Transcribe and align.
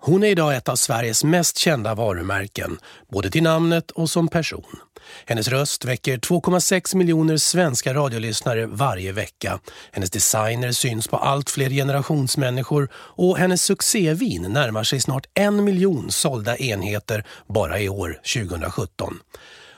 Hon 0.00 0.24
är 0.24 0.28
idag 0.28 0.56
ett 0.56 0.68
av 0.68 0.76
Sveriges 0.76 1.24
mest 1.24 1.58
kända 1.58 1.94
varumärken, 1.94 2.78
både 3.12 3.30
till 3.30 3.42
namnet 3.42 3.90
och 3.90 4.10
som 4.10 4.28
person. 4.28 4.80
Hennes 5.26 5.48
röst 5.48 5.84
väcker 5.84 6.18
2,6 6.18 6.96
miljoner 6.96 7.36
svenska 7.36 7.94
radiolyssnare 7.94 8.66
varje 8.66 9.12
vecka. 9.12 9.60
Hennes 9.92 10.10
designer 10.10 10.72
syns 10.72 11.08
på 11.08 11.16
allt 11.16 11.50
fler 11.50 11.70
generationsmänniskor 11.70 12.88
och 12.94 13.38
hennes 13.38 13.62
succévin 13.62 14.42
närmar 14.42 14.84
sig 14.84 15.00
snart 15.00 15.26
en 15.34 15.64
miljon 15.64 16.10
sålda 16.10 16.56
enheter 16.56 17.24
bara 17.46 17.80
i 17.80 17.88
år 17.88 18.20
2017. 18.34 19.18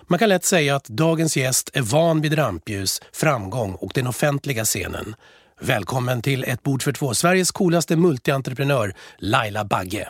Man 0.09 0.19
kan 0.19 0.29
lätt 0.29 0.45
säga 0.45 0.77
att 0.77 0.85
dagens 0.85 1.37
gäst 1.37 1.71
är 1.73 1.83
van 1.83 2.21
vid 2.21 2.39
rampljus, 2.39 3.03
framgång 3.13 3.75
och 3.75 3.91
den 3.95 4.07
offentliga 4.07 4.65
scenen. 4.65 5.15
Välkommen 5.62 6.22
till 6.22 6.44
Ett 6.44 6.62
bord 6.62 6.83
för 6.83 6.92
två, 6.92 7.14
Sveriges 7.14 7.50
coolaste 7.50 7.97
multientreprenör, 7.97 8.94
Laila 9.19 9.64
Bagge. 9.64 10.08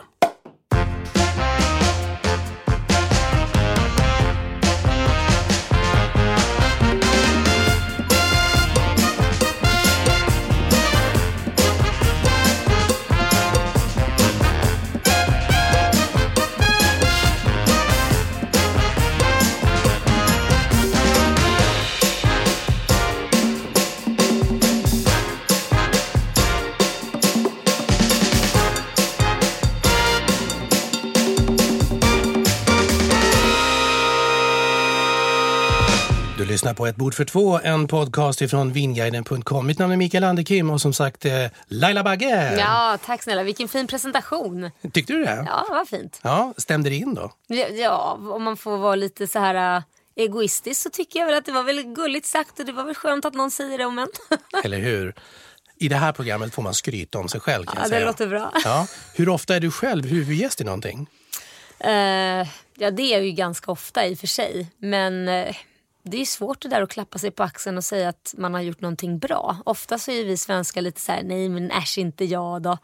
Lyssnar 36.71 36.85
på 36.85 36.87
Ett 36.87 36.95
bord 36.95 37.13
för 37.13 37.25
två, 37.25 37.59
en 37.63 37.87
podcast 37.87 38.41
ifrån 38.41 38.71
vinguiden.com. 38.73 39.67
Mitt 39.67 39.79
namn 39.79 39.93
är 39.93 39.97
Mikael 39.97 40.23
Anderkim 40.23 40.69
och 40.69 40.81
som 40.81 40.93
sagt 40.93 41.25
eh, 41.25 41.45
Laila 41.67 42.03
Bagge. 42.03 42.55
Ja, 42.57 42.97
tack 43.05 43.23
snälla. 43.23 43.43
Vilken 43.43 43.67
fin 43.67 43.87
presentation. 43.87 44.71
Tyckte 44.93 45.13
du 45.13 45.23
det? 45.25 45.43
Ja, 45.47 45.65
vad 45.69 45.87
fint. 45.87 46.19
Ja, 46.23 46.53
stämde 46.57 46.89
det 46.89 46.95
in 46.95 47.13
då? 47.15 47.31
Ja, 47.47 47.67
ja, 47.67 48.19
om 48.33 48.43
man 48.43 48.57
får 48.57 48.77
vara 48.77 48.95
lite 48.95 49.27
så 49.27 49.39
här 49.39 49.75
äh, 49.77 49.83
egoistisk 50.15 50.81
så 50.81 50.89
tycker 50.89 51.19
jag 51.19 51.25
väl 51.25 51.35
att 51.35 51.45
det 51.45 51.51
var 51.51 51.63
väldigt 51.63 51.95
gulligt 51.95 52.25
sagt 52.27 52.59
och 52.59 52.65
det 52.65 52.71
var 52.71 52.83
väl 52.83 52.95
skönt 52.95 53.25
att 53.25 53.33
någon 53.33 53.51
säger 53.51 53.77
det 53.77 53.85
om 53.85 53.99
en. 53.99 54.07
Eller 54.63 54.79
hur? 54.79 55.13
I 55.79 55.87
det 55.87 55.95
här 55.95 56.11
programmet 56.11 56.53
får 56.53 56.61
man 56.63 56.73
skryta 56.73 57.19
om 57.19 57.27
sig 57.29 57.41
själv 57.41 57.65
kan 57.65 57.73
Ja, 57.75 57.81
jag 57.81 57.89
det 57.91 57.95
säga. 57.95 58.05
låter 58.05 58.27
bra. 58.27 58.51
Ja. 58.63 58.87
Hur 59.15 59.29
ofta 59.29 59.55
är 59.55 59.59
du 59.59 59.71
själv 59.71 60.05
huvudgäst 60.05 60.61
i 60.61 60.63
någonting? 60.63 61.07
Eh, 61.79 62.47
ja, 62.77 62.91
det 62.91 63.01
är 63.03 63.11
jag 63.11 63.25
ju 63.25 63.31
ganska 63.31 63.71
ofta 63.71 64.07
i 64.07 64.13
och 64.13 64.17
för 64.19 64.27
sig. 64.27 64.67
Men 64.77 65.27
eh, 65.27 65.55
det 66.03 66.21
är 66.21 66.25
svårt 66.25 66.61
det 66.61 66.69
där 66.69 66.81
att 66.81 66.89
klappa 66.89 67.17
sig 67.17 67.31
på 67.31 67.43
axeln 67.43 67.77
och 67.77 67.83
säga 67.83 68.09
att 68.09 68.33
man 68.37 68.53
har 68.53 68.61
gjort 68.61 68.81
någonting 68.81 69.19
bra. 69.19 69.57
Ofta 69.65 69.97
så 69.97 70.11
är 70.11 70.25
vi 70.25 70.37
svenskar 70.37 70.81
lite 70.81 71.01
så 71.01 71.11
här, 71.11 71.23
nej 71.23 71.49
men 71.49 71.71
äsch 71.71 71.97
inte 71.97 72.25
jag 72.25 72.61
då. 72.61 72.77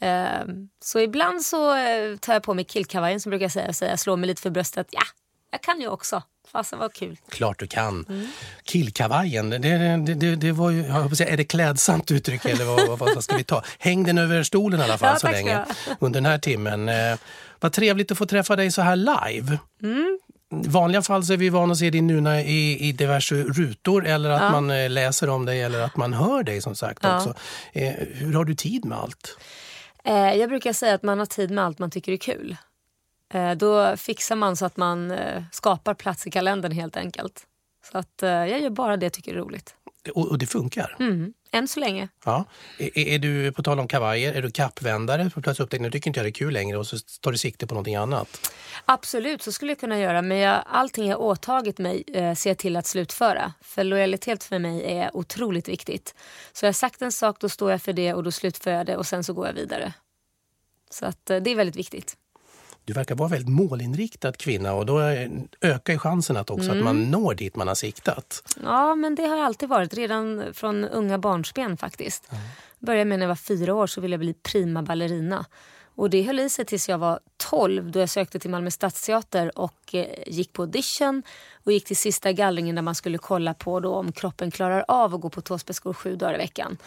Eh, 0.00 0.46
så 0.82 1.00
ibland 1.00 1.42
så 1.42 1.76
eh, 1.76 2.16
tar 2.16 2.32
jag 2.32 2.42
på 2.42 2.54
mig 2.54 2.64
killkavajen 2.64 3.20
som 3.20 3.30
brukar 3.30 3.44
jag 3.44 3.52
säga 3.52 3.68
och 3.68 3.76
säga, 3.76 3.96
slår 3.96 4.16
mig 4.16 4.26
lite 4.26 4.42
för 4.42 4.50
bröstet. 4.50 4.86
Ja, 4.90 5.02
jag 5.50 5.60
kan 5.60 5.80
ju 5.80 5.88
också. 5.88 6.22
Fasen 6.52 6.78
vad 6.78 6.92
kul. 6.92 7.16
Klart 7.28 7.58
du 7.58 7.66
kan. 7.66 8.06
Mm. 8.08 8.28
Killkavajen, 8.64 9.50
det, 9.50 9.58
det, 9.58 10.14
det, 10.14 10.36
det 10.36 10.52
var 10.52 10.70
ju, 10.70 10.82
jag 10.82 11.16
säga, 11.16 11.30
är 11.30 11.36
det 11.36 11.44
klädsamt 11.44 12.10
uttryck 12.10 12.44
eller 12.44 12.64
vad, 12.64 12.98
vad, 12.98 13.14
vad 13.14 13.24
ska 13.24 13.36
vi 13.36 13.44
ta? 13.44 13.62
Häng 13.78 14.04
den 14.04 14.18
över 14.18 14.42
stolen 14.42 14.80
i 14.80 14.82
alla 14.82 14.98
fall 14.98 15.12
Ja, 15.12 15.18
så 15.18 15.30
länge 15.30 15.64
under 16.00 16.20
den 16.20 16.30
här 16.30 16.38
timmen. 16.38 16.88
Eh, 16.88 17.16
vad 17.60 17.72
trevligt 17.72 18.12
att 18.12 18.18
få 18.18 18.26
träffa 18.26 18.56
dig 18.56 18.70
så 18.70 18.82
här 18.82 18.96
live. 18.96 19.58
Mm. 19.82 20.18
Vanliga 20.52 21.02
fall 21.02 21.24
så 21.24 21.32
är 21.32 21.36
vi 21.36 21.48
vana 21.48 21.72
att 21.72 21.78
se 21.78 21.90
din 21.90 22.06
Nuna 22.06 22.40
i, 22.42 22.88
i 22.88 22.92
diverse 22.92 23.34
rutor 23.34 24.06
eller 24.06 24.30
att 24.30 24.52
man 24.52 24.70
eh, 24.70 24.90
läser 24.90 25.28
om 25.28 25.44
dig 25.44 25.62
eller 25.62 25.80
att 25.80 25.96
man 25.96 26.12
hör 26.12 26.42
dig 26.42 26.60
som 26.60 26.74
sagt 26.74 26.98
Ja. 27.02 27.16
också. 27.16 27.34
Eh, 27.72 27.92
hur 28.12 28.32
har 28.34 28.44
du 28.44 28.54
tid 28.54 28.84
med 28.84 28.98
allt? 28.98 29.38
Eh, 30.04 30.34
jag 30.34 30.48
brukar 30.48 30.72
säga 30.72 30.94
att 30.94 31.02
man 31.02 31.18
har 31.18 31.26
tid 31.26 31.50
med 31.50 31.64
allt 31.64 31.78
man 31.78 31.90
tycker 31.90 32.12
är 32.12 32.16
kul. 32.16 32.56
Eh, 33.34 33.52
då 33.52 33.96
fixar 33.96 34.36
man 34.36 34.56
så 34.56 34.66
att 34.66 34.76
man 34.76 35.10
eh, 35.10 35.42
skapar 35.52 35.94
plats 35.94 36.26
i 36.26 36.30
kalendern 36.30 36.72
helt 36.72 36.96
enkelt. 36.96 37.42
Så 37.92 37.98
att 37.98 38.22
eh, 38.22 38.30
jag 38.30 38.60
gör 38.60 38.70
bara 38.70 38.96
det 38.96 39.06
jag 39.06 39.12
tycker 39.12 39.32
är 39.34 39.38
roligt. 39.38 39.74
Och, 40.14 40.28
och 40.28 40.38
det 40.38 40.46
funkar? 40.46 40.96
Mm. 41.00 41.32
Än 41.52 41.68
så 41.68 41.80
länge. 41.80 42.08
Ja. 42.24 42.44
Är, 42.78 42.98
är 42.98 43.18
du, 43.18 43.52
på 43.52 43.62
tal 43.62 43.80
om 43.80 43.88
kavajer, 43.88 44.34
är 44.34 44.42
du 44.42 44.50
kappvändare? 44.50 45.30
För 45.30 45.40
plötsligt 45.40 45.64
upptäcker 45.64 45.82
nu 45.82 45.90
tycker 45.90 46.10
inte 46.10 46.20
jag 46.20 46.24
det 46.24 46.30
är 46.30 46.32
kul 46.32 46.52
längre 46.52 46.78
och 46.78 46.86
så 46.86 46.96
tar 47.20 47.32
du 47.32 47.38
sikte 47.38 47.66
på 47.66 47.74
någonting 47.74 47.96
annat. 47.96 48.52
Absolut, 48.84 49.42
så 49.42 49.52
skulle 49.52 49.70
jag 49.70 49.78
kunna 49.78 49.98
göra. 49.98 50.22
Men 50.22 50.38
jag, 50.38 50.62
allting 50.66 51.06
jag 51.08 51.20
åtagit 51.20 51.78
mig 51.78 52.04
eh, 52.06 52.34
ser 52.34 52.50
jag 52.50 52.58
till 52.58 52.76
att 52.76 52.86
slutföra. 52.86 53.52
För 53.60 53.84
lojalitet 53.84 54.44
för 54.44 54.58
mig 54.58 54.84
är 54.84 55.16
otroligt 55.16 55.68
viktigt. 55.68 56.14
Så 56.52 56.64
jag 56.64 56.68
har 56.68 56.72
sagt 56.72 57.02
en 57.02 57.12
sak, 57.12 57.40
då 57.40 57.48
står 57.48 57.70
jag 57.70 57.82
för 57.82 57.92
det 57.92 58.14
och 58.14 58.22
då 58.22 58.30
slutför 58.30 58.70
jag 58.70 58.86
det 58.86 58.96
och 58.96 59.06
sen 59.06 59.24
så 59.24 59.32
går 59.32 59.46
jag 59.46 59.54
vidare. 59.54 59.92
Så 60.90 61.06
att 61.06 61.30
eh, 61.30 61.36
det 61.36 61.50
är 61.50 61.56
väldigt 61.56 61.76
viktigt. 61.76 62.16
Du 62.84 62.92
verkar 62.92 63.14
vara 63.14 63.28
väldigt 63.28 63.48
målinriktad 63.48 64.32
kvinna 64.32 64.72
och 64.72 64.86
då 64.86 65.00
ökar 65.60 65.92
ju 65.92 65.98
chansen 65.98 66.36
att 66.36 66.50
också 66.50 66.70
att 66.70 66.84
man 66.84 67.10
når 67.10 67.34
dit 67.34 67.56
man 67.56 67.68
har 67.68 67.74
siktat. 67.74 68.56
Ja, 68.64 68.94
men 68.94 69.14
det 69.14 69.26
har 69.26 69.44
alltid 69.44 69.68
varit. 69.68 69.94
Redan 69.94 70.54
från 70.54 70.84
unga 70.84 71.18
barnsben 71.18 71.76
faktiskt. 71.76 72.30
Började 72.78 73.04
med 73.04 73.18
när 73.18 73.26
jag 73.26 73.28
var 73.28 73.36
fyra 73.36 73.74
år 73.74 73.86
så 73.86 74.00
ville 74.00 74.12
jag 74.12 74.20
bli 74.20 74.34
prima 74.34 74.82
ballerina. 74.82 75.46
Och 75.94 76.10
det 76.10 76.22
höll 76.22 76.40
i 76.40 76.50
sig 76.50 76.64
tills 76.64 76.88
jag 76.88 76.98
var 76.98 77.20
12 77.36 77.90
då 77.90 78.00
jag 78.00 78.08
sökte 78.08 78.38
till 78.38 78.50
Malmö 78.50 78.70
Stadsteater 78.70 79.58
och 79.58 79.94
eh, 79.94 80.06
gick 80.26 80.52
på 80.52 80.62
audition 80.62 81.22
och 81.64 81.72
gick 81.72 81.84
till 81.84 81.96
sista 81.96 82.32
gallringen 82.32 82.74
där 82.74 82.82
man 82.82 82.94
skulle 82.94 83.18
kolla 83.18 83.54
på 83.54 83.80
då 83.80 83.94
om 83.94 84.12
kroppen 84.12 84.50
klarar 84.50 84.84
av 84.88 85.14
att 85.14 85.20
gå 85.20 85.30
på 85.30 85.40
tåspetsskor 85.40 85.92
sju 85.92 86.16
dagar 86.16 86.34
i 86.34 86.38
veckan. 86.38 86.78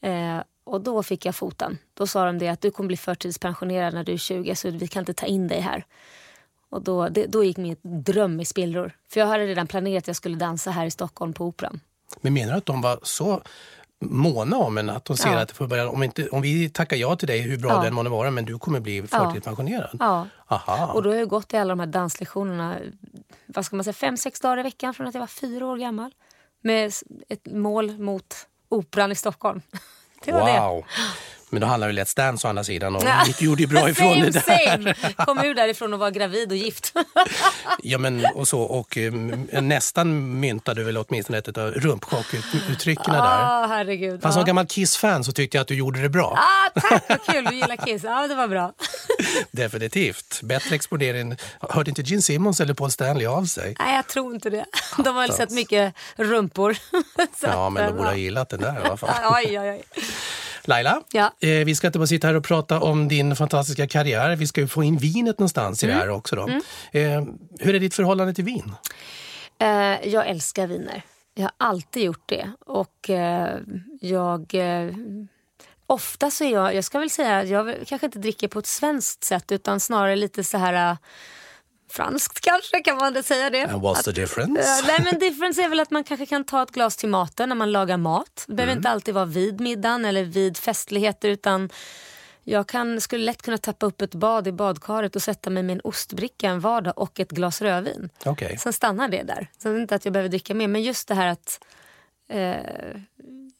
Eh, 0.00 0.38
och 0.70 0.80
då 0.80 1.02
fick 1.02 1.24
jag 1.26 1.34
foten. 1.34 1.78
Då 1.94 2.06
sa 2.06 2.24
de 2.24 2.38
det 2.38 2.48
att 2.48 2.60
du 2.60 2.70
kommer 2.70 2.86
bli 2.86 2.96
förtidspensionerad 2.96 3.94
när 3.94 4.04
du 4.04 4.12
är 4.12 4.16
20 4.16 4.54
så 4.54 4.70
vi 4.70 4.88
kan 4.88 5.00
inte 5.00 5.14
ta 5.14 5.26
in 5.26 5.48
dig 5.48 5.60
här. 5.60 5.84
Och 6.70 6.82
då, 6.82 7.08
det, 7.08 7.26
då 7.26 7.44
gick 7.44 7.56
min 7.56 7.76
dröm 7.82 8.40
i 8.40 8.44
spillror. 8.44 8.92
För 9.12 9.20
jag 9.20 9.26
hade 9.26 9.46
redan 9.46 9.66
planerat 9.66 10.02
att 10.02 10.06
jag 10.06 10.16
skulle 10.16 10.36
dansa 10.36 10.70
här 10.70 10.86
i 10.86 10.90
Stockholm 10.90 11.32
på 11.32 11.44
Operan. 11.44 11.80
Men 12.20 12.32
menar 12.34 12.52
du 12.52 12.58
att 12.58 12.66
de 12.66 12.80
var 12.80 12.98
så 13.02 13.42
måna 14.04 14.56
om 14.56 14.78
en 14.78 14.90
att 14.90 15.04
de 15.04 15.16
ser 15.16 15.32
Ja. 15.32 15.40
att 15.40 15.50
för 15.50 15.66
början, 15.66 15.88
om, 15.88 16.02
inte, 16.02 16.28
om 16.28 16.42
vi 16.42 16.68
tackar 16.70 16.96
ja 16.96 17.16
till 17.16 17.28
dig, 17.28 17.40
hur 17.40 17.58
bra 17.58 17.70
Ja. 17.70 17.80
du 17.80 17.86
än 17.86 17.94
må 17.94 18.02
vara, 18.08 18.30
men 18.30 18.44
du 18.44 18.58
kommer 18.58 18.80
bli 18.80 19.06
förtidspensionerad? 19.06 19.96
Ja. 20.00 20.26
Aha. 20.46 20.92
Och 20.92 21.02
då 21.02 21.10
har 21.10 21.16
jag 21.16 21.28
gått 21.28 21.52
i 21.52 21.56
alla 21.56 21.68
de 21.68 21.80
här 21.80 21.86
danslektionerna, 21.86 22.78
vad 23.46 23.64
ska 23.64 23.76
man 23.76 23.84
säga, 23.84 23.94
fem, 23.94 24.16
sex 24.16 24.40
dagar 24.40 24.58
i 24.58 24.62
veckan 24.62 24.94
från 24.94 25.06
att 25.06 25.14
jag 25.14 25.20
var 25.20 25.26
fyra 25.26 25.66
år 25.66 25.76
gammal. 25.76 26.14
Med 26.62 26.92
ett 27.28 27.46
mål 27.46 27.98
mot 27.98 28.34
Operan 28.68 29.12
i 29.12 29.14
Stockholm. 29.14 29.62
Det 30.24 30.32
var 30.32 30.40
wow. 30.40 30.76
det. 30.80 30.84
Men 31.50 31.60
då 31.60 31.66
handlar 31.66 31.92
det 31.92 32.02
Let's 32.04 32.16
Dance 32.16 32.46
å 32.46 32.50
andra 32.50 32.64
sidan 32.64 32.96
och 32.96 33.02
Ja. 33.04 33.24
Nick 33.26 33.42
gjorde 33.42 33.62
ju 33.62 33.66
bra 33.66 33.90
ifrån 33.90 34.14
same, 34.14 34.24
det 34.24 34.30
där. 34.46 34.70
Same. 34.70 34.94
Kom 35.26 35.38
ur 35.38 35.54
därifrån 35.54 35.92
och 35.92 35.98
var 35.98 36.10
gravid 36.10 36.50
och 36.50 36.56
gift. 36.56 36.92
Ja, 37.82 37.98
men 37.98 38.26
och 38.34 38.48
så. 38.48 38.60
Och 38.60 38.98
eh, 38.98 39.12
nästan 39.62 40.40
myntade 40.40 40.80
du 40.80 40.84
väl 40.84 40.96
åtminstone 40.96 41.38
ett 41.38 41.58
av 41.58 41.70
rumpchockuttrycken 41.70 43.12
där. 43.12 43.20
Ah, 43.20 43.66
herregud. 43.66 44.22
Fast 44.22 44.24
ja. 44.24 44.40
som 44.40 44.44
gammal 44.44 44.66
Kiss-fan 44.66 45.24
så 45.24 45.32
tyckte 45.32 45.56
jag 45.56 45.62
att 45.62 45.68
du 45.68 45.74
gjorde 45.74 46.02
det 46.02 46.08
bra. 46.08 46.38
Ah, 46.38 46.80
tack, 46.80 47.04
vad 47.08 47.24
kul. 47.24 47.44
Du 47.44 47.54
gillar 47.54 47.76
Kiss. 47.76 48.04
Ja, 48.04 48.26
det 48.28 48.34
var 48.34 48.48
bra. 48.48 48.72
Definitivt. 49.50 50.40
Bättre 50.42 50.74
exponering. 50.74 51.36
Hörde 51.60 51.90
inte 51.90 52.02
Gene 52.02 52.22
Simmons 52.22 52.60
eller 52.60 52.74
Paul 52.74 52.90
Stanley 52.90 53.26
av 53.26 53.44
sig? 53.44 53.74
Nej, 53.78 53.96
jag 53.96 54.06
tror 54.06 54.34
inte 54.34 54.50
det. 54.50 54.64
De 54.96 55.16
har 55.16 55.22
väl 55.22 55.32
sett 55.32 55.50
mycket 55.50 55.94
rumpor. 56.16 56.76
Ja, 57.42 57.70
men 57.70 57.86
de 57.86 57.96
borde 57.96 58.08
ha 58.08 58.16
gillat 58.16 58.48
den 58.48 58.60
där 58.60 58.74
i 58.74 58.86
alla 58.86 58.96
fall. 58.96 59.10
Oj, 59.24 59.60
oj, 59.60 59.70
oj. 59.70 59.82
Laila, 60.64 61.02
Ja. 61.12 61.32
eh, 61.40 61.48
vi 61.64 61.74
ska 61.74 61.86
inte 61.86 61.98
bara 61.98 62.06
sitta 62.06 62.26
här 62.26 62.34
och 62.34 62.44
prata 62.44 62.80
om 62.80 63.08
din 63.08 63.36
fantastiska 63.36 63.88
karriär. 63.88 64.36
Vi 64.36 64.46
ska 64.46 64.60
ju 64.60 64.68
få 64.68 64.82
in 64.82 64.96
vinet 64.96 65.38
någonstans 65.38 65.82
i 65.82 65.86
Mm. 65.86 65.98
det 65.98 66.02
här 66.04 66.10
också. 66.10 66.36
Då. 66.36 66.48
Eh, 66.92 67.22
hur 67.60 67.74
är 67.74 67.80
ditt 67.80 67.94
förhållande 67.94 68.34
till 68.34 68.44
vin? 68.44 68.72
Eh, 69.58 70.08
jag 70.08 70.28
älskar 70.28 70.66
viner. 70.66 71.02
Jag 71.34 71.42
har 71.42 71.52
alltid 71.56 72.02
gjort 72.02 72.28
det. 72.28 72.50
Och 72.66 73.10
eh, 73.10 73.58
jag... 74.00 74.54
Eh, 74.54 74.92
ofta 75.86 76.30
så 76.30 76.44
är 76.44 76.52
jag, 76.52 76.74
jag 76.74 76.84
ska 76.84 76.98
väl 76.98 77.10
säga, 77.10 77.44
jag 77.44 77.74
kanske 77.86 78.06
inte 78.06 78.18
dricker 78.18 78.48
på 78.48 78.58
ett 78.58 78.66
svenskt 78.66 79.24
sätt 79.24 79.52
utan 79.52 79.80
snarare 79.80 80.16
lite 80.16 80.44
så 80.44 80.58
här... 80.58 80.96
franskt 81.90 82.40
kanske, 82.40 82.80
kan 82.80 82.96
man 82.96 83.22
säga 83.22 83.50
det? 83.50 83.62
And 83.62 83.82
what's 83.82 84.02
the 84.02 84.12
difference? 84.12 84.60
Eh, 84.60 84.86
nej 84.86 85.00
men 85.04 85.18
difference 85.18 85.62
är 85.62 85.68
väl 85.68 85.80
att 85.80 85.90
man 85.90 86.04
kanske 86.04 86.26
kan 86.26 86.44
ta 86.44 86.62
ett 86.62 86.70
glas 86.70 86.96
till 86.96 87.08
maten 87.08 87.48
när 87.48 87.56
man 87.56 87.72
lagar 87.72 87.96
mat. 87.96 88.44
Det 88.46 88.54
behöver 88.54 88.76
inte 88.76 88.90
alltid 88.90 89.14
vara 89.14 89.24
vid 89.24 89.60
middagen 89.60 90.04
eller 90.04 90.24
vid 90.24 90.56
festligheter 90.56 91.28
utan 91.28 91.70
jag 92.44 92.66
kan, 92.66 93.00
skulle 93.00 93.24
lätt 93.24 93.42
kunna 93.42 93.58
tappa 93.58 93.86
upp 93.86 94.02
ett 94.02 94.14
bad 94.14 94.46
i 94.46 94.52
badkaret 94.52 95.16
och 95.16 95.22
sätta 95.22 95.50
mig 95.50 95.62
med 95.62 95.74
en 95.74 95.80
ostbricka 95.84 96.48
en 96.48 96.60
vardag 96.60 96.98
och 96.98 97.20
ett 97.20 97.30
glas 97.30 97.62
rödvin. 97.62 98.10
Okej. 98.24 98.58
Sen 98.58 98.72
stannar 98.72 99.08
det 99.08 99.22
där. 99.22 99.50
Sen 99.58 99.80
inte 99.80 99.94
att 99.94 100.04
jag 100.04 100.12
behöver 100.12 100.28
dricka 100.28 100.54
mer 100.54 100.68
men 100.68 100.82
just 100.82 101.08
det 101.08 101.14
här 101.14 101.26
att 101.26 101.60
eh, 102.28 102.56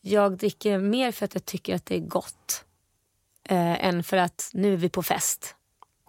jag 0.01 0.37
dricker 0.37 0.79
mer 0.79 1.13
för 1.13 1.25
att 1.25 1.35
jag 1.35 1.45
tycker 1.45 1.75
att 1.75 1.87
det 1.87 1.95
är 1.95 2.01
gott. 2.01 2.65
Eh, 3.49 3.85
än 3.85 4.03
för 4.03 4.17
att 4.17 4.51
nu 4.53 4.73
är 4.73 4.77
vi 4.77 4.89
på 4.89 5.03
fest. 5.03 5.55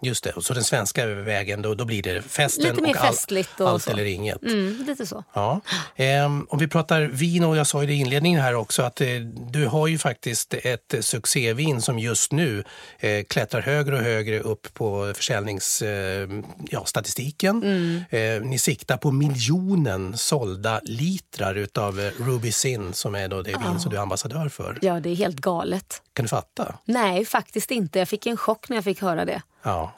Just 0.04 0.24
det, 0.24 0.30
och 0.32 0.44
så 0.44 0.54
den 0.54 0.64
svenska 0.64 1.06
vägen, 1.06 1.62
då, 1.62 1.74
då 1.74 1.84
blir 1.84 2.02
det 2.02 2.22
festen 2.22 2.78
och 2.78 2.86
all- 2.88 2.94
festligt 2.94 3.60
och 3.60 3.68
allt 3.68 3.82
så. 3.82 3.90
eller 3.90 4.04
inget. 4.04 4.42
Mm, 4.42 4.84
lite 4.86 5.06
så. 5.06 5.24
Ja. 5.34 5.60
Ehm, 5.96 6.46
om 6.50 6.58
vi 6.58 6.68
pratar 6.68 7.02
vin, 7.02 7.44
och 7.44 7.56
jag 7.56 7.66
sa 7.66 7.82
i 7.82 7.86
det 7.86 7.92
i 7.92 7.96
inledningen 7.96 8.40
här 8.40 8.54
också 8.54 8.82
att 8.82 9.00
eh, 9.00 9.06
du 9.50 9.66
har 9.66 9.86
ju 9.86 9.98
faktiskt 9.98 10.54
ett 10.54 10.94
succévin 11.00 11.82
som 11.82 11.98
just 11.98 12.32
nu 12.32 12.64
eh, 12.98 13.24
klättrar 13.24 13.60
högre 13.60 13.96
och 13.96 14.02
högre 14.02 14.40
upp 14.40 14.74
på 14.74 15.12
försäljningsstatistiken. 15.16 16.38
Eh, 16.38 16.64
ja, 16.70 16.84
statistiken. 16.84 17.62
Eh, 18.10 18.40
ni 18.42 18.58
siktar 18.58 18.96
på 18.96 19.10
miljonen 19.10 20.16
sålda 20.18 20.80
litrar 20.84 21.54
utav 21.54 22.00
eh, 22.00 22.10
Ruby 22.18 22.52
Sin 22.52 22.92
som 22.92 23.14
är 23.14 23.28
då 23.28 23.42
det 23.42 23.50
vin 23.50 23.80
som 23.80 23.90
du 23.90 23.96
är 23.96 24.00
ambassadör 24.00 24.48
för. 24.48 24.78
Ja, 24.82 25.00
det 25.00 25.10
är 25.10 25.14
helt 25.14 25.36
galet. 25.40 26.02
Kan 26.14 26.24
du 26.24 26.28
fatta? 26.28 26.78
Nej, 26.84 27.24
faktiskt 27.24 27.70
inte. 27.70 27.98
Jag 27.98 28.08
fick 28.08 28.26
en 28.26 28.36
chock 28.36 28.68
när 28.68 28.76
jag 28.76 28.84
fick 28.84 29.00
höra 29.02 29.24
det. 29.24 29.42
Ja. 29.62 29.92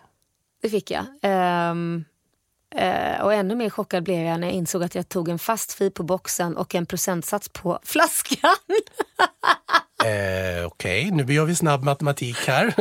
Det 0.62 0.70
fick 0.70 0.90
jag. 0.90 1.04
Ehm, 1.22 2.04
eh, 2.74 3.20
och 3.20 3.34
ännu 3.34 3.54
mer 3.54 3.70
chockad 3.70 4.02
blev 4.04 4.20
jag 4.20 4.40
när 4.40 4.46
jag 4.46 4.54
insåg 4.56 4.82
att 4.84 4.94
jag 4.94 5.08
tog 5.08 5.28
en 5.28 5.38
fast 5.38 5.72
fi 5.72 5.90
på 5.90 6.02
boxen 6.02 6.56
och 6.56 6.74
en 6.74 6.86
procentsats 6.86 7.48
på 7.48 7.78
flaskan. 7.84 8.56
Eh, 10.04 10.66
Okej, 10.66 11.10
nu 11.10 11.32
gör 11.34 11.44
vi 11.44 11.54
snabb 11.54 11.82
matematik 11.84 12.36
här. 12.46 12.74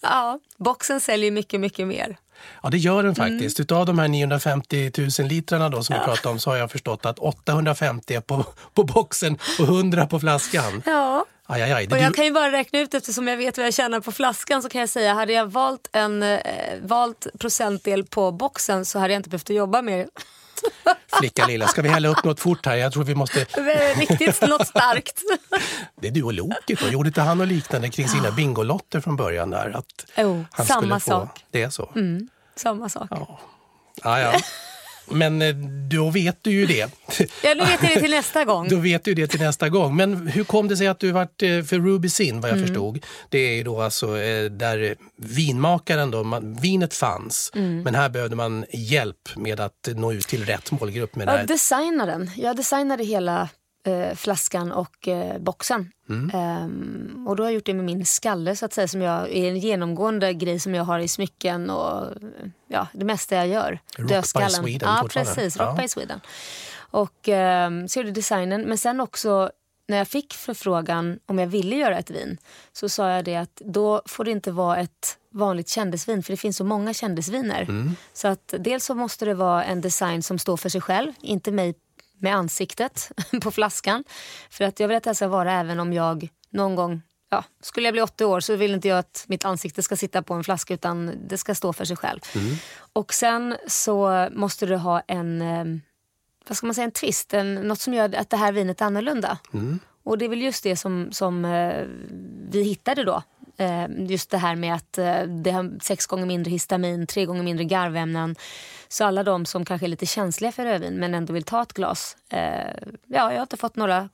ja, 0.00 0.38
boxen 0.56 1.00
säljer 1.00 1.30
mycket, 1.30 1.60
mycket 1.60 1.86
mer. 1.86 2.16
Ja, 2.62 2.68
det 2.68 2.78
gör 2.78 3.02
den 3.02 3.14
Mm. 3.14 3.14
faktiskt. 3.14 3.60
Utav 3.60 3.86
de 3.86 3.98
här 3.98 4.08
950 4.08 4.92
000 5.18 5.28
litrarna 5.28 5.68
då 5.68 5.82
som 5.82 5.96
vi 5.98 6.04
pratade 6.04 6.28
om 6.32 6.38
så 6.38 6.50
har 6.50 6.56
jag 6.56 6.70
förstått 6.70 7.06
att 7.06 7.18
850 7.18 8.14
är 8.14 8.20
på, 8.20 8.44
på 8.74 8.84
boxen 8.84 9.38
och 9.58 9.64
100 9.64 10.06
på 10.06 10.20
flaskan. 10.20 10.82
Ja. 10.86 11.24
Aj, 11.52 11.62
aj, 11.62 11.72
aj. 11.72 11.88
Och 11.90 11.98
jag 11.98 12.14
kan 12.14 12.24
ju 12.24 12.32
bara 12.32 12.52
räkna 12.52 12.78
ut 12.78 12.94
eftersom 12.94 13.28
jag 13.28 13.36
vet 13.36 13.58
vad 13.58 13.66
jag 13.66 13.74
tjänar 13.74 14.00
på 14.00 14.12
flaskan 14.12 14.62
så 14.62 14.68
kan 14.68 14.80
jag 14.80 14.88
säga 14.88 15.14
hade 15.14 15.32
jag 15.32 15.46
valt 15.46 15.88
en 15.92 16.22
eh, 16.22 16.38
valt 16.82 17.26
procentdel 17.38 18.04
på 18.04 18.32
boxen 18.32 18.84
så 18.84 18.98
hade 18.98 19.12
jag 19.12 19.18
inte 19.18 19.30
behövt 19.30 19.50
jobba 19.50 19.82
mer. 19.82 20.08
Flicka 21.18 21.46
lilla, 21.46 21.68
ska 21.68 21.82
vi 21.82 21.88
hälla 21.88 22.08
upp 22.08 22.24
något 22.24 22.40
fort 22.40 22.66
här? 22.66 22.76
Jag 22.76 22.92
tror 22.92 23.04
vi 23.04 23.14
måste... 23.14 23.44
Riktigt 23.96 24.48
något 24.48 24.66
starkt. 24.66 25.22
Det 26.00 26.08
är 26.08 26.12
du 26.12 26.22
och 26.22 26.32
Loket 26.32 26.80
då. 26.80 26.88
Gjorde 26.88 27.08
inte 27.08 27.20
han 27.20 27.40
och 27.40 27.46
liknande 27.46 27.88
kring 27.88 28.08
sina 28.08 28.30
bingolotter 28.30 29.00
från 29.00 29.16
början 29.16 29.50
där? 29.50 29.76
Att 29.76 30.06
han 30.50 30.66
samma 30.66 30.80
skulle 30.80 31.00
få... 31.00 31.10
sak. 31.10 31.44
Det 31.50 31.62
är 31.62 31.70
så? 31.70 31.92
Samma 32.56 32.88
sak. 32.88 33.06
Ja. 33.10 33.40
Ja, 34.02 34.20
ja. 34.20 34.40
Men 35.10 35.42
eh, 35.42 35.54
då 35.90 36.10
vet 36.10 36.38
du 36.42 36.50
ju 36.50 36.66
det. 36.66 36.90
Ja, 37.44 37.54
nu 37.54 37.64
vet 37.64 37.82
jag 37.82 37.90
det 37.94 38.00
till 38.00 38.10
nästa 38.10 38.44
gång. 38.44 38.68
Då 38.68 38.76
vet 38.76 39.04
du 39.04 39.14
det 39.14 39.26
till 39.26 39.40
nästa 39.40 39.68
gång. 39.68 39.96
Men 39.96 40.26
hur 40.26 40.44
kom 40.44 40.68
det 40.68 40.76
sig 40.76 40.86
att 40.86 41.00
du 41.00 41.12
vart 41.12 41.42
eh, 41.42 41.62
för 41.62 41.78
Ruby 41.78 42.08
Sin 42.08 42.40
vad 42.40 42.50
jag 42.50 42.60
förstod? 42.60 43.04
Det 43.28 43.38
är 43.38 43.54
ju 43.54 43.62
då 43.62 43.80
alltså 43.80 44.18
eh, 44.20 44.44
där 44.44 44.94
vinmakaren 45.16 46.10
då, 46.10 46.24
man, 46.24 46.54
vinet 46.54 46.94
fanns. 46.94 47.50
Men 47.54 47.94
här 47.94 48.08
behövde 48.08 48.36
man 48.36 48.64
hjälp 48.72 49.36
med 49.36 49.60
att 49.60 49.88
nå 49.96 50.12
ut 50.12 50.28
till 50.28 50.44
rätt 50.46 50.70
målgrupp 50.70 51.16
med 51.16 51.26
det 51.26 51.32
Jag 51.32 51.38
här. 51.38 51.46
designade 51.46 52.12
den. 52.12 52.30
Jag 52.36 52.56
designade 52.56 53.04
hela 53.04 53.48
eh, 53.84 54.14
flaskan 54.14 54.72
och 54.72 55.08
eh, 55.08 55.38
boxen. 55.38 55.92
Ehm, 56.32 57.24
och 57.28 57.36
då 57.36 57.42
har 57.42 57.48
jag 57.48 57.54
gjort 57.54 57.66
det 57.66 57.74
med 57.74 57.84
min 57.84 58.06
skalle 58.06 58.56
så 58.56 58.64
att 58.66 58.72
säga 58.72 58.88
som 58.88 59.02
jag, 59.02 59.30
är 59.30 59.48
en 59.48 59.58
genomgående 59.58 60.34
grej 60.34 60.60
som 60.60 60.74
jag 60.74 60.84
har 60.84 60.98
i 60.98 61.08
smycken 61.08 61.70
och 61.70 62.06
ja, 62.68 62.86
det 62.92 63.04
mesta 63.04 63.34
jag 63.36 63.48
gör. 63.48 63.70
Rock 63.70 64.08
by 64.08 64.14
Dödskallen. 64.14 64.50
Sweden 64.50 64.88
Ja, 64.88 65.08
precis. 65.10 65.56
Rock 65.56 65.68
Ja. 65.68 65.82
by 65.82 65.88
Sweden. 65.88 66.20
Och 66.76 67.28
ehm, 67.28 67.88
så 67.88 67.98
gjorde 67.98 68.10
designen. 68.10 68.62
Men 68.62 68.78
sen 68.78 69.00
också 69.00 69.50
när 69.88 69.96
jag 69.96 70.08
fick 70.08 70.34
förfrågan 70.34 71.18
om 71.26 71.38
jag 71.38 71.46
ville 71.46 71.76
göra 71.76 71.98
ett 71.98 72.10
vin 72.10 72.38
så 72.72 72.88
sa 72.88 73.10
jag 73.10 73.24
det 73.24 73.36
att 73.36 73.62
då 73.64 74.02
får 74.06 74.24
det 74.24 74.30
inte 74.30 74.52
vara 74.52 74.76
ett 74.76 75.18
vanligt 75.32 75.68
kändisvin 75.68 76.22
för 76.22 76.32
det 76.32 76.36
finns 76.36 76.56
så 76.56 76.64
många 76.64 76.94
kändisviner. 76.94 77.66
Så 78.12 78.28
att 78.28 78.54
dels 78.58 78.84
så 78.84 78.94
måste 78.94 79.24
det 79.24 79.34
vara 79.34 79.64
en 79.64 79.80
design 79.80 80.22
som 80.22 80.38
står 80.38 80.56
för 80.56 80.68
sig 80.68 80.80
själv, 80.80 81.12
inte 81.20 81.52
mig 81.52 81.74
med 82.20 82.36
ansiktet 82.36 83.12
på 83.42 83.50
flaskan. 83.50 84.04
För 84.50 84.64
att 84.64 84.80
jag 84.80 84.88
vill 84.88 84.96
att 84.96 85.02
det 85.02 85.14
ska 85.14 85.28
vara 85.28 85.52
även 85.52 85.80
om 85.80 85.92
jag 85.92 86.28
någon 86.50 86.74
gång 86.74 87.02
Ja, 87.32 87.44
skulle 87.62 87.86
jag 87.86 87.94
bli 87.94 88.02
80 88.02 88.24
år 88.24 88.40
så 88.40 88.56
vill 88.56 88.74
inte 88.74 88.88
jag 88.88 88.98
att 88.98 89.24
mitt 89.28 89.44
ansikte 89.44 89.82
ska 89.82 89.96
sitta 89.96 90.22
på 90.22 90.34
en 90.34 90.44
flaska 90.44 90.74
utan 90.74 91.12
det 91.28 91.38
ska 91.38 91.54
stå 91.54 91.72
för 91.72 91.84
sig 91.84 91.96
själv. 91.96 92.20
Och 92.92 93.14
sen 93.14 93.56
så 93.66 94.28
måste 94.32 94.66
du 94.66 94.76
ha 94.76 95.00
en, 95.00 95.42
eh, 95.42 95.64
vad 96.48 96.56
ska 96.56 96.66
man 96.66 96.74
säga, 96.74 96.84
en 96.84 96.90
twist, 96.90 97.34
en, 97.34 97.54
något 97.54 97.80
som 97.80 97.94
gör 97.94 98.14
att 98.14 98.30
det 98.30 98.36
här 98.36 98.52
vinet 98.52 98.80
är 98.80 98.84
annorlunda. 98.84 99.38
Och 100.04 100.18
det 100.18 100.24
är 100.24 100.28
väl 100.28 100.42
just 100.42 100.64
det 100.64 100.76
som, 100.76 101.12
som 101.12 101.44
eh, 101.44 101.84
vi 102.50 102.62
hittade 102.62 103.04
då. 103.04 103.22
Eh, 103.56 103.86
just 103.98 104.30
det 104.30 104.38
här 104.38 104.56
med 104.56 104.74
att 104.74 104.92
det 105.42 105.50
har 105.50 105.82
sex 105.82 106.06
gånger 106.06 106.26
mindre 106.26 106.50
histamin, 106.50 107.06
tre 107.06 107.26
gånger 107.26 107.42
mindre 107.42 107.64
garvämnen. 107.64 108.36
Så 108.92 109.04
alla 109.04 109.22
de 109.22 109.46
som 109.46 109.64
kanske 109.64 109.86
är 109.86 109.88
lite 109.88 110.06
känsliga 110.06 110.52
för 110.52 110.64
rödvin 110.64 110.94
men 110.94 111.14
ändå 111.14 111.32
vill 111.32 111.44
ta 111.44 111.62
ett 111.62 111.72
glas. 111.72 112.16
Eh, 112.30 112.40
ja, 113.06 113.32
jag 113.32 113.38
har 113.38 113.42
inte 113.42 113.56
fått 113.56 113.76
några 113.76 114.08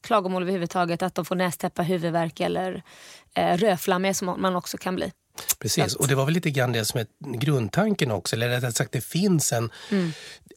klagomål 0.00 0.42
överhuvudtaget 0.42 1.02
att 1.02 1.14
de 1.14 1.24
får 1.24 1.36
nästäppa, 1.36 1.82
huvudvärk 1.82 2.40
eller 2.40 2.82
eh, 3.34 3.56
rödflammiga 3.56 4.14
som 4.14 4.34
man 4.38 4.56
också 4.56 4.78
kan 4.78 4.96
bli. 4.96 5.12
Precis, 5.58 5.94
och 5.94 6.08
det 6.08 6.14
var 6.14 6.24
väl 6.24 6.34
lite 6.34 6.50
grann 6.50 6.72
det 6.72 6.84
som 6.84 7.00
är 7.00 7.06
grundtanken 7.38 8.10
också. 8.10 8.36
Eller 8.36 8.48
rättare 8.48 8.72
sagt, 8.72 8.92
det 8.92 9.00
finns 9.00 9.52
en, 9.52 9.70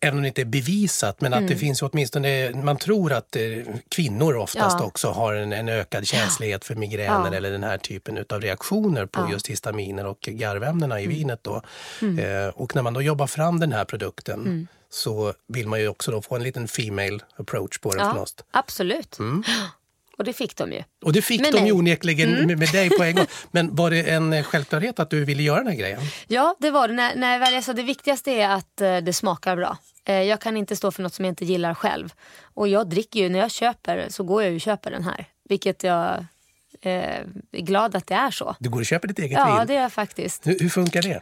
även 0.02 0.18
om 0.18 0.22
det 0.22 0.28
inte 0.28 0.42
är 0.42 0.46
bevisat, 0.46 1.22
men 1.22 1.34
att 1.34 1.48
det 1.48 1.56
finns 1.56 1.82
åtminstone, 1.82 2.52
man 2.64 2.78
tror 2.78 3.14
att 3.14 3.36
eh, 3.36 3.42
kvinnor 3.90 4.36
oftast 4.38 4.78
Ja. 4.80 4.86
också 4.86 5.12
har 5.12 5.34
en, 5.34 5.54
en 5.54 5.70
ökad 5.70 6.08
känslighet 6.08 6.66
för 6.66 6.76
migräner 6.76 7.30
Ja. 7.32 7.36
eller 7.36 7.52
den 7.52 7.64
här 7.64 7.78
typen 7.78 8.26
av 8.30 8.42
reaktioner 8.42 9.06
på 9.06 9.22
Ja. 9.22 9.32
just 9.32 9.48
histaminer 9.48 10.06
och 10.06 10.20
garvämnena 10.22 11.02
i 11.02 11.08
vinet. 11.08 11.40
Då. 11.44 11.56
Eh, 12.02 12.48
och 12.56 12.76
när 12.76 12.82
man 12.82 12.94
då 12.94 13.02
jobbar 13.02 13.28
fram 13.28 13.60
den 13.60 13.72
här 13.72 13.86
produkten 13.86 14.68
så 14.90 15.34
vill 15.48 15.68
man 15.68 15.80
ju 15.80 15.88
också 15.88 16.12
då 16.12 16.22
få 16.22 16.36
en 16.36 16.44
liten 16.44 16.68
female 16.68 17.20
approach 17.38 17.78
på 17.80 17.92
den. 17.92 18.00
Ja, 18.00 18.26
absolut. 18.52 19.18
Och 20.18 20.24
det 20.24 20.34
fick 20.34 20.56
de 20.58 20.72
ju. 20.72 20.84
Och 21.06 21.14
det 21.14 21.22
fick 21.22 21.42
Med 21.42 21.52
de 21.54 21.58
mig. 21.60 21.68
ju 21.68 21.72
onekligen 21.74 22.48
med, 22.48 22.58
med 22.60 22.72
dig 22.72 22.90
på 22.90 23.04
en 23.04 23.16
gång. 23.16 23.26
Men 23.52 23.76
var 23.76 23.92
det 23.92 24.04
en 24.10 24.34
eh, 24.34 24.44
självklarhet 24.44 25.00
att 25.00 25.10
du 25.10 25.26
ville 25.26 25.44
göra 25.44 25.58
den 25.58 25.68
här 25.68 25.76
grejen? 25.76 26.02
Ja, 26.28 26.56
det 26.60 26.72
var 26.72 26.88
det. 26.88 26.94
När, 26.94 27.16
när 27.16 27.32
jag 27.34 27.40
väl, 27.40 27.64
sa, 27.64 27.74
det 27.74 27.84
viktigaste 27.84 28.32
är 28.32 28.50
att 28.50 28.82
eh, 28.82 28.98
det 28.98 29.14
smakar 29.14 29.56
bra. 29.56 29.78
Eh, 30.06 30.22
jag 30.22 30.42
kan 30.42 30.58
inte 30.58 30.76
stå 30.76 30.92
för 30.92 31.04
något 31.04 31.14
som 31.14 31.26
jag 31.26 31.32
inte 31.32 31.46
gillar 31.46 31.74
själv. 31.74 32.14
Och 32.44 32.68
jag 32.68 32.90
dricker 32.90 33.20
ju, 33.20 33.30
när 33.30 33.40
jag 33.40 33.52
köper 33.52 34.06
så 34.10 34.24
går 34.24 34.44
jag 34.44 34.50
ju 34.50 34.56
och 34.56 34.62
köper 34.62 34.92
den 34.92 35.04
här. 35.04 35.26
Vilket 35.50 35.84
jag 35.84 36.26
är 36.90 37.26
glad 37.52 37.96
att 37.96 38.08
det 38.08 38.14
är 38.16 38.32
så. 38.32 38.56
Du 38.60 38.70
går 38.70 38.80
och 38.80 38.86
köper 38.86 39.08
ditt 39.08 39.20
eget 39.20 39.32
Ja, 39.32 39.58
vin? 39.58 39.68
det 39.68 39.76
är 39.76 39.82
jag 39.82 39.94
faktiskt. 39.94 40.48
Hur, 40.48 40.60
hur 40.60 40.70
funkar 40.70 41.02
det? 41.02 41.22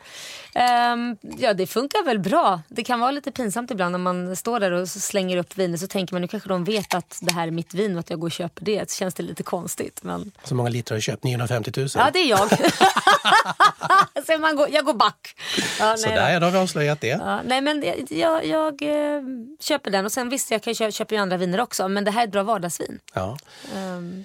Ehm, 0.55 1.17
ja, 1.37 1.53
det 1.53 1.67
funkar 1.67 2.05
väl 2.05 2.19
bra. 2.19 2.61
Det 2.67 2.83
kan 2.83 2.99
vara 2.99 3.11
lite 3.11 3.31
pinsamt 3.31 3.71
ibland 3.71 3.91
när 3.91 3.99
man 3.99 4.35
står 4.35 4.59
där 4.59 4.71
och 4.71 4.89
slänger 4.89 5.37
upp 5.37 5.57
viner 5.57 5.77
så 5.77 5.87
tänker 5.87 6.13
man 6.13 6.21
nu 6.21 6.27
kanske 6.27 6.49
de 6.49 6.63
vet 6.63 6.93
att 6.93 7.19
det 7.21 7.33
här 7.33 7.47
är 7.47 7.51
mitt 7.51 7.73
vin 7.73 7.93
och 7.93 7.99
att 7.99 8.09
jag 8.09 8.19
går 8.19 8.27
och 8.27 8.31
köper 8.31 8.65
det. 8.65 8.91
Så 8.91 8.97
känns 8.97 9.13
det 9.13 9.23
lite 9.23 9.43
konstigt. 9.43 9.99
Men... 10.03 10.31
Så 10.43 10.55
många 10.55 10.69
liter 10.69 10.91
har 10.91 10.97
du 10.97 11.01
köpt? 11.01 11.23
950 11.23 11.71
000? 11.77 11.87
Ja, 11.95 12.09
det 12.13 12.19
är 12.19 12.29
jag. 12.29 12.49
så 14.25 14.37
man 14.37 14.55
går, 14.55 14.67
jag 14.71 14.85
går 14.85 14.93
back. 14.93 15.35
Ja, 15.81 15.97
Så 15.97 16.09
där, 16.09 16.33
ja, 16.33 16.39
då 16.39 16.45
har 16.45 16.51
vi 16.51 16.57
avslöjat 16.57 17.01
det. 17.01 17.07
Ja, 17.07 17.41
nej 17.45 17.61
men 17.61 17.83
jag, 18.09 18.45
jag, 18.45 18.81
eh, 18.81 19.21
köper 19.59 19.91
den 19.91 20.05
och 20.05 20.11
sen 20.11 20.29
visst 20.29 20.51
jag 20.51 20.63
kan 20.63 20.75
köpa, 20.75 20.91
köper 20.91 21.15
ju 21.15 21.21
andra 21.21 21.37
viner 21.37 21.59
också 21.59 21.87
men 21.87 22.03
det 22.03 22.11
här 22.11 22.21
är 22.21 22.25
ett 22.25 22.31
bra 22.31 22.43
vardagsvin. 22.43 22.99
Ja. 23.13 23.37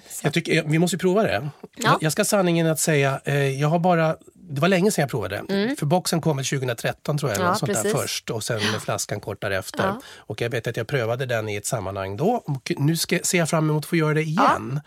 Så. 0.09 0.25
Jag 0.27 0.33
tycker, 0.33 0.63
vi 0.63 0.79
måste 0.79 0.95
ju 0.95 0.99
prova 0.99 1.23
det. 1.23 1.49
Ja. 1.75 1.97
Jag, 2.01 2.11
ska 2.11 2.25
sanningen 2.25 2.67
att 2.67 2.79
säga, 2.79 3.21
eh, 3.25 3.61
jag 3.61 3.67
har 3.67 3.79
bara 3.79 4.15
det 4.49 4.61
var 4.61 4.67
länge 4.67 4.91
sedan 4.91 5.01
jag 5.01 5.09
provade. 5.09 5.43
För 5.79 5.85
boxen 5.85 6.21
kom 6.21 6.37
väl 6.37 6.45
2013 6.45 7.17
tror 7.17 7.31
jag, 7.31 7.37
Mm. 7.37 7.47
Ja, 7.47 7.55
sånt 7.55 7.73
där 7.73 7.91
först 7.91 8.29
och 8.29 8.43
sen 8.43 8.59
flaskan 8.59 9.19
kort 9.19 9.41
därefter. 9.41 9.83
Ja. 9.83 10.01
Och 10.17 10.41
jag 10.41 10.49
vet 10.49 10.67
att 10.67 10.77
jag 10.77 10.87
prövade 10.87 11.25
den 11.25 11.49
i 11.49 11.55
ett 11.55 11.65
sammanhang 11.65 12.17
då 12.17 12.43
och 12.45 12.71
nu 12.77 12.97
ska, 12.97 13.19
ser 13.23 13.37
jag 13.37 13.49
fram 13.49 13.69
emot 13.69 13.83
att 13.83 13.89
få 13.89 13.95
göra 13.95 14.13
det 14.13 14.21
igen. 14.21 14.81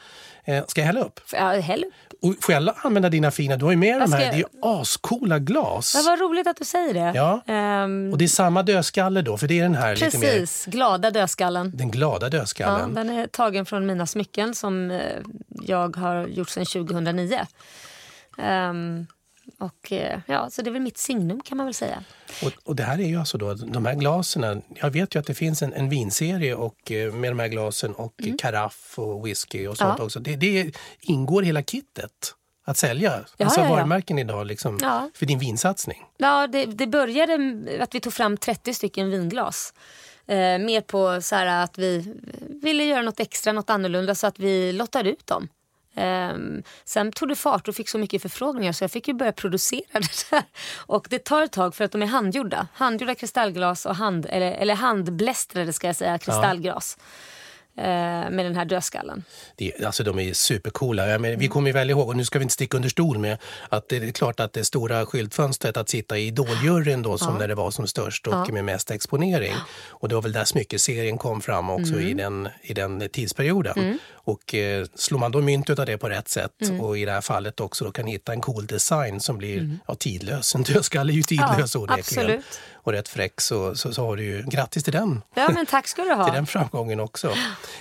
Eh, 0.44 0.64
ska 0.66 0.80
jag 0.80 0.86
hälla 0.86 1.00
upp? 1.00 1.20
Ja, 1.32 1.60
häll 1.60 1.84
upp. 1.84 2.09
Och 2.22 2.34
får 2.40 2.54
jag 2.54 2.70
använda 2.76 3.08
dina 3.08 3.30
fina, 3.30 3.56
du 3.56 3.64
har 3.64 3.72
ju 3.72 3.76
med 3.78 3.88
Jag 3.88 4.00
de 4.00 4.12
här, 4.12 4.32
det 4.32 4.38
är 4.40 4.44
ascoola 4.80 5.38
glas. 5.38 5.94
Ja, 5.96 6.02
vad 6.10 6.20
roligt 6.20 6.46
att 6.46 6.56
du 6.56 6.64
säger 6.64 6.94
det. 6.94 7.12
Ja. 7.18 7.40
Ehm, 7.46 8.08
Och 8.12 8.18
det 8.18 8.24
är 8.24 8.28
samma 8.28 8.62
dödskalle 8.62 9.22
då, 9.22 9.36
för 9.38 9.48
det 9.48 9.58
är 9.58 9.62
den 9.62 9.74
här 9.74 9.94
lite 9.96 10.18
mer, 10.18 10.30
precis, 10.30 10.66
glada 10.66 11.10
dödskallen. 11.10 11.72
den 11.74 11.90
glada 11.90 12.26
Ja, 12.26 12.30
dödskallen. 12.30 12.94
den 12.94 13.10
är 13.10 13.26
tagen 13.26 13.66
från 13.66 13.86
mina 13.86 14.06
smycken 14.06 14.54
som 14.54 14.90
eh, 14.90 15.00
jag 15.62 15.96
har 15.96 16.26
gjort 16.26 16.48
sedan 16.48 16.66
2009. 16.66 17.46
Ehm, 18.38 19.06
och 19.58 19.92
eh, 19.92 20.20
ja, 20.26 20.50
så 20.50 20.62
det 20.62 20.70
är 20.70 20.72
väl 20.72 20.82
mitt 20.82 20.98
signum 20.98 21.40
kan 21.40 21.56
man 21.56 21.66
väl 21.66 21.74
säga. 21.74 22.04
Och, 22.44 22.52
och 22.64 22.76
det 22.76 22.82
här 22.82 23.00
är 23.00 23.06
ju 23.06 23.16
alltså 23.16 23.38
då, 23.38 23.54
de 23.54 23.86
här 23.86 23.94
glasen, 23.94 24.62
jag 24.74 24.90
vet 24.90 25.14
ju 25.14 25.20
att 25.20 25.26
det 25.26 25.34
finns 25.34 25.62
en, 25.62 25.72
en 25.72 25.88
vinserie 25.88 26.54
och, 26.54 26.92
eh, 26.92 27.12
med 27.12 27.30
de 27.30 27.38
här 27.38 27.48
glasen 27.48 27.94
och 27.94 28.14
mm. 28.22 28.38
karaff 28.38 28.94
och 28.98 29.26
whisky 29.26 29.66
och 29.66 29.76
sånt 29.76 29.94
Ja. 29.98 30.04
också. 30.04 30.20
Det, 30.20 30.36
det 30.36 30.72
ingår 31.00 31.42
hela 31.42 31.62
kittet 31.62 32.34
att 32.64 32.76
sälja. 32.76 33.24
Ja, 33.36 33.44
alltså 33.44 33.60
ja, 33.60 33.66
ja. 33.66 33.74
varumärken 33.74 34.18
idag 34.18 34.46
liksom, 34.46 34.78
Ja. 34.80 35.10
för 35.14 35.26
din 35.26 35.38
vinsatsning. 35.38 36.04
Ja, 36.16 36.46
det, 36.46 36.64
det 36.66 36.86
började 36.86 37.34
att 37.80 37.94
vi 37.94 38.00
tog 38.00 38.12
fram 38.12 38.36
30 38.36 38.74
stycken 38.74 39.10
vinglas. 39.10 39.74
Eh, 40.26 40.58
mer 40.58 40.80
på 40.80 41.22
så 41.22 41.34
här 41.34 41.64
att 41.64 41.78
vi 41.78 42.14
ville 42.62 42.84
göra 42.84 43.02
något 43.02 43.20
extra, 43.20 43.52
något 43.52 43.70
annorlunda 43.70 44.14
så 44.14 44.26
att 44.26 44.38
vi 44.38 44.72
lottade 44.72 45.10
ut 45.10 45.26
dem. 45.26 45.48
Ehm, 45.94 46.62
sen 46.84 47.12
tog 47.12 47.28
det 47.28 47.36
fart 47.36 47.68
och 47.68 47.74
fick 47.74 47.88
så 47.88 47.98
mycket 47.98 48.22
förfrågningar 48.22 48.72
så 48.72 48.84
jag 48.84 48.90
fick 48.90 49.08
ju 49.08 49.14
börja 49.14 49.32
producera 49.32 49.80
det 49.92 50.26
där. 50.30 50.42
Och 50.76 51.06
det 51.10 51.24
tar 51.24 51.42
ett 51.42 51.52
tag 51.52 51.74
för 51.74 51.84
att 51.84 51.92
de 51.92 52.02
är 52.02 52.06
handgjorda. 52.06 52.66
Handgjorda 52.74 53.14
kristallglas 53.14 53.86
och 53.86 53.96
hand, 53.96 54.26
eller, 54.30 54.52
eller 54.52 54.74
handblästrade 54.74 55.72
ska 55.72 55.86
jag 55.86 55.96
säga, 55.96 56.18
kristallglas. 56.18 56.98
Eh, 57.76 57.84
med 58.30 58.44
den 58.44 58.56
här 58.56 58.64
dödskallen. 58.64 59.24
Det, 59.56 59.84
alltså 59.84 60.02
de 60.04 60.18
är 60.18 60.32
supercoola. 60.32 61.08
Jag 61.08 61.20
menar, 61.20 61.36
vi 61.36 61.48
kommer 61.48 61.68
ju 61.68 61.72
väl 61.72 61.90
ihåg, 61.90 62.08
och 62.08 62.16
nu 62.16 62.24
ska 62.24 62.38
vi 62.38 62.42
inte 62.42 62.54
sticka 62.54 62.76
under 62.76 62.88
stol 62.88 63.18
med, 63.18 63.38
att 63.68 63.88
det 63.88 63.96
är 63.96 64.12
klart 64.12 64.40
att 64.40 64.52
det 64.52 64.64
stora 64.64 65.06
skyltfönstret 65.06 65.76
att 65.76 65.88
sitta 65.88 66.18
i 66.18 66.26
Idoljuryn 66.26 67.02
då 67.02 67.18
som 67.18 67.38
när 67.38 67.48
det 67.48 67.54
var 67.54 67.70
som 67.70 67.86
störst 67.86 68.26
och 68.26 68.50
med 68.50 68.64
mest 68.64 68.90
exponering. 68.90 69.54
Och 69.88 70.08
det 70.08 70.14
var 70.14 70.22
väl 70.22 70.32
där 70.32 70.44
smyckeserien 70.44 71.18
kom 71.18 71.40
fram 71.40 71.70
också 71.70 71.92
Mm. 71.92 72.06
i, 72.08 72.14
den, 72.14 72.48
i 72.62 72.74
den 72.74 73.08
tidsperioden. 73.08 73.98
Och 74.30 74.54
eh, 74.54 74.86
slår 74.94 75.18
man 75.18 75.32
då 75.32 75.40
myntet 75.40 75.78
av 75.78 75.86
det 75.86 75.98
på 75.98 76.08
rätt 76.08 76.28
sätt 76.28 76.50
Mm. 76.62 76.80
och 76.80 76.98
i 76.98 77.04
det 77.04 77.12
här 77.12 77.20
fallet 77.20 77.60
också 77.60 77.84
då 77.84 77.92
kan 77.92 78.06
hitta 78.06 78.32
en 78.32 78.40
cool 78.40 78.66
design 78.66 79.20
som 79.20 79.38
blir 79.38 79.78
ja, 79.88 79.94
tidlös. 79.94 80.54
En 80.60 80.62
dödskalle 80.62 81.12
är 81.12 81.14
ju 81.14 81.22
tidlös 81.22 81.74
Ja, 81.74 81.80
onekligen. 81.80 82.24
absolut. 82.24 82.60
Och 82.74 82.92
rätt 82.92 83.08
fräck 83.08 83.40
så, 83.40 83.74
så, 83.74 83.92
så 83.92 84.06
har 84.06 84.16
du 84.16 84.24
ju, 84.24 84.42
grattis 84.42 84.84
till 84.84 84.92
den 84.92 85.22
Ja 85.34 85.48
men 85.54 85.66
tack 85.66 85.88
ska 85.88 86.02
du 86.02 86.08
till 86.08 86.16
ha. 86.16 86.32
den 86.32 86.46
framgången 86.46 87.00
också. 87.00 87.34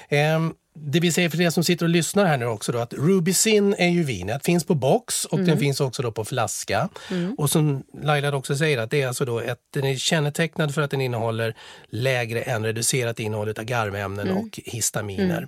Ehm, 0.09 0.53
det 0.81 0.99
vi 0.99 1.11
säger 1.11 1.29
för 1.29 1.41
er 1.41 1.49
som 1.49 1.63
sitter 1.63 1.85
och 1.85 1.89
lyssnar 1.89 2.25
här 2.25 2.37
nu 2.37 2.45
också 2.45 2.71
då 2.71 2.79
att 2.79 2.93
Ruby 2.93 3.33
Sin 3.33 3.73
är 3.77 3.87
ju 3.89 4.03
vinet, 4.03 4.45
finns 4.45 4.63
på 4.63 4.75
box 4.75 5.25
och 5.25 5.33
Mm. 5.37 5.49
den 5.49 5.59
finns 5.59 5.81
också 5.81 6.01
då 6.01 6.11
på 6.11 6.25
flaska. 6.25 6.89
Och 7.37 7.49
som 7.49 7.83
Laila 8.03 8.35
också 8.35 8.55
säger 8.55 8.77
att 8.77 8.91
det 8.91 9.01
är 9.01 9.07
alltså 9.07 9.25
då 9.25 9.39
ett, 9.39 9.59
den 9.73 9.85
är 9.85 9.95
kännetecknad 9.95 10.73
för 10.75 10.81
att 10.81 10.91
den 10.91 11.01
innehåller 11.01 11.55
lägre 11.89 12.41
än 12.41 12.65
reducerat 12.65 13.19
innehåll 13.19 13.49
av 13.49 13.63
garvämnen 13.63 14.27
Mm. 14.29 14.37
och 14.43 14.59
histaminer. 14.65 15.47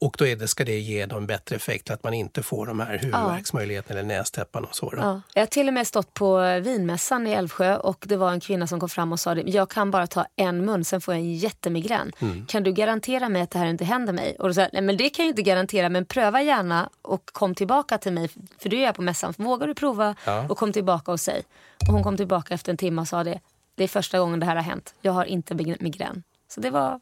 Och 0.00 0.14
då 0.18 0.24
det, 0.24 0.48
ska 0.48 0.64
det 0.64 0.78
ge 0.78 1.06
då 1.06 1.16
en 1.16 1.26
bättre 1.26 1.56
effekt 1.56 1.90
att 1.90 2.02
man 2.04 2.14
inte 2.14 2.42
får 2.42 2.66
de 2.66 2.80
här 2.80 2.98
huvudvärksmöjligheterna 2.98 4.00
eller 4.00 4.08
nästäppan 4.08 4.64
och 4.64 4.74
så. 4.76 4.94
Ja. 4.96 5.20
Jag 5.34 5.42
har 5.42 5.46
till 5.46 5.68
och 5.68 5.74
med 5.74 5.86
stått 5.86 6.14
på 6.14 6.60
vinmässan 6.60 7.26
i 7.26 7.32
Älvsjö 7.32 7.76
och 7.76 8.04
det 8.08 8.16
var 8.16 8.32
en 8.32 8.40
kvinna 8.40 8.66
som 8.66 8.80
kom 8.80 8.88
fram 8.88 9.12
och 9.12 9.20
sa 9.20 9.34
det. 9.34 9.42
Jag 9.42 9.70
kan 9.70 9.90
bara 9.90 10.06
ta 10.06 10.26
en 10.36 10.64
mun, 10.64 10.84
sen 10.84 11.00
får 11.00 11.14
jag 11.14 11.20
en 11.20 11.34
jättemigrän. 11.34 12.12
Kan 12.48 12.62
du 12.62 12.72
garantera 12.72 13.28
mig 13.28 13.42
att 13.42 13.50
det 13.50 13.58
här 13.58 13.66
inte 13.66 13.84
händer 13.84 14.12
mig? 14.12 14.36
Och 14.38 14.48
då 14.48 14.54
sa 14.54 14.68
nej 14.72 14.82
men 14.82 14.96
det 14.96 15.08
kan 15.10 15.24
jag 15.24 15.30
inte 15.30 15.42
garantera 15.42 15.88
men 15.88 16.04
pröva 16.04 16.42
gärna 16.42 16.90
och 17.02 17.26
kom 17.32 17.54
tillbaka 17.54 17.98
till 17.98 18.12
mig. 18.12 18.28
För 18.58 18.68
det 18.68 18.76
är 18.76 18.84
jag 18.84 18.94
på 18.94 19.02
mässan. 19.02 19.34
Vågar 19.36 19.66
du 19.66 19.74
prova 19.74 20.14
Ja. 20.24 20.46
och 20.48 20.58
kom 20.58 20.72
tillbaka 20.72 21.12
och 21.12 21.20
säg. 21.20 21.42
Och 21.88 21.92
hon 21.94 22.02
kom 22.02 22.16
tillbaka 22.16 22.54
efter 22.54 22.72
en 22.72 22.76
timme 22.76 23.00
och 23.00 23.08
sa 23.08 23.24
det. 23.24 23.40
Det 23.74 23.84
är 23.84 23.88
första 23.88 24.18
gången 24.18 24.40
det 24.40 24.46
här 24.46 24.56
har 24.56 24.62
hänt. 24.62 24.94
Jag 25.00 25.12
har 25.12 25.24
inte 25.24 25.54
mig- 25.54 25.76
migrän. 25.80 26.22
Så 26.48 26.60
det 26.60 26.70
var, 26.70 27.00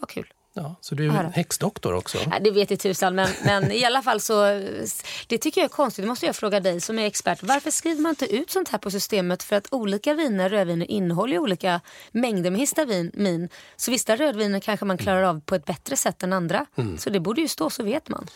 var 0.00 0.06
kul. 0.08 0.32
Ja, 0.62 0.74
så 0.80 0.94
du 0.94 1.06
är 1.06 1.24
en 1.24 1.32
häxdoktor 1.32 1.94
också. 1.94 2.18
Nej, 2.26 2.40
det 2.40 2.50
vet 2.50 2.70
jag 2.70 2.80
tusan, 2.80 3.14
men, 3.14 3.28
men 3.44 3.72
i 3.72 3.84
alla 3.84 4.02
fall 4.02 4.20
så... 4.20 4.44
Det 5.26 5.38
tycker 5.38 5.60
jag 5.60 5.64
är 5.64 5.74
konstigt. 5.74 6.02
Det 6.02 6.08
måste 6.08 6.26
jag 6.26 6.36
fråga 6.36 6.60
dig 6.60 6.80
som 6.80 6.98
är 6.98 7.06
expert. 7.06 7.38
Varför 7.42 7.70
skriver 7.70 8.02
man 8.02 8.10
inte 8.10 8.34
ut 8.36 8.50
sånt 8.50 8.68
här 8.68 8.78
på 8.78 8.90
systemet? 8.90 9.42
För 9.42 9.56
att 9.56 9.66
olika 9.70 10.14
viner, 10.14 10.48
rödviner, 10.48 10.90
innehåller 10.90 11.38
olika 11.38 11.80
mängder 12.12 12.50
med 12.50 12.60
histamin. 12.60 13.48
Så 13.76 13.90
vissa 13.90 14.16
rödviner 14.16 14.60
kanske 14.60 14.86
man 14.86 14.98
klarar 14.98 15.22
av 15.22 15.40
på 15.40 15.54
ett 15.54 15.64
bättre 15.64 15.96
sätt 15.96 16.22
än 16.22 16.32
andra. 16.32 16.66
Så 16.98 17.10
det 17.10 17.20
borde 17.20 17.40
ju 17.40 17.48
stå, 17.48 17.70
så 17.70 17.82
vet 17.82 18.08
man. 18.08 18.26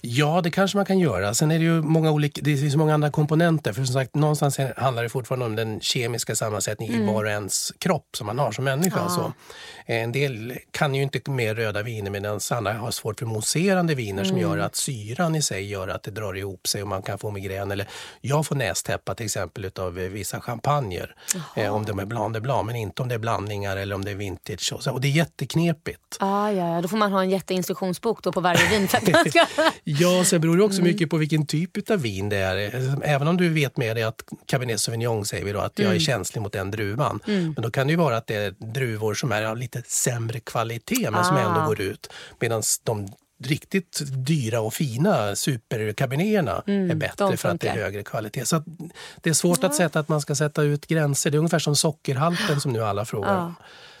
Ja, 0.00 0.40
det 0.44 0.50
kanske 0.50 0.76
man 0.78 0.86
kan 0.86 0.98
göra. 0.98 1.34
Sen 1.34 1.50
är 1.50 1.58
det 1.58 1.64
ju 1.64 1.82
många 1.82 2.10
olika, 2.10 2.40
det 2.44 2.56
finns 2.56 2.76
många 2.76 2.94
andra 2.94 3.10
komponenter. 3.10 3.72
För 3.72 3.84
som 3.84 3.92
sagt, 3.94 4.14
någonstans 4.14 4.58
handlar 4.76 5.02
det 5.02 5.08
fortfarande 5.08 5.46
om 5.46 5.56
den 5.56 5.80
kemiska 5.80 6.34
sammansättningen 6.36 6.94
Mm. 6.94 7.08
i 7.08 7.12
var 7.12 7.24
och 7.24 7.30
ens 7.30 7.72
kropp 7.78 8.08
som 8.16 8.26
man 8.26 8.38
har 8.38 8.52
som 8.52 8.64
människa. 8.64 9.08
Så. 9.08 9.32
En 9.86 10.12
del 10.12 10.58
kan 10.70 10.94
ju 10.94 11.02
inte 11.02 11.30
med 11.30 11.56
röda 11.56 11.82
viner 11.82 12.10
medan 12.10 12.40
andra 12.50 12.72
har 12.72 12.90
svårt 12.90 13.18
för 13.18 13.26
mousserande 13.26 13.94
viner 13.94 14.24
som 14.24 14.36
Mm. 14.36 14.50
gör 14.50 14.58
att 14.58 14.76
syran 14.76 15.34
i 15.34 15.42
sig 15.42 15.64
gör 15.64 15.88
att 15.88 16.02
det 16.02 16.10
drar 16.10 16.36
ihop 16.36 16.66
sig 16.66 16.82
och 16.82 16.88
man 16.88 17.02
kan 17.02 17.18
få 17.18 17.30
migrän. 17.30 17.70
Eller 17.70 17.88
jag 18.20 18.46
får 18.46 18.54
nästäppa 18.56 19.14
till 19.14 19.26
exempel 19.26 19.64
utav 19.64 19.92
vissa 19.94 20.40
champagner. 20.40 21.14
Eh, 21.56 21.74
om 21.74 21.84
de 21.84 21.98
är 21.98 22.04
blanc 22.04 22.34
de 22.34 22.40
blanc, 22.40 22.66
men 22.66 22.76
inte 22.76 23.02
om 23.02 23.08
det 23.08 23.14
är 23.14 23.18
blandningar 23.18 23.76
eller 23.76 23.94
om 23.94 24.04
det 24.04 24.10
är 24.10 24.14
vintage. 24.14 24.72
Och, 24.74 24.82
så. 24.82 24.92
och 24.92 25.00
det 25.00 25.08
är 25.08 25.12
jätteknepigt. 25.12 26.16
Ah, 26.20 26.50
ja, 26.50 26.74
ja, 26.74 26.80
då 26.82 26.88
får 26.88 26.96
man 26.96 27.12
ha 27.12 27.22
en 27.22 27.30
jätteinstruktionsbok 27.30 28.22
då 28.22 28.32
på 28.32 28.40
varje 28.40 28.68
vin. 28.70 28.88
Ja, 29.90 30.24
sen 30.24 30.40
beror 30.40 30.56
det 30.56 30.62
också 30.62 30.78
Mm. 30.80 30.92
mycket 30.92 31.10
på 31.10 31.16
vilken 31.16 31.46
typ 31.46 31.90
av 31.90 31.98
vin 32.00 32.28
det 32.28 32.36
är. 32.36 32.56
Även 33.04 33.28
om 33.28 33.36
du 33.36 33.48
vet 33.48 33.76
med 33.76 33.96
dig 33.96 34.02
att 34.02 34.22
Cabernet 34.46 34.80
Sauvignon 34.80 35.24
säger 35.24 35.44
vi 35.44 35.52
då 35.52 35.58
att 35.60 35.78
Mm. 35.78 35.86
jag 35.88 35.96
är 35.96 36.00
känslig 36.00 36.40
mot 36.42 36.52
den 36.52 36.70
druvan. 36.70 37.20
Men 37.26 37.54
då 37.54 37.70
kan 37.70 37.86
det 37.86 37.90
ju 37.90 37.96
vara 37.96 38.16
att 38.16 38.26
det 38.26 38.34
är 38.34 38.50
druvor 38.58 39.14
som 39.14 39.32
är 39.32 39.42
av 39.42 39.56
lite 39.56 39.82
sämre 39.86 40.40
kvalitet 40.40 41.10
men 41.10 41.24
som 41.24 41.36
Ah. 41.36 41.40
ändå 41.40 41.66
går 41.66 41.80
ut. 41.80 42.10
Medan 42.40 42.62
de 42.84 43.08
riktigt 43.44 44.00
dyra 44.26 44.60
och 44.60 44.74
fina 44.74 45.36
superkaberneterna 45.36 46.62
är 46.66 46.94
bättre 46.94 47.24
Mm, 47.24 47.36
för 47.36 47.48
att 47.48 47.60
det 47.60 47.68
är 47.68 47.74
högre 47.76 48.02
kvalitet. 48.02 48.44
Så 48.46 48.62
det 49.22 49.30
är 49.30 49.34
svårt 49.34 49.64
att 49.64 49.74
sätta 49.74 50.00
att 50.00 50.08
man 50.08 50.20
ska 50.20 50.34
sätta 50.34 50.62
ut 50.62 50.86
gränser. 50.86 51.30
Det 51.30 51.36
är 51.36 51.38
ungefär 51.38 51.58
som 51.58 51.76
sockerhalten 51.76 52.60
som 52.60 52.72
nu 52.72 52.84
alla 52.84 53.04
frågar 53.04 53.36
om. 53.38 53.54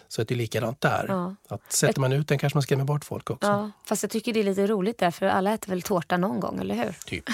Så 0.08 0.22
att 0.22 0.28
det 0.28 0.34
är 0.34 0.36
likadant 0.36 0.80
där. 0.80 1.04
Ja. 1.08 1.34
Att 1.48 1.72
sätter 1.72 2.00
man 2.00 2.12
ut 2.12 2.28
den 2.28 2.38
kanske 2.38 2.56
man 2.56 2.62
skrämmer 2.62 2.84
bort 2.84 3.04
folk 3.04 3.30
också. 3.30 3.48
Ja, 3.48 3.70
fast 3.84 4.02
jag 4.02 4.10
tycker 4.10 4.32
det 4.32 4.40
är 4.40 4.44
lite 4.44 4.66
roligt 4.66 4.98
där, 4.98 5.10
för 5.10 5.26
alla 5.26 5.52
äter 5.54 5.70
väl 5.70 5.82
tårta 5.82 6.16
någon 6.16 6.40
gång, 6.40 6.60
eller 6.60 6.74
hur? 6.74 6.96
Typ. 7.06 7.24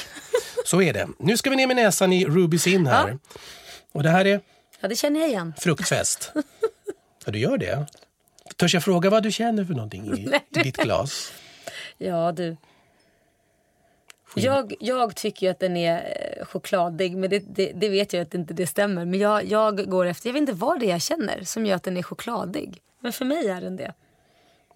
Så 0.65 0.83
är 0.83 0.93
det. 0.93 1.09
Nu 1.19 1.37
ska 1.37 1.51
vi 1.51 1.57
ner 1.57 1.67
med 1.67 1.77
näsan 1.77 2.13
i 2.13 2.27
Ruby's 2.27 2.69
In 2.69 2.87
här. 2.87 3.19
Och 3.93 4.03
det 4.03 4.11
här 4.11 4.25
är 4.25 4.41
Ja, 4.81 4.89
det 4.89 4.97
känner 4.97 5.21
jag 5.21 5.29
igen. 5.29 5.53
fruktfest. 5.59 6.33
Ja, 7.27 7.33
du 7.33 7.39
gör 7.39 7.59
det? 7.59 7.87
Törs 8.57 8.75
jag 8.75 8.85
fråga 8.85 9.11
vad 9.11 9.23
du 9.23 9.33
känner 9.33 9.65
för 9.65 9.75
någonting 9.75 10.07
i, 10.19 10.41
i 10.61 10.63
ditt 10.63 10.77
glas? 10.77 11.33
Ja, 11.99 12.33
du. 12.33 12.57
Jag, 14.35 14.75
jag 14.81 15.17
tycker 15.17 15.47
ju 15.47 15.51
att 15.51 15.61
den 15.61 15.77
är 15.77 15.97
eh, 16.39 16.45
chokladig, 16.47 17.17
men 17.17 17.31
det, 17.31 17.39
det, 17.57 17.73
det 17.75 17.89
vet 17.89 18.13
jag 18.13 18.23
att 18.23 18.35
inte 18.35 18.55
det 18.55 18.67
stämmer. 18.67 19.05
Men 19.05 19.21
jag, 19.21 19.45
jag 19.45 19.91
går 19.91 20.07
efter, 20.07 20.29
jag 20.29 20.33
vet 20.33 20.41
inte 20.41 20.53
vad 20.53 20.81
det 20.81 20.87
är 20.87 20.91
jag 20.91 21.03
känner 21.03 21.45
som 21.45 21.67
gör 21.67 21.77
att 21.77 21.83
den 21.83 21.97
är 21.97 22.03
chokladig. 22.03 22.79
Men 23.01 23.13
för 23.13 23.25
mig 23.25 23.49
är 23.49 23.61
den 23.61 23.77
det. 23.77 23.93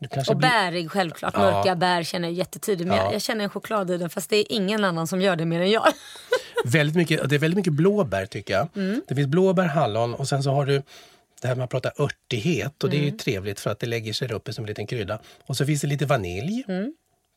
Och 0.00 0.36
blir- 0.36 0.50
bärig 0.50 0.90
självklart. 0.90 1.34
Ja. 1.36 1.40
Mörka 1.40 1.76
bär 1.76 2.02
känner 2.02 2.28
jag 2.28 2.34
jättetydligt. 2.34 2.88
Men 2.88 2.96
Ja. 2.96 3.04
jag, 3.04 3.14
jag 3.14 3.22
känner 3.22 3.44
en 3.44 3.50
choklad 3.50 3.90
i 3.90 3.96
den 3.98 4.10
fast 4.10 4.30
det 4.30 4.36
är 4.36 4.44
ingen 4.52 4.84
annan 4.84 5.06
som 5.06 5.20
gör 5.20 5.36
det 5.36 5.44
mer 5.44 5.60
än 5.60 5.70
jag. 5.70 5.92
väldigt 6.64 6.96
mycket, 6.96 7.28
det 7.28 7.34
är 7.34 7.38
väldigt 7.38 7.56
mycket 7.56 7.72
blåbär 7.72 8.26
tycker 8.26 8.54
jag. 8.54 8.68
Mm. 8.76 9.02
Det 9.08 9.14
finns 9.14 9.28
blåbär, 9.28 9.64
hallon 9.64 10.14
och 10.14 10.28
sen 10.28 10.42
så 10.42 10.50
har 10.50 10.66
du 10.66 10.82
det 11.42 11.48
här 11.48 11.54
man 11.56 11.68
pratar 11.68 11.92
örtighet 12.02 12.84
och 12.84 12.90
det 12.90 12.96
är 12.96 12.98
Mm. 13.00 13.10
ju 13.12 13.18
trevligt 13.18 13.60
för 13.60 13.70
att 13.70 13.78
det 13.78 13.86
lägger 13.86 14.12
sig 14.12 14.32
uppe 14.32 14.52
som 14.52 14.64
en 14.64 14.68
liten 14.68 14.86
krydda. 14.86 15.18
Och 15.46 15.56
så 15.56 15.66
finns 15.66 15.80
det 15.80 15.86
lite 15.86 16.06
vanilj. 16.06 16.64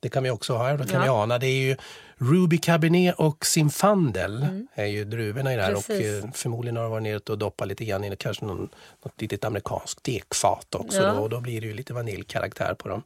Det 0.01 0.09
kan 0.09 0.23
vi 0.23 0.29
också 0.29 0.53
ha 0.53 0.67
här. 0.67 0.77
Då 0.77 0.83
kan 0.83 0.95
ja. 0.95 1.03
vi 1.03 1.09
ana. 1.09 1.37
Det 1.37 1.47
är 1.47 1.61
ju 1.61 1.75
Ruby 2.17 2.57
Cabernet 2.57 3.15
och 3.17 3.45
Zinfandel 3.45 4.43
mm. 4.43 4.67
är 4.73 4.85
ju 4.85 5.05
druvorna 5.05 5.53
i 5.53 5.55
det 5.55 5.61
här. 5.61 5.75
Och 5.75 5.89
eh, 5.89 6.31
förmodligen 6.33 6.75
har 6.75 6.83
de 6.83 6.91
varit 6.91 7.03
nere 7.03 7.19
och 7.29 7.37
doppat 7.37 7.67
lite 7.67 7.85
grann 7.85 8.03
i 8.03 8.15
kanske 8.15 8.45
någon, 8.45 8.69
något 9.03 9.21
litet 9.21 9.45
amerikanskt 9.45 10.03
dekfat 10.03 10.75
också. 10.75 11.01
Ja. 11.01 11.13
Då, 11.13 11.19
och 11.19 11.29
då 11.29 11.39
blir 11.39 11.61
det 11.61 11.67
ju 11.67 11.73
lite 11.73 11.93
vaniljkaraktär 11.93 12.73
på 12.73 12.89
dem. 12.89 13.03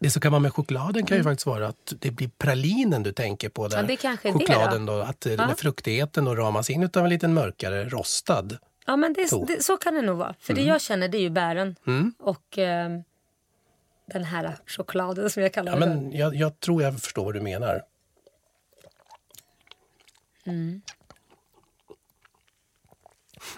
Det 0.00 0.10
som 0.10 0.22
kan 0.22 0.32
vara 0.32 0.40
med 0.40 0.52
chokladen 0.52 1.06
kan 1.06 1.16
ju 1.16 1.20
mm. 1.20 1.32
faktiskt 1.32 1.46
vara 1.46 1.68
att 1.68 1.92
det 1.98 2.10
blir 2.10 2.30
pralinen 2.38 3.02
du 3.02 3.12
tänker 3.12 3.48
på. 3.48 3.68
Där. 3.68 3.96
Ja, 4.02 4.16
chokladen 4.32 4.86
då. 4.86 4.96
då. 4.96 5.02
att 5.02 5.26
ja. 5.38 5.54
fruktigheten 5.56 6.24
då 6.24 6.34
ramas 6.34 6.70
in 6.70 6.90
av 6.94 7.04
en 7.04 7.08
lite 7.08 7.28
mörkare 7.28 7.88
rostad 7.88 8.58
Ja 8.86 8.96
men 8.96 9.12
det, 9.12 9.46
det, 9.46 9.64
så 9.64 9.76
kan 9.76 9.94
det 9.94 10.02
nog 10.02 10.16
vara. 10.18 10.34
För 10.40 10.52
mm. 10.52 10.64
det 10.64 10.68
jag 10.68 10.80
känner 10.80 11.08
det 11.08 11.18
är 11.18 11.22
ju 11.22 11.30
bären. 11.30 11.76
Mm. 11.86 12.14
Och 12.18 12.58
eh, 12.58 12.90
den 14.06 14.24
här 14.24 14.56
chokladen 14.66 15.30
som 15.30 15.42
jag 15.42 15.52
kallar 15.52 15.72
ja, 15.72 15.78
men 15.78 16.12
jag, 16.12 16.34
jag, 16.34 16.60
tror 16.60 16.82
jag 16.82 17.00
förstår 17.00 17.24
vad 17.24 17.34
du 17.34 17.40
menar. 17.40 17.82
Mm. 20.46 20.82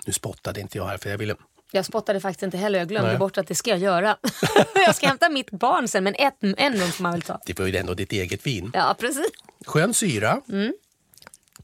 Nu 0.07 0.13
spottade 0.13 0.61
inte 0.61 0.79
jag 0.79 0.87
här 0.87 0.99
för 0.99 1.11
jag 1.11 1.19
ville 1.19 1.35
jag 1.71 1.85
spottade 1.85 2.21
faktiskt 2.21 2.43
inte 2.43 2.57
heller. 2.57 2.79
Jag 2.79 2.89
glömde 2.89 3.09
Nej. 3.09 3.19
bort 3.19 3.39
att 3.39 3.47
det 3.47 3.55
ska 3.55 3.71
jag 3.71 3.79
göra. 3.79 4.17
jag 4.75 4.95
ska 4.95 5.07
hämta 5.07 5.29
mitt 5.29 5.51
barn 5.51 5.89
sen, 5.89 6.05
men 6.05 6.15
ett, 6.15 6.37
en 6.41 6.93
får 6.93 7.03
man 7.03 7.13
väl 7.13 7.23
ta. 7.23 7.41
Det 7.47 7.59
var 7.59 7.67
ju 7.67 7.77
ändå 7.77 7.95
ditt 7.95 8.13
eget 8.13 8.47
vin. 8.47 8.71
Ja, 8.75 8.97
precis. 8.99 9.31
Skön 9.67 9.95
syra. 9.95 10.41
Mm. 10.49 10.73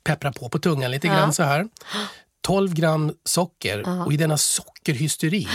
Peppra 0.02 0.32
på 0.32 0.48
på 0.48 0.58
tungan 0.58 0.90
lite 0.90 1.06
ja. 1.06 1.14
grann 1.14 1.32
så 1.32 1.42
här. 1.42 1.68
12 2.40 2.74
gram 2.74 3.12
socker 3.24 3.82
ja. 3.86 4.04
och 4.04 4.12
i 4.12 4.16
denna 4.16 4.36
sockerhysteri 4.36 5.48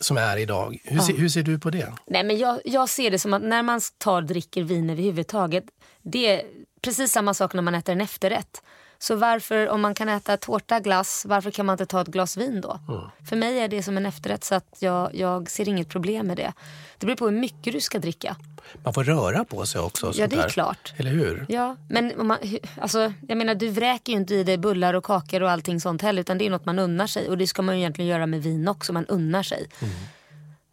som 0.00 0.16
är 0.16 0.36
idag. 0.36 0.78
Hur, 0.84 0.96
ja. 0.96 1.02
ser, 1.02 1.14
hur 1.16 1.28
ser 1.28 1.42
du 1.42 1.58
på 1.58 1.70
det? 1.70 1.92
Nej, 2.06 2.24
men 2.24 2.38
jag, 2.38 2.60
jag 2.64 2.88
ser 2.88 3.10
det 3.10 3.18
som 3.18 3.34
att 3.34 3.42
när 3.42 3.62
man 3.62 3.80
tar 3.98 4.22
dricker 4.22 4.62
vin 4.62 4.90
överhuvudtaget, 4.90 5.64
det 6.02 6.26
är 6.26 6.42
precis 6.80 7.12
samma 7.12 7.34
sak 7.34 7.54
när 7.54 7.62
man 7.62 7.74
äter 7.74 7.92
en 7.92 8.00
efterrätt. 8.00 8.62
Så 8.98 9.16
varför, 9.16 9.68
om 9.68 9.80
man 9.80 9.94
kan 9.94 10.08
äta 10.08 10.36
tårta, 10.36 10.80
glass, 10.80 11.26
varför 11.28 11.50
kan 11.50 11.66
man 11.66 11.74
inte 11.74 11.86
ta 11.86 12.00
ett 12.00 12.08
glas 12.08 12.36
vin 12.36 12.60
då? 12.60 12.80
Mm. 12.88 13.00
För 13.28 13.36
mig 13.36 13.58
är 13.58 13.68
det 13.68 13.82
som 13.82 13.96
en 13.96 14.06
efterrätt 14.06 14.44
så 14.44 14.54
att 14.54 14.76
jag, 14.78 15.14
jag 15.14 15.50
ser 15.50 15.68
inget 15.68 15.88
problem 15.88 16.26
med 16.26 16.36
det. 16.36 16.52
Det 16.98 17.06
beror 17.06 17.16
på 17.16 17.28
hur 17.28 17.40
mycket 17.40 17.72
du 17.72 17.80
ska 17.80 17.98
dricka. 17.98 18.36
Man 18.84 18.94
får 18.94 19.04
röra 19.04 19.44
på 19.44 19.66
sig 19.66 19.80
också. 19.80 20.12
Ja, 20.14 20.26
det 20.26 20.36
är 20.36 20.42
där. 20.42 20.48
klart. 20.48 20.94
Eller 20.96 21.10
hur? 21.10 21.46
Ja, 21.48 21.76
men 21.88 22.26
man, 22.26 22.38
alltså, 22.80 23.12
jag 23.28 23.38
menar, 23.38 23.54
du 23.54 23.68
vräker 23.68 24.12
ju 24.12 24.18
inte 24.18 24.34
i 24.34 24.44
dig 24.44 24.58
bullar 24.58 24.94
och 24.94 25.04
kakor 25.04 25.42
och 25.42 25.50
allting 25.50 25.80
sånt 25.80 26.02
heller. 26.02 26.20
Utan 26.20 26.38
det 26.38 26.46
är 26.46 26.50
något 26.50 26.64
man 26.64 26.78
unnar 26.78 27.06
sig. 27.06 27.28
Och 27.28 27.38
det 27.38 27.46
ska 27.46 27.62
man 27.62 27.74
ju 27.74 27.80
egentligen 27.80 28.10
göra 28.10 28.26
med 28.26 28.42
vin 28.42 28.68
också. 28.68 28.92
Man 28.92 29.06
unnar 29.06 29.42
sig. 29.42 29.66
Mm. 29.80 29.94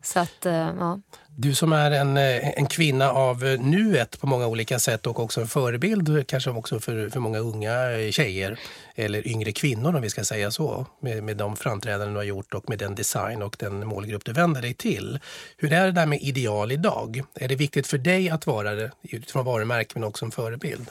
Så 0.03 0.19
att, 0.19 0.45
eh, 0.45 0.53
ja. 0.53 0.99
Du 1.35 1.55
som 1.55 1.73
är 1.73 1.91
en, 1.91 2.17
eh, 2.17 2.49
en 2.49 2.65
kvinna 2.65 3.11
av 3.11 3.45
eh, 3.45 3.59
nuet 3.59 4.19
på 4.19 4.27
många 4.27 4.47
olika 4.47 4.79
sätt 4.79 5.07
och 5.07 5.19
också 5.19 5.41
en 5.41 5.47
förebild 5.47 6.09
eh, 6.09 6.23
kanske 6.23 6.49
också 6.49 6.79
för, 6.79 7.09
för 7.09 7.19
många 7.19 7.39
unga 7.39 7.71
tjejer 8.11 8.59
eller 8.95 9.27
yngre 9.27 9.51
kvinnor 9.51 9.95
om 9.95 10.01
vi 10.01 10.09
ska 10.09 10.23
säga 10.23 10.51
så 10.51 10.85
med, 10.99 11.23
med 11.23 11.37
de 11.37 11.55
framträdanden 11.55 12.13
du 12.13 12.19
har 12.19 12.23
gjort 12.23 12.53
och 12.53 12.69
med 12.69 12.79
den 12.79 12.95
design 12.95 13.41
och 13.41 13.55
den 13.59 13.87
målgrupp 13.87 14.25
du 14.25 14.33
vänder 14.33 14.61
dig 14.61 14.73
till. 14.73 15.19
Hur 15.57 15.73
är 15.73 15.85
det 15.85 15.91
där 15.91 16.05
med 16.05 16.21
ideal 16.21 16.71
idag? 16.71 17.23
Är 17.33 17.47
det 17.47 17.55
viktigt 17.55 17.87
för 17.87 17.97
dig 17.97 18.29
att 18.29 18.47
vara 18.47 18.75
det 18.75 18.91
utifrån 19.01 19.45
varumärke 19.45 19.91
men 19.93 20.03
också 20.03 20.25
en 20.25 20.31
förebild? 20.31 20.89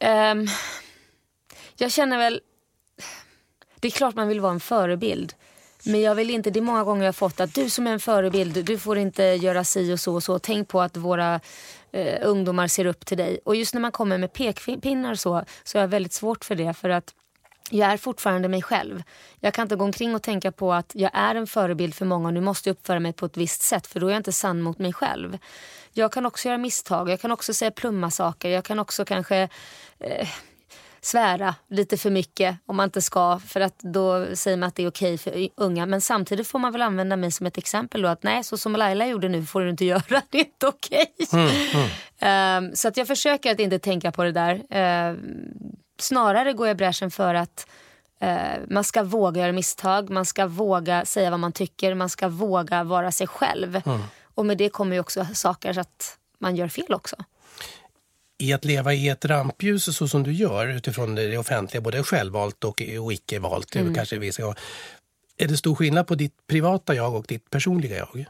Um, 0.00 0.48
jag 1.76 1.92
känner 1.92 2.18
väl... 2.18 2.40
Det 3.80 3.88
är 3.88 3.92
klart 3.92 4.14
man 4.14 4.28
vill 4.28 4.40
vara 4.40 4.52
en 4.52 4.60
förebild. 4.60 5.34
Men 5.86 6.00
jag 6.00 6.14
vill 6.14 6.30
inte, 6.30 6.50
det 6.50 6.60
är 6.60 6.62
många 6.62 6.84
gånger 6.84 7.02
jag 7.02 7.08
har 7.08 7.12
fått 7.12 7.40
att 7.40 7.54
du 7.54 7.70
som 7.70 7.86
är 7.86 7.92
en 7.92 8.00
förebild, 8.00 8.64
du 8.64 8.78
får 8.78 8.98
inte 8.98 9.22
göra 9.22 9.64
si 9.64 9.92
och 9.92 10.00
så 10.00 10.14
och 10.14 10.22
så. 10.22 10.38
Tänk 10.38 10.68
på 10.68 10.80
att 10.80 10.96
våra 10.96 11.40
eh, 11.92 12.28
ungdomar 12.28 12.68
ser 12.68 12.86
upp 12.86 13.06
till 13.06 13.18
dig. 13.18 13.38
Och 13.44 13.56
just 13.56 13.74
när 13.74 13.80
man 13.80 13.92
kommer 13.92 14.18
med 14.18 14.32
pekpinnar 14.32 15.14
så, 15.14 15.44
så 15.64 15.78
är 15.78 15.82
jag 15.82 15.88
väldigt 15.88 16.12
svårt 16.12 16.44
för 16.44 16.54
det. 16.54 16.74
För 16.74 16.88
att 16.88 17.14
jag 17.70 17.92
är 17.92 17.96
fortfarande 17.96 18.48
mig 18.48 18.62
själv. 18.62 19.02
Jag 19.40 19.54
kan 19.54 19.62
inte 19.62 19.76
gå 19.76 19.84
omkring 19.84 20.14
och 20.14 20.22
tänka 20.22 20.52
på 20.52 20.72
att 20.72 20.92
jag 20.94 21.10
är 21.14 21.34
en 21.34 21.46
förebild 21.46 21.94
för 21.94 22.04
många 22.04 22.28
och 22.28 22.34
nu 22.34 22.40
måste 22.40 22.68
jag 22.68 22.74
uppföra 22.74 23.00
mig 23.00 23.12
på 23.12 23.26
ett 23.26 23.36
visst 23.36 23.62
sätt 23.62 23.86
för 23.86 24.00
då 24.00 24.06
är 24.06 24.10
jag 24.10 24.18
inte 24.18 24.32
sann 24.32 24.62
mot 24.62 24.78
mig 24.78 24.92
själv. 24.92 25.38
Jag 25.92 26.12
kan 26.12 26.26
också 26.26 26.48
göra 26.48 26.58
misstag, 26.58 27.10
jag 27.10 27.20
kan 27.20 27.32
också 27.32 27.54
säga 27.54 27.70
plumma 27.70 28.10
saker, 28.10 28.48
jag 28.48 28.64
kan 28.64 28.78
också 28.78 29.04
kanske 29.04 29.48
eh, 29.98 30.28
svära 31.06 31.54
lite 31.68 31.96
för 31.96 32.10
mycket 32.10 32.58
om 32.66 32.76
man 32.76 32.84
inte 32.84 33.02
ska 33.02 33.38
för 33.46 33.60
att 33.60 33.78
då 33.78 34.36
säger 34.36 34.56
man 34.56 34.66
att 34.68 34.74
det 34.74 34.82
är 34.82 34.88
okej 34.88 35.18
för 35.18 35.48
unga. 35.56 35.86
Men 35.86 36.00
samtidigt 36.00 36.48
får 36.48 36.58
man 36.58 36.72
väl 36.72 36.82
använda 36.82 37.16
mig 37.16 37.30
som 37.30 37.46
ett 37.46 37.58
exempel 37.58 38.02
då 38.02 38.08
att 38.08 38.22
nej 38.22 38.44
så 38.44 38.56
som 38.56 38.72
Laila 38.72 39.06
gjorde 39.06 39.28
nu 39.28 39.46
får 39.46 39.60
du 39.60 39.70
inte 39.70 39.84
göra, 39.94 40.22
det 40.30 40.38
är 40.38 40.44
inte 40.44 40.66
okej. 40.66 41.14
Mm, 41.32 41.50
mm. 42.20 42.64
um, 42.68 42.76
så 42.76 42.88
att 42.88 42.96
jag 42.96 43.06
försöker 43.06 43.52
att 43.52 43.60
inte 43.60 43.78
tänka 43.78 44.12
på 44.12 44.24
det 44.24 44.32
där. 44.32 44.54
Uh, 44.54 45.18
snarare 45.98 46.52
går 46.52 46.68
jag 46.68 46.76
bräschen 46.76 47.10
för 47.10 47.34
att 47.34 47.66
uh, 48.22 48.64
man 48.70 48.84
ska 48.84 49.02
våga 49.02 49.40
göra 49.40 49.52
misstag, 49.52 50.10
man 50.10 50.24
ska 50.24 50.46
våga 50.46 51.04
säga 51.04 51.30
vad 51.30 51.40
man 51.40 51.52
tycker, 51.52 51.94
man 51.94 52.08
ska 52.08 52.28
våga 52.28 52.84
vara 52.84 53.12
sig 53.12 53.26
själv. 53.26 53.82
Mm. 53.86 54.00
Och 54.34 54.46
med 54.46 54.58
det 54.58 54.68
kommer 54.68 54.96
ju 54.96 55.00
också 55.00 55.26
saker 55.34 55.72
så 55.72 55.80
att 55.80 56.18
man 56.38 56.56
gör 56.56 56.68
fel 56.68 56.94
också 56.94 57.16
i 58.38 58.52
att 58.52 58.64
leva 58.64 58.94
i 58.94 59.08
ett 59.08 59.24
rampljus 59.24 59.96
så 59.96 60.08
som 60.08 60.22
du 60.22 60.32
gör 60.32 60.68
utifrån 60.68 61.14
det 61.14 61.38
offentliga, 61.38 61.80
både 61.80 62.02
självvalt 62.02 62.64
och, 62.64 62.82
och 63.00 63.12
icke-valt, 63.12 63.76
mm. 63.76 63.94
kanske 63.94 64.18
vi 64.18 64.32
ska, 64.32 64.54
är 65.36 65.48
det 65.48 65.56
stor 65.56 65.74
skillnad 65.74 66.06
på 66.06 66.14
ditt 66.14 66.46
privata 66.46 66.94
jag 66.94 67.14
och 67.14 67.24
ditt 67.28 67.50
personliga 67.50 67.96
jag? 67.96 68.26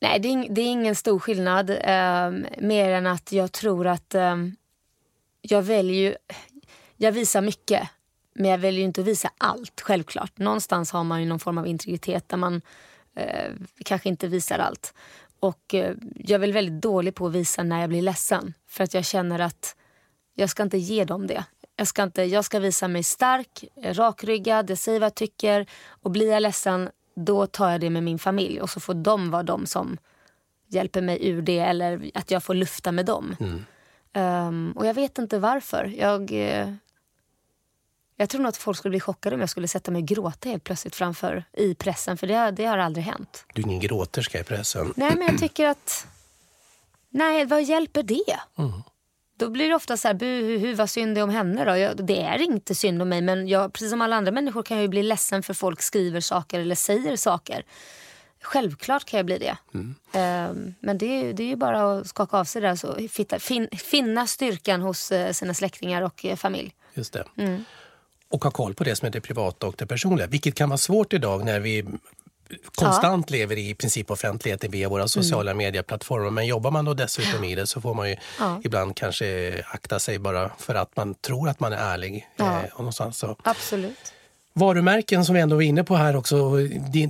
Nej, 0.00 0.20
det 0.20 0.28
är, 0.28 0.48
det 0.48 0.60
är 0.60 0.66
ingen 0.66 0.94
stor 0.94 1.18
skillnad. 1.18 1.70
Eh, 1.70 2.30
mer 2.58 2.90
än 2.90 3.06
att 3.06 3.32
jag 3.32 3.52
tror 3.52 3.86
att 3.86 4.14
eh, 4.14 4.36
jag 5.40 5.62
väljer... 5.62 6.16
Jag 6.96 7.12
visar 7.12 7.40
mycket, 7.40 7.88
men 8.34 8.50
jag 8.50 8.58
väljer 8.58 8.84
inte 8.84 9.00
att 9.00 9.06
visa 9.06 9.30
allt, 9.38 9.80
självklart. 9.80 10.38
Någonstans 10.38 10.90
har 10.90 11.04
man 11.04 11.20
ju 11.20 11.28
någon 11.28 11.40
form 11.40 11.58
av 11.58 11.66
integritet 11.66 12.28
där 12.28 12.36
man 12.36 12.62
eh, 13.16 13.52
kanske 13.84 14.08
inte 14.08 14.28
visar 14.28 14.58
allt. 14.58 14.94
Och 15.44 15.74
eh, 15.74 15.94
jag 16.16 16.34
är 16.34 16.38
väl 16.38 16.52
väldigt 16.52 16.82
dålig 16.82 17.14
på 17.14 17.26
att 17.26 17.32
visa 17.32 17.62
när 17.62 17.80
jag 17.80 17.88
blir 17.88 18.02
ledsen. 18.02 18.54
För 18.66 18.84
att 18.84 18.94
jag 18.94 19.04
känner 19.04 19.38
att 19.38 19.76
jag 20.34 20.50
ska 20.50 20.62
inte 20.62 20.78
ge 20.78 21.04
dem 21.04 21.26
det. 21.26 21.44
Jag 21.76 21.86
ska, 21.86 22.02
inte, 22.02 22.22
jag 22.22 22.44
ska 22.44 22.58
visa 22.58 22.88
mig 22.88 23.02
stark, 23.02 23.64
rakryggad, 23.82 24.70
jag 24.70 24.78
säger 24.78 25.00
vad 25.00 25.06
jag 25.06 25.14
tycker. 25.14 25.66
Och 25.86 26.10
blir 26.10 26.30
jag 26.30 26.42
ledsen, 26.42 26.90
då 27.16 27.46
tar 27.46 27.70
jag 27.70 27.80
det 27.80 27.90
med 27.90 28.02
min 28.02 28.18
familj. 28.18 28.60
Och 28.60 28.70
så 28.70 28.80
får 28.80 28.94
de 28.94 29.30
vara 29.30 29.42
de 29.42 29.66
som 29.66 29.98
hjälper 30.68 31.02
mig 31.02 31.28
ur 31.28 31.42
det 31.42 31.58
eller 31.58 32.10
att 32.14 32.30
jag 32.30 32.42
får 32.42 32.54
lufta 32.54 32.92
med 32.92 33.06
dem. 33.06 33.36
Mm. 33.40 33.64
Um, 34.48 34.72
och 34.72 34.86
jag 34.86 34.94
vet 34.94 35.18
inte 35.18 35.38
varför. 35.38 35.94
Jag, 35.98 36.32
eh, 36.32 36.74
jag 38.16 38.28
tror 38.28 38.40
nog 38.40 38.48
att 38.48 38.56
folk 38.56 38.78
skulle 38.78 38.90
bli 38.90 39.00
chockade 39.00 39.34
om 39.34 39.40
jag 39.40 39.50
skulle 39.50 39.68
sätta 39.68 39.90
mig 39.90 40.02
och 40.02 40.08
gråta 40.08 40.48
helt 40.48 40.64
plötsligt 40.64 40.94
framför 40.94 41.44
i 41.52 41.74
pressen. 41.74 42.16
För 42.16 42.26
det, 42.26 42.50
det 42.50 42.64
har 42.64 42.78
aldrig 42.78 43.04
hänt. 43.04 43.44
Du 43.54 43.62
är 43.62 43.66
ingen 43.66 43.80
gråterska 43.80 44.40
i 44.40 44.44
pressen. 44.44 44.92
Nej, 44.96 45.16
men 45.16 45.26
jag 45.26 45.38
tycker 45.38 45.66
att... 45.66 46.06
Nej, 47.10 47.44
vad 47.44 47.64
hjälper 47.64 48.02
det? 48.02 48.36
Mm. 48.58 48.82
Då 49.36 49.48
blir 49.50 49.68
det 49.68 49.74
ofta 49.74 49.96
så 49.96 50.08
här, 50.08 50.14
buhu, 50.14 50.74
vad 50.74 50.90
synd 50.90 51.14
det 51.14 51.22
om 51.22 51.30
henne 51.30 51.64
då? 51.64 51.76
Jag, 51.76 52.06
det 52.06 52.20
är 52.20 52.42
inte 52.42 52.74
synd 52.74 53.02
om 53.02 53.08
mig, 53.08 53.20
men 53.20 53.48
jag, 53.48 53.72
precis 53.72 53.90
som 53.90 54.02
alla 54.02 54.16
andra 54.16 54.32
människor 54.32 54.62
kan 54.62 54.80
jag 54.80 54.90
bli 54.90 55.02
ledsen 55.02 55.42
för 55.42 55.54
folk 55.54 55.82
skriver 55.82 56.20
saker 56.20 56.60
eller 56.60 56.74
säger 56.74 57.16
saker. 57.16 57.64
Självklart 58.42 59.04
kan 59.04 59.18
jag 59.18 59.26
bli 59.26 59.38
det. 59.38 59.56
Mm. 59.74 59.94
Um, 60.50 60.74
men 60.80 60.98
det 60.98 61.06
är, 61.06 61.32
det 61.32 61.42
är 61.42 61.46
ju 61.46 61.56
bara 61.56 61.98
att 61.98 62.06
skaka 62.06 62.36
av 62.36 62.44
sig 62.44 62.62
det 62.62 62.68
där. 62.68 62.76
Så 62.76 63.38
fin, 63.38 63.68
finna 63.72 64.26
styrkan 64.26 64.82
hos 64.82 65.12
uh, 65.12 65.30
sina 65.30 65.54
släktingar 65.54 66.02
och 66.02 66.24
uh, 66.24 66.36
familj. 66.36 66.74
Just 66.94 67.12
det. 67.12 67.24
Mm 67.36 67.64
och 68.34 68.44
ha 68.44 68.50
koll 68.50 68.74
på 68.74 68.84
det 68.84 68.96
som 68.96 69.06
är 69.06 69.10
det 69.10 69.20
privata 69.20 69.66
och 69.66 69.74
det 69.78 69.86
personliga. 69.86 70.26
Vilket 70.26 70.54
kan 70.54 70.68
vara 70.68 70.78
svårt 70.78 71.12
idag 71.12 71.44
när 71.44 71.60
vi 71.60 71.84
konstant 72.74 73.30
ja. 73.30 73.36
lever 73.36 73.58
i 73.58 73.74
princip 73.74 74.10
offentligheten 74.10 74.70
via 74.70 74.88
våra 74.88 75.08
sociala 75.08 75.50
mm. 75.50 75.58
medieplattformar. 75.58 76.30
Men 76.30 76.46
jobbar 76.46 76.70
man 76.70 76.84
då 76.84 76.94
dessutom 76.94 77.44
i 77.44 77.54
det 77.54 77.66
så 77.66 77.80
får 77.80 77.94
man 77.94 78.08
ju 78.08 78.16
ja. 78.38 78.60
ibland 78.64 78.96
kanske 78.96 79.54
akta 79.66 79.98
sig 79.98 80.18
bara 80.18 80.50
för 80.58 80.74
att 80.74 80.96
man 80.96 81.14
tror 81.14 81.48
att 81.48 81.60
man 81.60 81.72
är 81.72 81.76
ärlig. 81.76 82.28
Ja. 82.36 82.62
Eh, 82.62 82.78
någonstans 82.78 83.18
så. 83.18 83.36
Absolut. 83.42 84.12
Varumärken 84.56 85.24
som 85.24 85.34
vi 85.34 85.40
ändå 85.40 85.56
var 85.56 85.62
inne 85.62 85.84
på 85.84 85.96
här 85.96 86.16
också. 86.16 86.56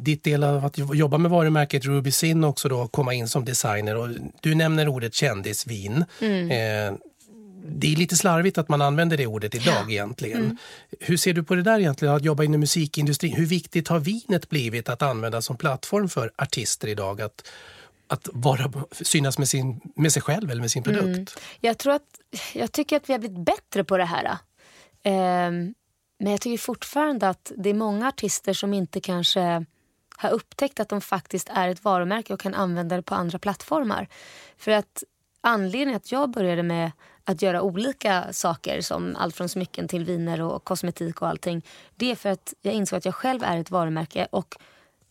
Ditt 0.02 0.24
del 0.24 0.44
av 0.44 0.64
att 0.64 0.78
jobba 0.78 1.18
med 1.18 1.30
varumärket 1.30 1.84
Ruby 1.84 2.10
Sin 2.10 2.44
också 2.44 2.68
då 2.68 2.88
komma 2.88 3.14
in 3.14 3.28
som 3.28 3.44
designer. 3.44 3.96
Och 3.96 4.08
du 4.40 4.54
nämner 4.54 4.88
ordet 4.88 5.14
kändisvin. 5.14 6.04
Mm. 6.20 6.50
Eh, 6.50 6.98
det 7.66 7.92
är 7.92 7.96
lite 7.96 8.16
slarvigt 8.16 8.58
att 8.58 8.68
man 8.68 8.82
använder 8.82 9.16
det 9.16 9.26
ordet 9.26 9.54
idag 9.54 9.84
ja. 9.86 9.90
egentligen. 9.90 10.44
Mm. 10.44 10.56
Hur 11.00 11.16
ser 11.16 11.32
du 11.32 11.42
på 11.42 11.54
det 11.54 11.62
där 11.62 11.80
egentligen, 11.80 12.14
att 12.14 12.24
jobba 12.24 12.42
inom 12.42 12.60
musikindustrin? 12.60 13.36
Hur 13.36 13.46
viktigt 13.46 13.88
har 13.88 13.98
vinet 13.98 14.48
blivit 14.48 14.88
att 14.88 15.02
använda 15.02 15.42
som 15.42 15.56
plattform 15.56 16.08
för 16.08 16.32
artister 16.36 16.88
idag? 16.88 17.20
Att, 17.20 17.52
att 18.06 18.28
vara, 18.32 18.72
synas 18.90 19.38
med, 19.38 19.48
sin, 19.48 19.80
med 19.96 20.12
sig 20.12 20.22
själv 20.22 20.50
eller 20.50 20.60
med 20.60 20.70
sin 20.70 20.82
produkt? 20.82 21.06
Mm. 21.06 21.26
Jag, 21.60 21.78
tror 21.78 21.92
att, 21.92 22.20
jag 22.52 22.72
tycker 22.72 22.96
att 22.96 23.08
vi 23.08 23.12
har 23.12 23.20
blivit 23.20 23.44
bättre 23.44 23.84
på 23.84 23.96
det 23.96 24.04
här. 24.04 24.38
Um, 25.04 25.74
men 26.18 26.32
jag 26.32 26.40
tycker 26.40 26.58
fortfarande 26.58 27.28
att 27.28 27.52
det 27.56 27.70
är 27.70 27.74
många 27.74 28.08
artister 28.08 28.52
som 28.52 28.74
inte 28.74 29.00
kanske 29.00 29.64
har 30.16 30.30
upptäckt 30.30 30.80
att 30.80 30.88
de 30.88 31.00
faktiskt 31.00 31.48
är 31.48 31.68
ett 31.68 31.84
varumärke 31.84 32.34
och 32.34 32.40
kan 32.40 32.54
använda 32.54 32.96
det 32.96 33.02
på 33.02 33.14
andra 33.14 33.38
plattformar. 33.38 34.08
För 34.56 34.70
att 34.70 35.02
anledningen 35.40 35.96
att 35.96 36.12
jag 36.12 36.30
började 36.30 36.62
med 36.62 36.92
att 37.24 37.42
göra 37.42 37.62
olika 37.62 38.32
saker 38.32 38.80
som 38.80 39.16
allt 39.16 39.36
från 39.36 39.48
smycken 39.48 39.88
till 39.88 40.04
viner 40.04 40.40
och 40.40 40.64
kosmetik 40.64 41.22
och 41.22 41.28
allting. 41.28 41.62
Det 41.94 42.10
är 42.10 42.16
för 42.16 42.28
att 42.28 42.54
jag 42.62 42.74
insåg 42.74 42.96
att 42.96 43.04
jag 43.04 43.14
själv 43.14 43.42
är 43.42 43.58
ett 43.58 43.70
varumärke 43.70 44.26
och 44.30 44.56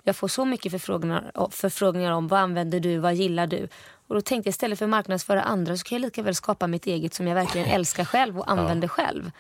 jag 0.04 0.16
får 0.16 0.28
så 0.28 0.46
mycket 0.46 0.72
förfrågningar, 0.72 1.50
förfrågningar 1.52 2.12
om 2.12 2.28
vad 2.28 2.40
använder 2.40 2.80
du, 2.80 2.98
vad 2.98 3.16
gillar 3.16 3.48
du? 3.48 3.68
Och 4.08 4.16
då 4.16 4.22
tänkte 4.22 4.48
jag 4.48 4.52
istället 4.52 4.80
för 4.80 4.86
att 4.86 4.90
marknadsföra 4.90 5.42
andra 5.42 5.78
så 5.78 5.84
kan 5.84 5.96
jag 5.96 6.02
lika 6.02 6.22
väl 6.22 6.36
skapa 6.36 6.68
mitt 6.68 6.86
eget 6.86 7.14
som 7.14 7.28
jag 7.28 7.36
verkligen 7.36 7.68
älskar 7.72 8.06
själv 8.06 8.40
och 8.40 8.52
använder 8.52 8.88
ja. 8.88 8.90
själv. 8.90 9.32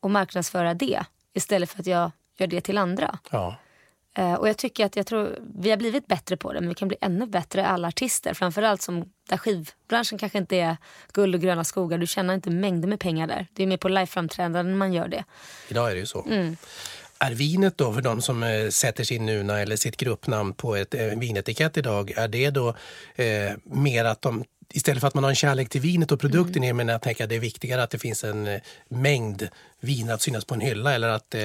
Och 0.00 0.10
marknadsföra 0.10 0.74
det 0.74 1.04
istället 1.34 1.70
för 1.70 1.80
att 1.80 1.86
jag 1.86 2.10
gör 2.38 2.46
det 2.46 2.60
till 2.60 2.78
andra. 2.78 3.18
Ja. 3.30 3.56
Uh, 4.18 4.34
och 4.34 4.48
jag 4.48 4.56
tycker 4.56 4.86
att 4.86 4.96
jag 4.96 5.06
tror 5.06 5.38
vi 5.58 5.70
har 5.70 5.76
blivit 5.76 6.06
bättre 6.06 6.36
på 6.36 6.52
det 6.52 6.60
men 6.60 6.68
vi 6.68 6.74
kan 6.74 6.88
bli 6.88 6.96
ännu 7.00 7.26
bättre 7.26 7.66
alla 7.66 7.88
artister. 7.88 8.34
Framförallt 8.34 8.82
som 8.82 9.04
där 9.28 9.36
skivbranschen 9.36 10.18
kanske 10.18 10.38
inte 10.38 10.56
är 10.56 10.76
guld 11.12 11.34
och 11.34 11.40
gröna 11.40 11.64
skogar. 11.64 11.98
Du 11.98 12.06
tjänar 12.06 12.34
inte 12.34 12.50
mängder 12.50 12.88
med 12.88 13.00
pengar 13.00 13.26
där. 13.26 13.46
Det 13.52 13.62
är 13.62 13.66
mer 13.66 13.76
på 13.76 13.88
liveframträdanden 13.88 14.76
man 14.78 14.92
gör 14.92 15.08
det. 15.08 15.24
Idag 15.68 15.90
är 15.90 15.94
det 15.94 16.00
ju 16.00 16.06
så. 16.06 16.24
Mm. 16.24 16.56
Är 17.18 17.32
vinet 17.32 17.78
då, 17.78 17.92
för 17.92 18.00
de 18.00 18.22
som 18.22 18.42
eh, 18.42 18.68
sätter 18.68 19.04
sin 19.04 19.26
nuna 19.26 19.60
eller 19.60 19.76
sitt 19.76 19.96
gruppnamn 19.96 20.52
på 20.54 20.76
ett 20.76 20.94
eh, 20.94 21.06
vinetikett 21.06 21.76
idag, 21.76 22.10
är 22.16 22.28
det 22.28 22.50
då 22.50 22.68
eh, 23.14 23.52
mer 23.64 24.04
att 24.04 24.22
de 24.22 24.44
istället 24.72 25.00
för 25.00 25.08
att 25.08 25.14
man 25.14 25.24
har 25.24 25.30
en 25.30 25.36
kärlek 25.36 25.68
till 25.68 25.80
vinet 25.80 26.12
och 26.12 26.20
produkten 26.20 26.62
mm. 26.62 26.76
men 26.76 26.88
jag 26.88 27.02
tänker 27.02 27.24
att 27.24 27.30
det 27.30 27.36
är 27.36 27.40
viktigare 27.40 27.82
att 27.82 27.90
det 27.90 27.98
finns 27.98 28.24
en 28.24 28.46
eh, 28.46 28.60
mängd 28.88 29.48
vin 29.80 30.10
att 30.10 30.22
synas 30.22 30.44
på 30.44 30.54
en 30.54 30.60
hylla 30.60 30.94
eller 30.94 31.08
att 31.08 31.34
eh, 31.34 31.42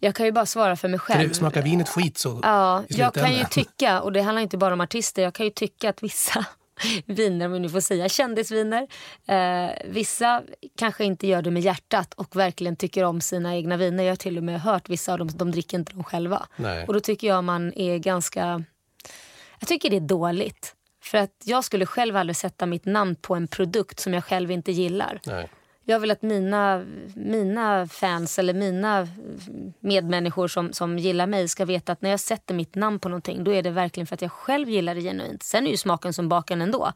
jag 0.00 0.14
kan 0.14 0.26
ju 0.26 0.32
bara 0.32 0.46
svara 0.46 0.76
för 0.76 0.88
mig 0.88 0.98
själv. 1.00 1.28
För 1.28 1.34
smakar 1.34 1.62
vinet 1.62 1.88
skit 1.88 2.18
så 2.18 2.40
Ja, 2.42 2.84
jag 2.88 3.14
kan 3.14 3.34
ju 3.34 3.44
tycka, 3.44 4.00
och 4.00 4.12
det 4.12 4.22
handlar 4.22 4.42
inte 4.42 4.56
bara 4.56 4.74
om 4.74 4.80
artister, 4.80 5.22
jag 5.22 5.34
kan 5.34 5.46
ju 5.46 5.50
tycka 5.50 5.90
att 5.90 6.02
vissa 6.02 6.46
viner, 7.06 7.46
om 7.46 7.52
vi 7.52 7.58
nu 7.58 7.68
får 7.68 7.80
säga 7.80 8.08
kändisviner. 8.08 8.86
Eh, 9.26 9.70
vissa 9.84 10.42
kanske 10.76 11.04
inte 11.04 11.26
gör 11.26 11.42
det 11.42 11.50
med 11.50 11.62
hjärtat 11.62 12.14
och 12.14 12.36
verkligen 12.36 12.76
tycker 12.76 13.04
om 13.04 13.20
sina 13.20 13.56
egna 13.56 13.76
viner. 13.76 14.04
Jag 14.04 14.10
har 14.10 14.16
till 14.16 14.38
och 14.38 14.44
med 14.44 14.60
hört 14.60 14.88
vissa 14.88 15.12
av 15.12 15.18
dem, 15.18 15.28
de 15.34 15.50
dricker 15.50 15.78
inte 15.78 15.92
dem 15.92 16.04
själva. 16.04 16.46
Nej. 16.56 16.86
Och 16.86 16.94
då 16.94 17.00
tycker 17.00 17.26
jag 17.26 17.44
man 17.44 17.72
är 17.76 17.98
ganska... 17.98 18.64
Jag 19.58 19.68
tycker 19.68 19.90
det 19.90 19.96
är 19.96 20.00
dåligt. 20.00 20.74
För 21.02 21.18
att 21.18 21.42
jag 21.44 21.64
skulle 21.64 21.86
själv 21.86 22.16
aldrig 22.16 22.36
sätta 22.36 22.66
mitt 22.66 22.84
namn 22.84 23.16
på 23.16 23.34
en 23.34 23.48
produkt 23.48 24.00
som 24.00 24.14
jag 24.14 24.24
själv 24.24 24.50
inte 24.50 24.72
gillar. 24.72 25.20
Nej. 25.24 25.48
Jag 25.90 26.00
vill 26.00 26.10
att 26.10 26.22
mina, 26.22 26.86
mina 27.14 27.86
fans 27.86 28.38
eller 28.38 28.54
mina 28.54 29.08
medmänniskor 29.80 30.48
som, 30.48 30.72
som 30.72 30.98
gillar 30.98 31.26
mig 31.26 31.48
ska 31.48 31.64
veta 31.64 31.92
att 31.92 32.02
när 32.02 32.10
jag 32.10 32.20
sätter 32.20 32.54
mitt 32.54 32.74
namn 32.74 33.00
på 33.00 33.08
någonting 33.08 33.44
då 33.44 33.52
är 33.52 33.62
det 33.62 33.70
verkligen 33.70 34.06
för 34.06 34.14
att 34.14 34.22
jag 34.22 34.32
själv 34.32 34.68
gillar 34.68 34.94
det 34.94 35.00
genuint. 35.00 35.42
Sen 35.42 35.66
är 35.66 35.70
ju 35.70 35.76
smaken 35.76 36.12
som 36.12 36.28
baken 36.28 36.62
ändå. 36.62 36.92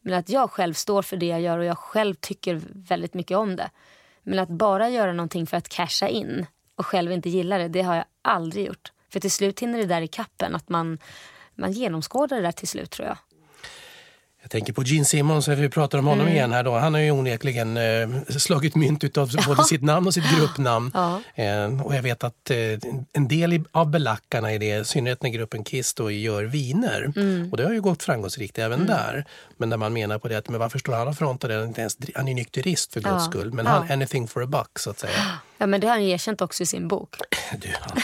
Men 0.00 0.14
att 0.14 0.28
jag 0.28 0.50
själv 0.50 0.74
står 0.74 1.02
för 1.02 1.16
det 1.16 1.26
jag 1.26 1.40
gör 1.40 1.58
och 1.58 1.64
jag 1.64 1.78
själv 1.78 2.14
tycker 2.14 2.60
väldigt 2.72 3.14
mycket 3.14 3.36
om 3.36 3.56
det. 3.56 3.70
Men 4.22 4.38
att 4.38 4.48
bara 4.48 4.88
göra 4.88 5.12
någonting 5.12 5.46
för 5.46 5.56
att 5.56 5.68
casha 5.68 6.08
in 6.08 6.46
och 6.76 6.86
själv 6.86 7.12
inte 7.12 7.30
gilla 7.30 7.58
det, 7.58 7.68
det 7.68 7.82
har 7.82 7.96
jag 7.96 8.04
aldrig 8.22 8.66
gjort. 8.66 8.92
För 9.12 9.20
till 9.20 9.32
slut 9.32 9.60
hinner 9.60 9.78
det 9.78 9.86
där 9.86 10.02
i 10.02 10.08
kappen 10.08 10.54
att 10.54 10.68
man, 10.68 10.98
man 11.54 11.72
genomskådar 11.72 12.36
det 12.36 12.42
där 12.42 12.52
till 12.52 12.68
slut 12.68 12.90
tror 12.90 13.08
jag. 13.08 13.18
Jag 14.44 14.50
tänker 14.50 14.72
på 14.72 14.82
Gene 14.82 15.04
Simmons, 15.04 15.48
vi 15.48 15.68
pratar 15.68 15.98
om 15.98 16.06
honom 16.06 16.26
mm. 16.26 16.34
igen 16.34 16.52
här 16.52 16.62
då. 16.62 16.72
Han 16.72 16.94
har 16.94 17.00
ju 17.00 17.10
onekligen 17.10 17.76
eh, 17.76 18.08
slagit 18.28 18.74
mynt 18.74 19.18
av 19.18 19.30
både 19.46 19.64
sitt 19.64 19.82
namn 19.82 20.06
och 20.06 20.14
sitt 20.14 20.36
gruppnamn. 20.36 20.90
Ja. 20.94 21.20
Eh, 21.34 21.82
och 21.82 21.94
jag 21.94 22.02
vet 22.02 22.24
att 22.24 22.50
eh, 22.50 22.56
en 23.12 23.28
del 23.28 23.64
av 23.72 23.90
belackarna 23.90 24.52
i 24.52 24.58
det, 24.58 24.80
i 24.80 24.84
synnerhet 24.84 25.22
när 25.22 25.30
gruppen 25.30 25.64
Kiss 25.64 25.94
då 25.94 26.10
gör 26.10 26.44
viner. 26.44 27.12
Mm. 27.16 27.48
Och 27.50 27.56
det 27.56 27.64
har 27.64 27.72
ju 27.72 27.80
gått 27.80 28.02
framgångsrikt 28.02 28.58
även 28.58 28.80
mm. 28.80 28.86
där. 28.86 29.24
Men 29.56 29.70
där 29.70 29.76
man 29.76 29.92
menar 29.92 30.18
på 30.18 30.28
det 30.28 30.38
att 30.38 30.48
men 30.48 30.60
varför 30.60 30.78
står 30.78 30.92
han 30.92 31.08
och 31.08 31.16
frontar 31.16 31.48
det? 31.48 31.54
Han 32.14 32.28
är, 32.28 32.34
nykterist 32.34 32.92
för 32.92 33.00
guds 33.00 33.24
ja. 33.24 33.30
skull. 33.30 33.52
Men 33.52 33.66
han 33.66 33.90
anything 33.90 34.28
for 34.28 34.42
a 34.42 34.46
buck 34.46 34.78
så 34.78 34.90
att 34.90 34.98
säga. 34.98 35.12
Ja 35.58 35.66
men 35.66 35.80
det 35.80 35.86
har 35.86 35.94
han 35.94 36.02
erkänt 36.02 36.40
också 36.40 36.62
i 36.62 36.66
sin 36.66 36.88
bok. 36.88 37.16
Du, 37.58 37.68
han 37.80 37.96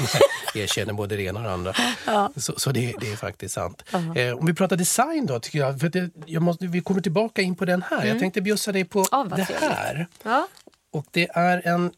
erkänner 0.54 0.92
både 0.92 1.16
det 1.16 1.22
ena 1.22 1.38
och 1.38 1.44
det 1.44 1.52
andra. 1.52 1.74
Ja. 2.06 2.32
Så, 2.36 2.58
så 2.58 2.72
det, 2.72 2.94
det, 3.00 3.12
är 3.12 3.16
faktiskt 3.16 3.54
sant. 3.54 3.82
Eh, 4.16 4.38
om 4.38 4.46
vi 4.46 4.54
pratar 4.54 4.76
design 4.76 5.26
då, 5.26 5.40
tycker 5.40 5.58
jag, 5.58 5.80
för 5.80 5.88
det, 5.88 6.10
jag 6.26 6.42
måste, 6.42 6.66
vi 6.66 6.80
kommer 6.80 7.00
tillbaka 7.00 7.42
in 7.42 7.56
på 7.56 7.64
den 7.64 7.82
här. 7.82 7.96
Mm. 7.96 8.08
Jag 8.08 8.18
tänkte 8.18 8.40
bjussa 8.40 8.72
dig 8.72 8.84
på 8.84 9.06
ja, 9.10 9.26
det 9.36 9.42
här. 9.42 10.06
Ja. 10.22 10.48
Och 10.90 11.06
det 11.10 11.28
är 11.30 11.66
en, 11.66 11.92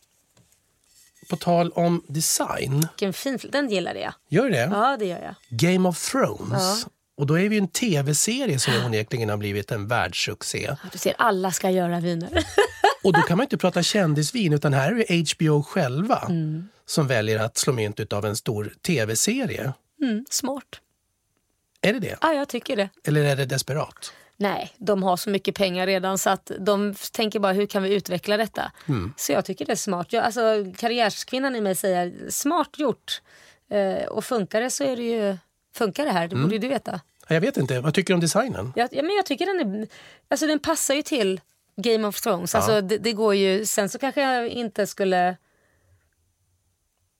på 1.28 1.36
tal 1.36 1.70
om 1.70 2.04
design. 2.06 2.80
Vilken 2.80 3.12
fin 3.12 3.38
den 3.52 3.70
gillade 3.70 4.00
jag. 4.00 4.14
Gör 4.28 4.50
det? 4.50 4.68
Ja, 4.72 4.96
det 4.98 5.06
gör 5.06 5.20
jag. 5.20 5.34
Game 5.48 5.88
of 5.88 6.10
Thrones. 6.10 6.86
Och 7.22 7.26
då 7.26 7.38
är 7.38 7.48
vi 7.48 7.58
en 7.58 7.68
tv-serie 7.68 8.58
som 8.58 8.74
onekligen 8.87 9.28
har 9.28 9.37
blivit 9.37 9.72
en 9.72 9.87
världssuccé. 9.87 10.76
Du 10.92 10.98
ser, 10.98 11.14
alla 11.18 11.52
ska 11.52 11.70
göra 11.70 12.00
viner. 12.00 12.30
och 13.04 13.12
då 13.12 13.20
kan 13.20 13.37
man 13.37 13.44
inte 13.44 13.58
prata 13.58 13.82
kändisvin 13.82 14.52
utan 14.52 14.72
här 14.72 14.92
är 14.92 15.04
det 15.08 15.32
HBO 15.32 15.62
själva 15.62 16.26
mm. 16.28 16.68
som 16.87 17.06
väljer 17.06 17.38
att 17.38 17.56
slå 17.56 17.72
mynt 17.72 18.12
av 18.12 18.26
en 18.26 18.37
stor 18.37 18.74
tv-serie. 18.87 19.72
Mm, 20.02 20.24
smart. 20.30 20.80
Är 21.80 21.92
det 21.92 21.98
det? 21.98 22.16
Ja, 22.20 22.32
jag 22.32 22.48
tycker 22.48 22.76
det. 22.76 22.88
Eller 23.04 23.24
är 23.24 23.37
det 23.37 23.44
desperat? 23.44 24.12
Nej, 24.37 24.72
de 24.78 25.02
har 25.02 25.16
så 25.16 25.30
mycket 25.30 25.54
pengar 25.54 25.87
redan 25.87 26.18
så 26.18 26.30
att 26.30 26.50
de 26.58 26.94
tänker 27.12 27.38
bara 27.38 27.52
hur 27.52 27.66
kan 27.66 27.82
vi 27.82 27.94
utveckla 27.94 28.37
detta. 28.37 28.72
Mm. 28.88 29.14
Så 29.16 29.32
jag 29.32 29.44
tycker 29.44 29.66
det 29.66 29.72
är 29.72 29.76
smart. 29.76 30.12
Jag, 30.12 30.24
alltså, 30.24 30.40
karriärskvinnan 30.76 31.56
i 31.56 31.61
mig 31.61 31.74
säger 31.74 32.30
smart 32.30 32.78
gjort. 32.78 33.20
Eh, 33.70 34.06
och 34.06 34.24
funkar 34.24 34.61
det 34.61 34.70
så 34.70 34.85
är 34.85 34.96
det 34.96 35.02
ju, 35.02 35.37
funkar 35.74 36.04
det 36.04 36.12
här, 36.12 36.28
det 36.28 36.35
mm. 36.35 36.44
borde 36.44 36.58
du 36.58 36.68
veta. 36.68 37.00
Jag 37.28 37.40
vet 37.40 37.56
inte, 37.56 37.80
vad 37.80 37.94
tycker 37.94 38.12
du 38.12 38.14
om 38.14 38.20
designen? 38.20 38.72
Ja, 38.76 38.88
men 38.92 39.11
jag 39.16 39.26
tycker 39.26 39.46
den 39.46 39.82
är, 39.82 39.88
alltså 40.28 40.46
den 40.46 40.58
passar 40.58 40.94
ju 40.94 41.02
till 41.02 41.40
Game 41.76 42.08
of 42.08 42.20
Thrones. 42.20 42.54
Ja. 42.54 42.58
Alltså 42.58 42.80
det, 42.80 42.98
det, 42.98 43.12
går 43.12 43.35
ju, 43.35 43.66
sen 43.66 43.88
så 43.88 43.98
kanske 43.98 44.22
jag 44.22 44.48
inte 44.48 44.87
skulle 44.87 45.37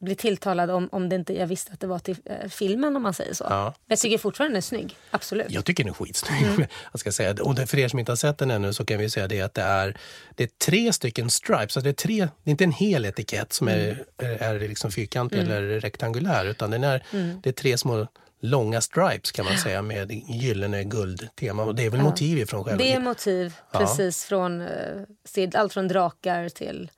bli 0.03 0.15
tilltalad 0.15 0.71
om, 0.71 0.89
om 0.93 1.09
det 1.09 1.17
inte 1.17 1.39
jag 1.39 1.47
visste 1.47 1.73
att 1.73 1.81
det 1.81 1.87
var 1.87 1.99
till 1.99 2.17
eh, 2.25 2.49
filmen 2.49 2.97
om 2.97 3.03
man 3.03 3.15
säger 3.15 3.35
så. 3.35 3.45
Ja. 3.49 3.65
Men 3.65 3.73
jag 3.87 3.99
tycker 3.99 4.19
fortfarande 4.19 4.53
den 4.53 4.57
är 4.57 4.61
snygg. 4.61 4.97
Absolut. 5.11 5.51
Jag 5.51 5.65
tycker 5.65 5.85
den 5.85 5.91
är 5.91 5.95
skitsnygg. 5.95 6.43
Mm. 6.43 6.67
jag 6.93 7.01
ska 7.01 7.13
säga. 7.13 7.35
Och 7.43 7.69
för 7.69 7.79
er 7.79 7.89
som 7.89 7.99
inte 7.99 8.13
har 8.13 8.17
sett 8.17 8.39
den 8.39 8.51
ännu 8.51 8.73
så 8.73 8.85
kan 8.85 8.99
vi 8.99 9.11
säga 9.11 9.29
det 9.29 9.41
att 9.41 9.55
det 9.55 9.63
är, 9.63 9.97
det 10.35 10.45
är 10.45 10.51
tre 10.67 10.93
stycken 10.93 11.31
stripes. 11.31 11.61
Alltså 11.61 11.81
det, 11.81 11.91
är 11.91 11.93
tre, 11.93 12.29
det 12.43 12.51
är 12.51 12.51
inte 12.51 12.65
en 12.65 12.73
hel 12.73 13.05
etikett 13.05 13.53
som 13.53 13.69
är, 13.69 14.05
mm. 14.19 14.37
är 14.41 14.69
liksom 14.69 14.91
fyrkantig 14.91 15.39
mm. 15.39 15.53
eller 15.53 15.81
rektangulär 15.81 16.45
utan 16.45 16.71
den 16.71 16.85
är, 16.85 17.05
mm. 17.13 17.41
det 17.43 17.49
är 17.49 17.55
tre 17.55 17.79
små 17.79 18.07
långa 18.43 18.81
stripes 18.81 19.33
kan 19.33 19.45
man 19.45 19.59
säga 19.59 19.83
med 19.83 20.11
gyllene 20.13 20.85
guldtema. 20.85 21.63
Och 21.63 21.75
det 21.75 21.87
är 21.87 21.91
väl 21.91 22.01
ja. 22.01 22.05
motiv 22.05 22.39
ifrån 22.39 22.65
själva? 22.65 22.85
Det 22.85 22.93
är 22.93 23.01
motiv, 23.01 23.55
precis. 23.73 24.25
Från, 24.25 24.61
uh, 24.61 25.49
allt 25.55 25.73
från 25.73 25.89
drakar 25.89 26.49
till 26.49 26.91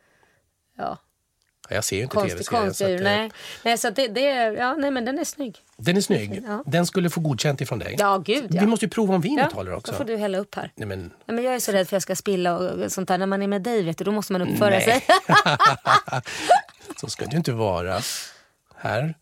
ja, 0.78 0.98
jag 1.68 1.84
ser 1.84 1.96
ju 1.96 2.02
inte 2.02 2.16
tv-serier. 2.16 3.02
nej. 3.02 3.30
nej, 3.64 3.78
så 3.78 3.90
det, 3.90 4.08
det, 4.08 4.20
ja, 4.58 4.74
nej, 4.74 4.90
men 4.90 5.04
den 5.04 5.18
är 5.18 5.24
snygg. 5.24 5.58
Den 5.76 5.96
är 5.96 6.00
snygg. 6.00 6.42
Ja. 6.46 6.62
Den 6.66 6.86
skulle 6.86 7.10
få 7.10 7.20
godkänt 7.20 7.60
ifrån 7.60 7.78
dig. 7.78 7.96
Ja, 7.98 8.18
gud 8.18 8.46
ja. 8.50 8.60
Vi 8.60 8.66
måste 8.66 8.84
ju 8.84 8.90
prova 8.90 9.14
om 9.14 9.20
vinet 9.20 9.48
ja, 9.50 9.56
håller 9.56 9.74
också. 9.74 9.92
Då 9.92 9.98
får 9.98 10.04
du 10.04 10.16
hälla 10.16 10.38
upp 10.38 10.54
här. 10.54 10.72
Nej, 10.74 10.88
men... 10.88 11.00
Nej, 11.00 11.34
men 11.34 11.44
jag 11.44 11.54
är 11.54 11.58
så 11.58 11.72
rädd 11.72 11.78
för 11.78 11.82
att 11.86 11.92
jag 11.92 12.02
ska 12.02 12.16
spilla 12.16 12.58
och 12.58 12.92
sånt 12.92 13.08
där. 13.08 13.18
När 13.18 13.26
man 13.26 13.42
är 13.42 13.48
med 13.48 13.62
dig 13.62 13.82
vet 13.82 13.98
du, 13.98 14.04
då 14.04 14.12
måste 14.12 14.32
man 14.32 14.42
uppföra 14.42 14.70
nej. 14.70 14.84
sig. 14.84 15.02
så 17.00 17.06
ska 17.06 17.24
det 17.24 17.32
ju 17.32 17.38
inte 17.38 17.52
vara. 17.52 18.00
Här 18.76 19.14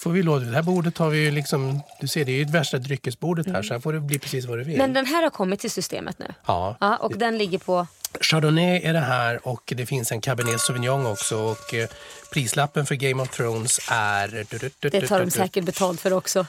får 0.00 0.10
vi 0.10 0.22
låta, 0.22 0.44
det 0.44 0.54
här 0.54 0.62
bordet 0.62 0.98
har 0.98 1.10
vi 1.10 1.18
ju 1.18 1.30
liksom, 1.30 1.80
du 2.00 2.08
ser 2.08 2.24
det 2.24 2.32
är 2.32 2.36
ju 2.36 2.44
det 2.44 2.52
värsta 2.52 2.78
dryckesbordet 2.78 3.46
här 3.46 3.54
mm. 3.54 3.64
så 3.64 3.74
här 3.74 3.80
får 3.80 3.92
det 3.92 4.00
bli 4.00 4.18
precis 4.18 4.44
vad 4.44 4.58
du 4.58 4.64
vill. 4.64 4.78
Men 4.78 4.92
den 4.92 5.06
här 5.06 5.22
har 5.22 5.30
kommit 5.30 5.60
till 5.60 5.70
systemet 5.70 6.18
nu? 6.18 6.26
Ja. 6.46 6.76
ja 6.80 6.96
och 6.96 7.18
den 7.18 7.38
ligger 7.38 7.58
på? 7.58 7.86
Chardonnay 8.20 8.80
är 8.82 8.92
det 8.92 9.00
här 9.00 9.48
och 9.48 9.72
det 9.76 9.86
finns 9.86 10.12
en 10.12 10.20
Cabernet 10.20 10.60
Sauvignon 10.60 11.06
också 11.06 11.38
och 11.38 11.74
eh, 11.74 11.88
prislappen 12.32 12.86
för 12.86 12.94
Game 12.94 13.22
of 13.22 13.36
Thrones 13.36 13.80
är... 13.90 14.28
Det 14.90 15.06
tar 15.06 15.20
de 15.20 15.30
säkert 15.30 15.64
betalt 15.64 16.00
för 16.00 16.12
också. 16.12 16.46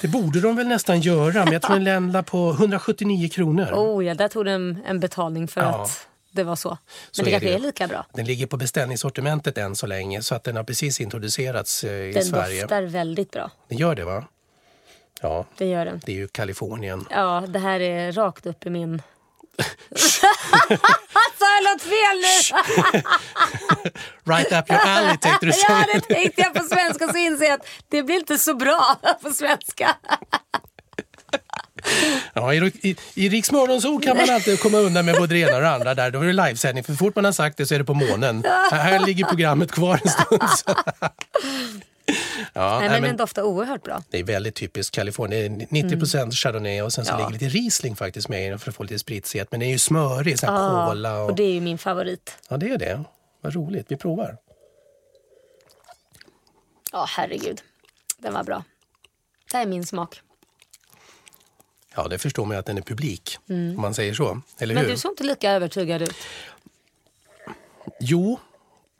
Det 0.00 0.08
borde 0.08 0.40
de 0.40 0.56
väl 0.56 0.66
nästan 0.66 1.00
göra 1.00 1.44
men 1.44 1.52
jag 1.52 1.62
tror 1.62 1.74
den 1.74 1.84
landar 1.84 2.22
på 2.22 2.50
179 2.50 3.28
kronor. 3.28 3.70
Oh 3.72 4.04
ja, 4.04 4.14
där 4.14 4.28
tog 4.28 4.44
de 4.44 4.78
en 4.86 5.00
betalning 5.00 5.48
för 5.48 5.60
ja. 5.60 5.82
att 5.82 6.06
det 6.36 6.44
var 6.44 6.56
så. 6.56 6.68
Men 6.68 6.78
så 7.10 7.22
det 7.22 7.30
kanske 7.30 7.50
är, 7.50 7.54
är 7.54 7.58
lika 7.58 7.86
bra. 7.86 8.06
Den 8.12 8.26
ligger 8.26 8.46
på 8.46 8.56
beställningssortimentet 8.56 9.58
än 9.58 9.76
så 9.76 9.86
länge 9.86 10.22
så 10.22 10.34
att 10.34 10.44
den 10.44 10.56
har 10.56 10.64
precis 10.64 11.00
introducerats 11.00 11.84
eh, 11.84 11.90
i 11.90 12.12
den 12.12 12.24
Sverige. 12.24 12.54
Den 12.54 12.60
doftar 12.60 12.82
väldigt 12.82 13.30
bra. 13.30 13.50
Den 13.68 13.78
gör 13.78 13.94
det 13.94 14.04
va? 14.04 14.24
Ja, 15.22 15.46
det 15.56 15.66
gör 15.66 15.84
den. 15.84 16.00
Det 16.04 16.12
är 16.12 16.16
ju 16.16 16.28
Kalifornien. 16.28 17.06
Ja, 17.10 17.44
det 17.48 17.58
här 17.58 17.80
är 17.80 18.12
rakt 18.12 18.46
upp 18.46 18.66
i 18.66 18.70
min... 18.70 19.02
Sa 21.38 21.46
jag 21.54 21.72
något 21.72 21.82
fel 21.82 22.16
nu? 22.16 22.36
right 24.32 24.52
up 24.52 24.70
your 24.70 24.80
alley 24.80 25.16
tänkte 25.16 25.46
du 25.46 25.52
säga. 25.52 25.86
ja, 25.88 25.94
det 25.94 26.14
tänkte 26.14 26.42
jag 26.42 26.54
på 26.54 26.64
svenska 26.64 27.08
så 27.08 27.18
inser 27.18 27.44
jag 27.44 27.54
att 27.54 27.66
det 27.88 28.02
blir 28.02 28.16
inte 28.16 28.38
så 28.38 28.54
bra 28.54 28.96
på 29.22 29.30
svenska. 29.30 29.96
Ja, 32.34 32.54
I, 32.54 32.72
i, 32.82 32.96
i 33.14 33.28
Riks 33.28 33.48
kan 33.48 34.16
man 34.16 34.30
alltid 34.30 34.60
komma 34.60 34.78
undan 34.78 35.04
med 35.04 35.14
både 35.14 35.34
det 35.34 35.40
ena 35.40 35.54
och 35.56 35.62
det 35.62 35.70
andra. 35.70 35.94
Där. 35.94 36.10
Då 36.10 36.20
är 36.20 36.26
det 36.26 36.32
livesändning. 36.32 36.84
För 36.84 36.94
fort 36.94 37.14
man 37.14 37.24
har 37.24 37.32
sagt 37.32 37.56
det 37.56 37.66
så 37.66 37.74
är 37.74 37.78
det 37.78 37.84
på 37.84 37.94
månen. 37.94 38.44
Här, 38.70 38.78
här 38.78 39.06
ligger 39.06 39.24
programmet 39.24 39.72
kvar 39.72 40.00
en 40.04 40.10
stund. 40.10 40.76
Ja, 42.52 42.78
Nej, 42.80 42.88
men, 42.88 42.92
men 43.00 43.02
den 43.02 43.16
doftar 43.16 43.42
oerhört 43.42 43.82
bra. 43.82 44.02
det 44.10 44.18
är 44.18 44.24
väldigt 44.24 44.54
typiskt 44.54 44.94
Kalifornien. 44.94 45.58
Det 45.58 45.64
är 45.64 45.68
90 45.70 45.98
procent 45.98 46.34
chardonnay 46.34 46.82
och 46.82 46.92
sen 46.92 47.04
så 47.04 47.12
Ja. 47.12 47.16
ligger 47.18 47.30
lite 47.30 47.48
riesling 47.48 47.96
faktiskt 47.96 48.28
med 48.28 48.46
i 48.46 48.48
den 48.48 48.58
för 48.58 48.70
att 48.70 48.76
få 48.76 48.82
lite 48.82 48.98
spritsighet. 48.98 49.48
Men 49.50 49.60
det 49.60 49.66
är 49.66 49.70
ju 49.70 49.78
smörig, 49.78 50.38
så 50.38 50.46
här 50.46 50.52
Ja, 50.54 50.86
kola 50.88 51.22
och... 51.22 51.30
och 51.30 51.36
det 51.36 51.42
är 51.42 51.52
ju 51.52 51.60
min 51.60 51.78
favorit. 51.78 52.38
Ja, 52.48 52.56
det 52.56 52.68
är 52.70 52.78
det. 52.78 53.04
Vad 53.40 53.54
roligt. 53.54 53.86
Vi 53.88 53.96
provar. 53.96 54.36
Ja, 56.92 57.06
herregud. 57.08 57.60
Den 58.18 58.34
var 58.34 58.44
bra. 58.44 58.64
Det 59.50 59.56
här 59.56 59.64
är 59.64 59.68
min 59.68 59.86
smak. 59.86 60.20
Ja, 61.96 62.08
det 62.08 62.18
förstår 62.18 62.44
man 62.46 62.54
ju 62.56 62.58
att 62.58 62.66
den 62.66 62.78
är 62.78 62.82
publik, 62.82 63.38
om 63.48 63.80
man 63.80 63.94
säger 63.94 64.14
så. 64.14 64.40
Eller 64.58 64.74
Men 64.74 64.84
hur? 64.84 64.90
du 64.90 64.98
såg 64.98 65.12
inte 65.12 65.24
lika 65.24 65.50
övertygad 65.50 66.02
ut. 66.02 66.14
Jo, 68.00 68.38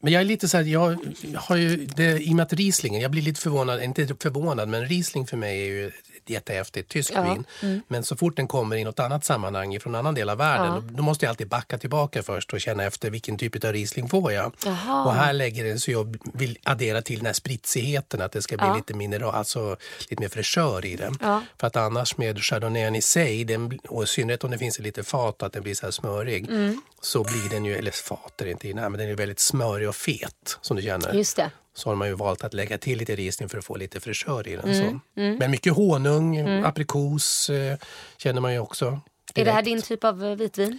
men 0.00 0.12
jag 0.12 0.20
är 0.20 0.24
lite 0.24 0.48
så 0.48 0.56
här, 0.56 0.64
jag 0.64 0.98
har 1.34 1.56
ju, 1.56 1.86
det, 1.86 2.18
i 2.22 2.30
och 2.32 2.36
med 2.36 2.42
att 2.42 2.52
Rieslingen, 2.52 3.00
jag 3.00 3.10
blir 3.10 3.22
lite 3.22 3.40
förvånad, 3.40 3.82
inte 3.82 4.06
förvånad, 4.20 4.68
men 4.68 4.86
Riesling 4.86 5.26
för 5.26 5.36
mig 5.36 5.60
är 5.62 5.66
ju 5.66 5.92
jättehäftigt 6.30 6.88
tyskt 6.90 7.12
Ja, 7.14 7.22
vin. 7.60 7.82
Men 7.88 8.04
så 8.04 8.16
fort 8.16 8.36
den 8.36 8.48
kommer 8.48 8.76
i 8.76 8.84
något 8.84 8.98
annat 9.00 9.24
sammanhang 9.24 9.80
från 9.80 9.94
en 9.94 9.98
annan 9.98 10.14
del 10.14 10.28
av 10.30 10.38
världen, 10.38 10.66
Ja. 10.74 10.82
då, 10.90 11.02
måste 11.02 11.24
jag 11.24 11.30
alltid 11.30 11.48
backa 11.48 11.78
tillbaka 11.78 12.22
först 12.22 12.52
och 12.52 12.60
känna 12.60 12.84
efter 12.84 13.10
vilken 13.10 13.38
typ 13.38 13.64
av 13.64 13.72
Riesling 13.72 14.08
får 14.08 14.32
jag. 14.32 14.52
Jaha. 14.64 15.04
Och 15.04 15.12
här 15.14 15.32
lägger 15.32 15.64
det 15.64 15.78
så 15.78 15.90
jag 15.90 16.16
vill 16.34 16.58
addera 16.62 17.02
till 17.02 17.16
den 17.16 17.26
här 17.26 17.32
spritsigheten, 17.32 18.20
att 18.22 18.32
det 18.32 18.42
ska 18.42 18.56
bli 18.56 18.66
Ja. 18.66 18.76
lite 18.76 18.94
mineral, 18.94 19.34
alltså 19.34 19.76
lite 20.10 20.20
mer 20.22 20.28
fräschör 20.28 20.84
i 20.84 20.96
den. 20.96 21.18
För 21.60 21.66
att 21.66 21.76
annars 21.76 22.16
med 22.16 22.38
chardonnayen 22.42 22.94
i 22.96 23.02
sig, 23.02 23.44
den, 23.44 23.78
och 23.88 24.02
i 24.02 24.06
synnerhet 24.06 24.44
om 24.44 24.50
det 24.50 24.58
finns 24.58 24.78
lite 24.78 25.02
fat, 25.04 25.42
att 25.42 25.52
den 25.52 25.62
blir 25.62 25.74
så 25.74 25.86
här 25.86 25.90
smörig, 25.90 26.50
Mm. 26.50 26.80
så 27.00 27.24
blir 27.24 27.48
den 27.50 27.64
ju, 27.64 27.76
eller 27.76 27.90
fat 27.90 28.40
är 28.40 28.44
det 28.44 28.50
inte, 28.50 28.66
nej, 28.74 28.90
men 28.90 28.92
den 28.92 29.08
är 29.10 29.14
väldigt 29.14 29.40
smörig 29.40 29.88
och 29.88 29.96
fet 29.96 30.58
som 30.60 30.76
du 30.76 30.82
känner. 30.82 31.12
Just 31.14 31.36
det. 31.36 31.50
Så 31.76 31.88
har 31.88 31.96
man 31.96 32.08
ju 32.08 32.14
valt 32.14 32.44
att 32.44 32.54
lägga 32.54 32.78
till 32.78 32.98
lite 32.98 33.16
Riesling 33.16 33.48
för 33.48 33.58
att 33.58 33.64
få 33.64 33.76
lite 33.76 34.00
fräschör 34.00 34.48
i 34.48 34.56
den. 34.56 34.70
Mm, 34.70 34.90
Så. 34.90 35.00
Men 35.38 35.50
mycket 35.50 35.72
honung, 35.72 36.38
aprikos 36.64 37.50
eh, 37.50 37.78
känner 38.16 38.40
man 38.40 38.52
ju 38.52 38.58
också. 38.58 39.00
Är 39.34 39.44
det 39.44 39.52
här 39.52 39.62
direkt. 39.62 39.88
din 39.88 39.96
typ 39.96 40.04
av 40.04 40.24
eh, 40.24 40.34
vitvin? 40.34 40.78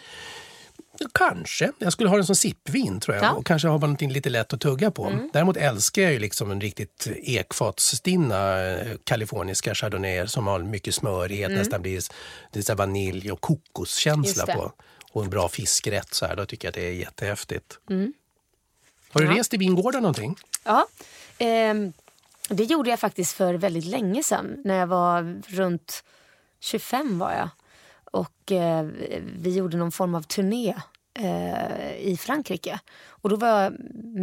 Kanske. 1.14 1.72
Jag 1.80 1.94
skulle 1.94 2.10
ha 2.10 2.16
den 2.16 2.26
som 2.26 2.36
sippvin 2.36 3.00
tror 3.00 3.16
jag. 3.16 3.24
Ja. 3.24 3.28
Mm. 3.28 3.38
Och 3.38 3.46
kanske 3.46 3.68
ha 3.68 3.78
någonting 3.78 4.12
lite 4.12 4.30
lätt 4.30 4.54
att 4.54 4.62
tugga 4.62 4.92
på. 4.92 5.30
Däremot 5.34 5.58
älskar 5.58 6.02
jag 6.02 6.14
ju 6.14 6.20
liksom 6.20 6.52
en 6.52 6.62
riktigt 6.62 7.08
ekfatsstinna 7.24 8.60
eh, 8.64 8.98
kaliforniska 9.04 9.76
chardonnayer 9.76 10.26
som 10.26 10.48
har 10.48 10.60
mycket 10.60 10.96
smörighet, 10.96 11.52
nästan 11.52 11.82
blir 11.82 12.02
det 12.52 12.60
är 12.60 12.64
så 12.64 12.72
här 12.72 12.78
vanilj 12.78 13.32
och 13.32 13.42
kokoskänsla 13.42 14.44
Mm. 14.44 14.56
På. 14.58 14.72
Och 15.12 15.24
en 15.24 15.30
bra 15.30 15.50
fiskrätt 15.50 16.14
så 16.14 16.26
här, 16.26 16.36
då 16.36 16.46
tycker 16.46 16.68
jag 16.68 16.70
att 16.72 16.76
det 16.76 16.88
är 16.88 16.92
jättehäftigt. 16.92 17.80
Har 17.90 17.96
du 19.22 19.26
Mm. 19.26 19.36
Ja. 19.36 19.40
rest 19.40 19.54
i 19.54 19.58
vingårdar 19.58 20.02
någonting? 20.02 20.36
Ja. 20.68 20.88
Ehm, 21.38 21.94
det 22.50 22.64
gjorde 22.64 22.90
jag 22.90 23.00
faktiskt 23.00 23.34
för 23.34 23.54
väldigt 23.54 23.86
länge 23.86 24.24
sedan. 24.24 24.62
När 24.66 24.76
jag 24.80 24.88
var 24.88 25.42
runt 25.48 26.04
25 26.60 27.20
var 27.20 27.32
jag. 27.32 27.50
Och 28.12 28.52
eh, 28.52 28.86
vi 29.38 29.56
gjorde 29.56 29.78
någon 29.78 29.92
form 29.92 30.16
av 30.16 30.22
turné 30.22 30.76
i 32.00 32.18
Frankrike. 32.20 32.80
Och 33.22 33.30
då 33.30 33.36
var 33.36 33.48
jag 33.48 33.74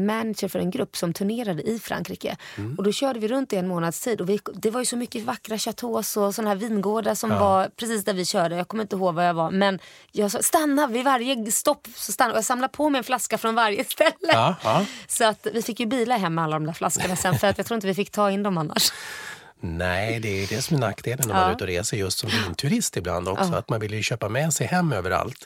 manager 0.07 0.49
för 0.49 0.59
en 0.59 0.71
grupp 0.71 0.97
som 0.97 1.13
turnerade 1.13 1.63
i 1.63 1.79
Frankrike. 1.79 2.37
Och 2.79 2.85
då 2.85 2.93
körde 2.93 3.19
vi 3.21 3.29
runt 3.29 3.53
i 3.53 3.57
en 3.57 3.69
månads 3.69 4.01
tid. 4.01 4.21
Och 4.21 4.29
vi, 4.29 4.41
det 4.55 4.71
var 4.71 4.81
ju 4.81 4.87
så 4.87 4.97
mycket 4.97 5.25
vackra 5.25 5.59
chateaus 5.59 6.17
och 6.17 6.35
såna 6.35 6.49
här 6.49 6.57
vingårdar 6.57 7.15
som 7.15 7.31
var 7.31 7.69
precis 7.77 8.05
där 8.05 8.13
vi 8.15 8.25
körde. 8.25 8.57
Jag 8.57 8.69
kommer 8.69 8.83
inte 8.85 8.97
ihåg 8.97 9.15
var 9.15 9.23
jag 9.23 9.35
var. 9.35 9.51
Men 9.51 9.79
jag 10.13 10.31
sa 10.31 10.43
stanna 10.43 10.87
vid 10.87 11.05
varje 11.05 11.51
stopp. 11.53 11.89
Så 11.97 12.13
stanna. 12.13 12.33
Och 12.33 12.37
jag 12.39 12.45
samlade 12.45 12.73
på 12.73 12.89
mig 12.91 12.99
en 12.99 13.05
flaska 13.05 13.39
från 13.39 13.55
varje 13.55 13.85
ställe. 13.85 14.13
Ja, 14.33 14.57
ja. 14.65 14.87
Så 15.09 15.25
att 15.25 15.47
vi 15.53 15.63
fick 15.63 15.81
ju 15.81 15.87
bila 15.87 16.17
hem 16.17 16.35
med 16.35 16.45
alla 16.45 16.57
de 16.57 16.67
där 16.67 16.73
flaskorna 16.73 17.17
sen 17.17 17.39
för 17.39 17.47
att 17.47 17.59
jag 17.59 17.67
tror 17.67 17.75
inte 17.77 17.87
vi 17.87 17.95
fick 17.95 18.11
ta 18.11 18.31
in 18.31 18.43
dem 18.43 18.59
annars. 18.59 18.93
Nej, 19.61 20.21
det 20.21 20.43
är 20.43 20.47
det 20.47 20.63
som 20.63 20.77
är 20.77 20.81
nackdelen 20.81 21.29
när 21.29 21.35
man 21.35 21.43
Ja. 21.43 21.49
är 21.51 21.55
ute 21.55 21.65
och 21.65 21.69
reser 21.69 21.97
just 21.97 22.19
som 22.19 22.31
vinturist 22.45 22.97
ibland 22.97 23.29
också. 23.29 23.55
Att 23.55 23.69
man 23.69 23.81
vill 23.81 23.95
ju 23.95 24.03
köpa 24.03 24.29
med 24.29 24.53
sig 24.53 24.67
hem 24.67 24.93
överallt. 24.93 25.45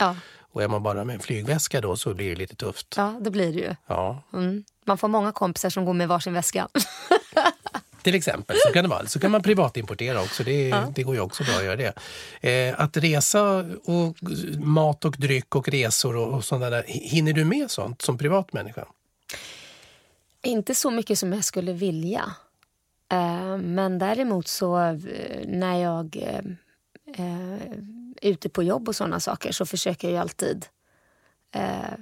Ja. 0.58 0.62
Och 0.62 0.62
är 0.62 0.68
man 0.68 0.82
bara 0.82 1.04
med 1.04 1.14
en 1.14 1.20
flygväska 1.20 1.80
då 1.80 1.96
så 1.96 2.14
blir 2.14 2.30
det 2.30 2.36
lite 2.36 2.56
tufft. 2.56 2.94
Ja, 2.96 3.14
det 3.20 3.30
blir 3.30 3.52
det 3.52 3.58
ju. 3.58 3.74
Ja. 3.86 4.22
Mm. 4.32 4.64
Man 4.84 4.98
får 4.98 5.08
många 5.08 5.32
kompisar 5.32 5.70
som 5.70 5.84
går 5.84 5.94
med 5.94 6.08
varsin 6.08 6.32
väska. 6.34 6.68
Till 8.02 8.14
exempel, 8.14 8.56
så 8.66 8.72
kan 8.72 8.84
det 8.84 8.90
vara. 8.90 9.06
Så 9.06 9.20
kan 9.20 9.30
man 9.30 9.42
privatimportera 9.42 10.22
också, 10.22 10.44
det, 10.44 10.74
det 10.94 11.02
går 11.02 11.14
ju 11.14 11.20
också 11.20 11.44
bra 11.44 11.54
att 11.54 11.64
göra 11.64 11.76
det. 11.76 11.92
Eh, 12.40 12.80
att 12.80 12.96
resa 12.96 13.42
och 13.84 14.16
mat 14.58 15.04
och 15.04 15.16
dryck 15.18 15.56
och 15.56 15.68
resor 15.68 16.16
och, 16.16 16.34
och 16.34 16.44
sådana 16.44 16.70
där, 16.70 16.84
hinner 16.86 17.32
du 17.32 17.44
med 17.44 17.70
sånt 17.70 18.02
som 18.02 18.18
privatmänniska? 18.18 18.86
inte 20.42 20.74
så 20.74 20.90
mycket 20.90 21.18
som 21.18 21.32
jag 21.32 21.44
skulle 21.44 21.72
vilja. 21.72 22.32
Eh, 23.12 23.56
men 23.56 23.98
däremot 23.98 24.48
så 24.48 24.78
eh, 24.78 24.96
när 25.46 25.82
jag 25.82 26.16
eh, 26.16 26.44
eh, 27.24 27.72
ute 28.22 28.48
på 28.48 28.62
jobb 28.62 28.88
och 28.88 28.96
sådana 28.96 29.20
saker 29.20 29.52
så 29.52 29.66
försöker 29.66 30.10
jag 30.10 30.20
alltid 30.20 30.66
eh, 31.54 31.94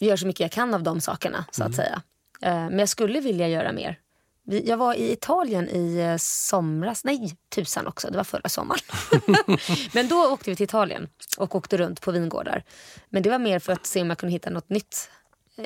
göra 0.00 0.16
så 0.16 0.26
mycket 0.26 0.40
jag 0.40 0.52
kan 0.52 0.74
av 0.74 0.82
de 0.82 1.00
sakerna 1.00 1.44
så 1.50 1.64
att 1.64 1.74
säga. 1.74 2.02
Eh, 2.42 2.54
men 2.54 2.78
jag 2.78 2.88
skulle 2.88 3.20
vilja 3.20 3.48
göra 3.48 3.72
mer. 3.72 3.98
Jag 4.44 4.76
var 4.76 4.94
i 4.94 5.12
Italien 5.12 5.68
i 5.68 5.96
eh, 5.98 6.16
somras, 6.16 7.04
nej 7.04 7.36
tusan 7.54 7.86
också, 7.86 8.10
det 8.10 8.16
var 8.16 8.24
förra 8.24 8.48
sommaren. 8.48 8.80
Men 9.92 10.08
då 10.08 10.32
åkte 10.32 10.50
vi 10.50 10.56
till 10.56 10.64
Italien 10.64 11.08
och 11.38 11.54
åkte 11.54 11.76
runt 11.76 12.00
på 12.00 12.10
vingårdar. 12.10 12.64
Men 13.08 13.22
det 13.22 13.30
var 13.30 13.38
mer 13.38 13.58
för 13.58 13.72
att 13.72 13.86
se 13.86 14.02
om 14.02 14.08
jag 14.10 14.18
kunde 14.18 14.32
hitta 14.32 14.50
något 14.50 14.68
nytt, 14.68 15.10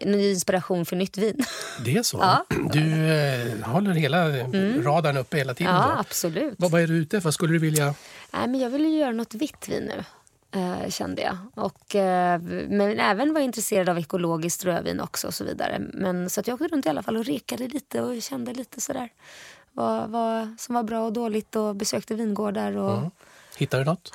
inspiration 0.03 0.87
för 0.87 0.97
nytt 0.97 1.19
vin. 1.19 1.45
Det 1.85 1.97
är 1.97 2.03
så? 2.03 2.19
Ja. 2.25 2.47
Du 2.73 3.13
eh, 3.13 3.67
håller 3.67 3.93
hela 3.93 4.29
radarn 4.83 5.17
uppe 5.17 5.37
hela 5.37 5.55
tiden? 5.55 5.75
Ja, 5.75 5.93
då. 5.95 6.01
absolut. 6.01 6.55
Vad, 6.59 6.71
vad 6.71 6.81
är 6.81 6.87
du 6.87 6.95
ute 6.95 7.17
efter? 7.17 7.31
Skulle 7.31 7.53
du 7.53 7.59
vilja... 7.59 7.95
Nej, 8.31 8.49
men 8.49 8.61
jag 8.61 8.71
ville 8.71 8.89
ju 8.89 8.99
göra 8.99 9.13
något 9.13 9.35
vitt 9.35 9.69
vin 9.69 9.83
nu, 9.85 10.05
eh, 10.61 10.91
kände 10.91 11.23
jag. 11.23 11.37
Och, 11.55 11.95
eh, 11.95 12.41
men 12.69 13.01
även 13.01 13.35
var 13.35 13.41
intresserad 13.41 13.89
av 13.89 13.99
ekologiskt 13.99 14.65
rödvin 14.65 15.01
också 15.01 15.27
och 15.27 15.35
så 15.35 15.45
vidare. 15.45 15.83
Men, 15.93 16.31
så 16.31 16.41
att 16.41 16.47
jag 16.47 16.55
åkte 16.55 16.75
runt 16.75 16.87
i 16.87 16.89
alla 16.89 17.03
fall 17.03 17.17
och 17.17 17.25
rekade 17.25 17.69
lite 17.69 18.01
och 18.03 18.23
kände 18.23 18.55
lite 18.55 18.81
sådär 18.81 19.09
vad, 19.75 20.11
vad 20.11 20.55
som 20.59 20.75
var 20.75 20.83
bra 20.83 21.05
och 21.05 21.13
dåligt 21.13 21.57
och 21.57 21.77
besökte 21.77 22.15
vingårdar. 22.15 22.77
Och, 22.77 23.11
Hittar 23.57 23.79
du 23.79 23.85
något? 23.85 24.13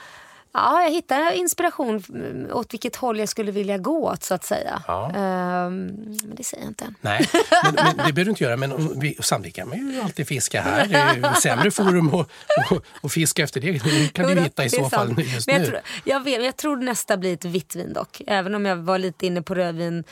Ja, 0.54 0.82
jag 0.84 0.92
hittade 0.92 1.36
inspiration 1.36 2.04
mm, 2.10 2.48
åt 2.54 2.74
vilket 2.74 2.96
håll 2.96 3.20
jag 3.20 3.30
skulle 3.30 3.52
vilja 3.52 3.78
gå 3.78 4.10
åt 4.10 4.24
så 4.24 4.34
att 4.34 4.44
säga. 4.44 4.84
Ja. 4.88 5.12
Ehm, 5.16 5.86
men 6.24 6.36
det 6.36 6.44
säger 6.44 6.64
jag 6.64 6.70
inte 6.72 6.86
än. 6.86 6.96
Nej, 7.02 7.30
men, 7.64 7.76
men 7.76 7.86
det 7.86 8.14
behöver 8.14 8.24
du 8.26 8.30
inte 8.30 8.44
göra. 8.44 8.58
Men 8.58 9.00
vi, 9.00 9.18
samtidigt 9.20 9.56
kan 9.56 9.70
man 9.70 9.78
ju 9.92 10.02
alltid 10.02 10.28
fiska 10.28 10.62
här. 10.62 10.88
Det 10.88 10.96
är 11.28 11.34
sämre 11.34 11.72
forum 11.72 12.14
att 12.16 12.30
att- 12.72 12.84
att 13.04 13.12
fiska 13.12 13.44
efter 13.44 13.62
det. 13.62 13.72
Det 13.72 14.14
kan 14.14 14.36
du 14.36 14.42
hitta 14.42 14.66
i 14.66 14.70
så 14.70 14.90
fall 14.90 15.16
just 15.24 15.48
Men 15.48 15.56
jag, 15.56 15.62
nu. 15.62 15.68
tror, 15.68 15.80
jag, 16.04 16.24
vet, 16.24 16.44
jag 16.44 16.58
tror 16.58 16.78
nästa 16.78 17.18
blir 17.18 17.34
ett 17.34 17.46
vitt 17.46 17.76
vin 17.76 17.94
dock. 17.94 18.22
Även 18.28 18.56
om 18.56 18.66
jag 18.66 18.76
var 18.76 18.98
lite 18.98 19.26
inne 19.28 19.42
på 19.42 19.56
rödvin. 19.56 20.04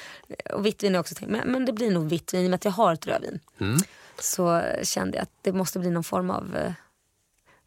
Och 0.53 0.65
vitt 0.65 0.83
vin 0.83 0.95
är 0.95 0.99
också 0.99 1.15
men, 1.27 1.51
men 1.51 1.65
det 1.65 1.73
blir 1.73 1.91
nog 1.91 2.09
vitt 2.09 2.33
vin 2.33 2.41
i 2.41 2.45
och 2.45 2.49
med 2.49 2.55
att 2.55 2.65
jag 2.65 2.71
har 2.71 2.93
ett 2.93 3.07
rödvin. 3.07 3.39
Mm. 3.61 3.77
Så 4.19 4.63
kände 4.83 5.17
jag 5.17 5.23
att 5.23 5.29
det 5.41 5.51
måste 5.53 5.79
bli 5.79 5.89
någon 5.89 6.03
form 6.03 6.29
av 6.29 6.55
eh, 6.57 6.71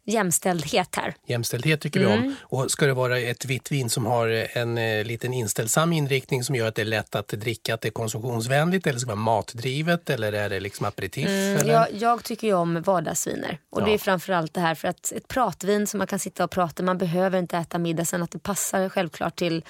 jämställdhet 0.05 0.95
här. 0.95 1.13
Jämställdhet 1.27 1.81
tycker 1.81 1.99
vi 1.99 2.05
Mm. 2.05 2.19
om. 2.25 2.35
Och 2.41 2.71
ska 2.71 2.85
det 2.85 2.93
vara 2.93 3.19
ett 3.19 3.45
vitt 3.45 3.71
vin 3.71 3.89
som 3.89 4.05
har 4.05 4.27
en 4.57 4.77
eh, 4.77 5.03
liten 5.05 5.33
inställsam 5.33 5.93
inriktning 5.93 6.43
som 6.43 6.55
gör 6.55 6.67
att 6.67 6.75
det 6.75 6.81
är 6.81 6.85
lätt 6.85 7.15
att 7.15 7.27
dricka, 7.27 7.73
att 7.73 7.81
det 7.81 7.87
är 7.87 7.91
konsumtionsvänligt 7.91 8.87
eller 8.87 8.99
ska 8.99 9.05
det 9.09 9.15
vara 9.15 9.23
matdrivet 9.35 10.09
eller 10.09 10.33
är 10.33 10.49
det 10.49 10.59
liksom 10.59 10.85
aperitif? 10.85 11.27
Mm, 11.27 11.67
Jag, 11.67 11.87
jag 11.93 12.23
tycker 12.23 12.47
ju 12.47 12.53
om 12.53 12.81
vardagsviner. 12.81 13.57
Och 13.69 13.81
det 13.83 13.87
Ja. 13.89 13.93
är 13.93 13.97
framförallt 13.97 14.53
det 14.53 14.61
här 14.61 14.75
för 14.75 14.87
att 14.87 15.11
ett 15.11 15.27
pratvin 15.27 15.87
som 15.87 15.97
man 15.97 16.07
kan 16.07 16.19
sitta 16.19 16.43
och 16.43 16.51
prata, 16.51 16.83
man 16.83 16.97
behöver 16.97 17.39
inte 17.39 17.57
äta 17.57 17.77
middag 17.77 18.05
sen 18.05 18.23
att 18.23 18.31
det 18.31 18.39
passar 18.39 18.89
självklart 18.89 19.35
till 19.35 19.63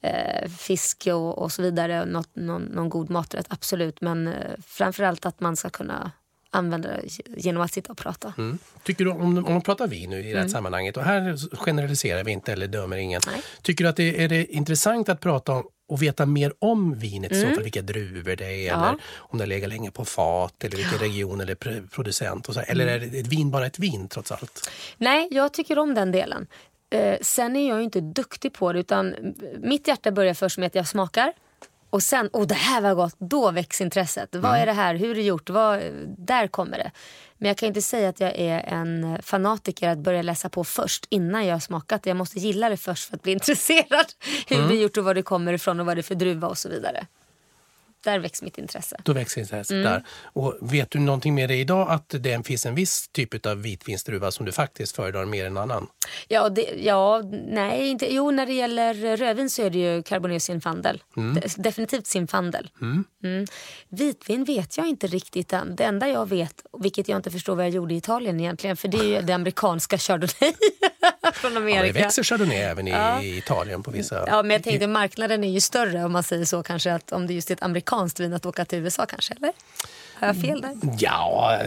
eh, 0.00 0.48
fisk 0.48 1.08
och, 1.12 1.38
och 1.38 1.52
så 1.52 1.62
vidare. 1.62 2.04
Något, 2.06 2.36
någon, 2.36 2.62
någon 2.62 2.88
god 2.88 3.10
maträtt, 3.10 3.46
absolut. 3.48 4.00
Men 4.00 4.28
eh, 4.28 4.34
framförallt 4.66 5.26
att 5.26 5.40
man 5.40 5.56
ska 5.56 5.70
kunna 5.70 6.10
använda 6.54 6.88
det 6.88 7.02
genom 7.36 7.62
att 7.62 7.72
sitta 7.72 7.92
och 7.92 7.98
prata. 7.98 8.32
Mm. 8.38 8.58
Tycker 8.82 9.04
du, 9.04 9.10
om, 9.10 9.38
om 9.38 9.52
man 9.52 9.62
pratar 9.62 9.86
vin 9.86 10.10
nu 10.10 10.28
i 10.28 10.32
det 10.32 10.40
här 10.40 10.48
sammanhanget, 10.48 10.96
och 10.96 11.02
här 11.02 11.36
generaliserar 11.56 12.24
vi 12.24 12.32
inte 12.32 12.52
eller 12.52 12.66
dömer 12.66 12.96
ingen. 12.96 13.20
Nej. 13.26 13.42
Tycker 13.62 13.84
du 13.84 13.90
att 13.90 13.96
det 13.96 14.24
är 14.24 14.28
det 14.28 14.46
intressant 14.46 15.08
att 15.08 15.20
prata 15.20 15.52
om 15.52 15.64
och 15.88 16.02
veta 16.02 16.26
mer 16.26 16.52
om 16.58 16.98
vinet 16.98 17.32
i 17.32 17.40
så 17.40 17.46
fall, 17.46 17.62
vilka 17.62 17.82
druvor 17.82 18.36
det 18.36 18.68
är 18.68 18.72
eller 18.72 18.96
om 19.16 19.38
det 19.38 19.46
legat 19.46 19.68
länge 19.68 19.90
på 19.90 20.04
fat 20.04 20.64
eller 20.64 20.76
vilken 20.76 20.98
region 20.98 21.40
eller 21.40 21.54
pr- 21.54 21.88
producent 21.88 22.48
och 22.48 22.54
så, 22.54 22.60
eller 22.60 22.86
är 22.86 22.98
det 22.98 23.18
ett 23.18 23.26
vin 23.26 23.50
bara 23.50 23.66
ett 23.66 23.78
vin 23.78 24.08
trots 24.08 24.32
allt? 24.32 24.70
Nej, 24.96 25.28
jag 25.30 25.52
tycker 25.52 25.78
om 25.78 25.94
den 25.94 26.12
delen. 26.12 26.46
Eh, 26.90 27.16
sen 27.20 27.56
är 27.56 27.68
jag 27.68 27.82
inte 27.82 28.00
duktig 28.00 28.52
på 28.52 28.72
det 28.72 28.78
utan 28.80 29.14
mitt 29.58 29.88
hjärta 29.88 30.12
börjar 30.12 30.34
först 30.34 30.58
med 30.58 30.66
att 30.66 30.74
jag 30.74 30.88
smakar. 30.88 31.32
Och 31.94 32.02
sen, 32.02 32.30
åh 32.32 32.46
det 32.46 32.54
här 32.54 32.80
var 32.80 32.94
gott, 32.94 33.16
då 33.18 33.50
väcks 33.50 33.80
intresset. 33.80 34.34
Vad 34.34 34.56
är 34.56 34.66
det 34.66 34.72
här, 34.72 34.94
hur 34.94 35.10
är 35.10 35.14
det 35.14 35.22
gjort, 35.22 35.50
Vad, 35.50 35.80
där 36.18 36.46
kommer 36.46 36.78
det. 36.78 36.90
Men 37.38 37.48
jag 37.48 37.56
kan 37.56 37.66
inte 37.66 37.82
säga 37.82 38.08
att 38.08 38.20
jag 38.20 38.32
är 38.36 38.60
en 38.60 39.18
fanatiker 39.22 39.88
att 39.88 39.98
börja 39.98 40.22
läsa 40.22 40.48
på 40.48 40.64
först 40.64 41.06
innan 41.08 41.46
jag 41.46 41.54
har 41.54 41.60
smakat. 41.60 42.06
Jag 42.06 42.16
måste 42.16 42.38
gilla 42.38 42.68
det 42.68 42.76
först 42.76 43.08
för 43.08 43.16
att 43.16 43.22
bli 43.22 43.32
intresserad. 43.38 44.06
Hur 44.46 44.68
det 44.68 44.74
är 44.74 44.82
gjort 44.82 44.96
och 44.96 45.04
var 45.04 45.14
det 45.14 45.22
kommer 45.22 45.52
ifrån 45.52 45.80
och 45.80 45.86
vad 45.86 45.96
det 45.96 46.00
är 46.00 46.02
för 46.02 46.14
druva 46.14 46.48
och 46.48 46.58
så 46.58 46.68
vidare. 46.68 47.06
Där 48.04 48.18
väcks 48.18 48.42
mitt 48.42 48.58
intresse. 48.58 48.96
Då 49.04 49.12
växer 49.12 49.40
intresset 49.40 49.70
Mm. 49.70 49.84
där. 49.84 50.04
Och 50.22 50.58
vet 50.60 50.90
du 50.90 50.98
någonting 50.98 51.34
med 51.34 51.48
det 51.48 51.56
idag 51.56 51.90
att 51.90 52.08
det 52.20 52.46
finns 52.46 52.66
en 52.66 52.74
viss 52.74 53.08
typ 53.12 53.46
av 53.46 53.62
vitvinsdruva 53.62 54.30
som 54.30 54.46
du 54.46 54.52
faktiskt 54.52 54.96
föredrar 54.96 55.24
mer 55.24 55.46
än 55.46 55.56
annan? 55.56 55.86
Ja, 56.28 56.48
det, 56.48 56.62
ja, 56.62 57.22
nej, 57.48 57.88
inte. 57.88 58.14
Jo, 58.14 58.30
när 58.30 58.46
det 58.46 58.52
gäller 58.52 59.16
rödvin 59.16 59.50
så 59.50 59.62
är 59.62 59.70
det 59.70 59.78
ju 59.78 60.02
Cabernet 60.02 60.42
Zinfandel. 60.42 61.02
Mm. 61.16 61.34
De- 61.34 61.62
Definitivt 61.62 62.06
Zinfandel. 62.06 62.70
Mm. 62.80 63.46
Vitvin 63.88 64.44
vet 64.44 64.76
jag 64.76 64.86
inte 64.88 65.06
riktigt 65.06 65.52
än. 65.52 65.76
Det 65.76 65.84
enda 65.84 66.08
jag 66.08 66.28
vet, 66.28 66.62
vilket 66.78 67.08
jag 67.08 67.18
inte 67.18 67.30
förstår 67.30 67.54
vad 67.56 67.64
jag 67.64 67.72
gjorde 67.72 67.94
i 67.94 67.96
Italien 67.96 68.40
egentligen, 68.40 68.76
för 68.76 68.88
det 68.88 68.98
är 68.98 69.04
ju 69.04 69.20
det 69.26 69.32
amerikanska 69.32 69.98
Chardonnay 69.98 70.52
från 71.34 71.52
Ja, 71.54 71.60
det 71.60 71.66
Amerika. 71.76 71.92
växer 72.00 72.22
chardonnay 72.22 72.56
även 72.56 72.88
i 72.88 73.36
Italien 73.38 73.82
på 73.82 73.90
vissa... 73.90 74.24
Ja, 74.26 74.42
men 74.42 74.50
jag 74.50 74.62
tänkte 74.62 74.86
marknaden 74.86 75.44
är 75.44 75.48
ju 75.48 75.60
större 75.60 76.04
om 76.04 76.12
man 76.12 76.22
säger 76.22 76.44
så 76.44 76.62
kanske, 76.62 76.92
att 76.94 77.12
om 77.12 77.26
det 77.26 77.34
just 77.34 77.50
är 77.50 77.54
ett 77.54 77.62
amerikanskt 77.62 78.20
vin 78.20 78.32
att 78.34 78.46
åka 78.46 78.64
till 78.64 78.78
USA 78.78 79.06
kanske, 79.06 79.34
eller? 79.34 79.52
Har 80.14 80.26
jag 80.26 80.40
fel 80.40 80.60
där? 80.60 80.72
Ja, 80.98 81.60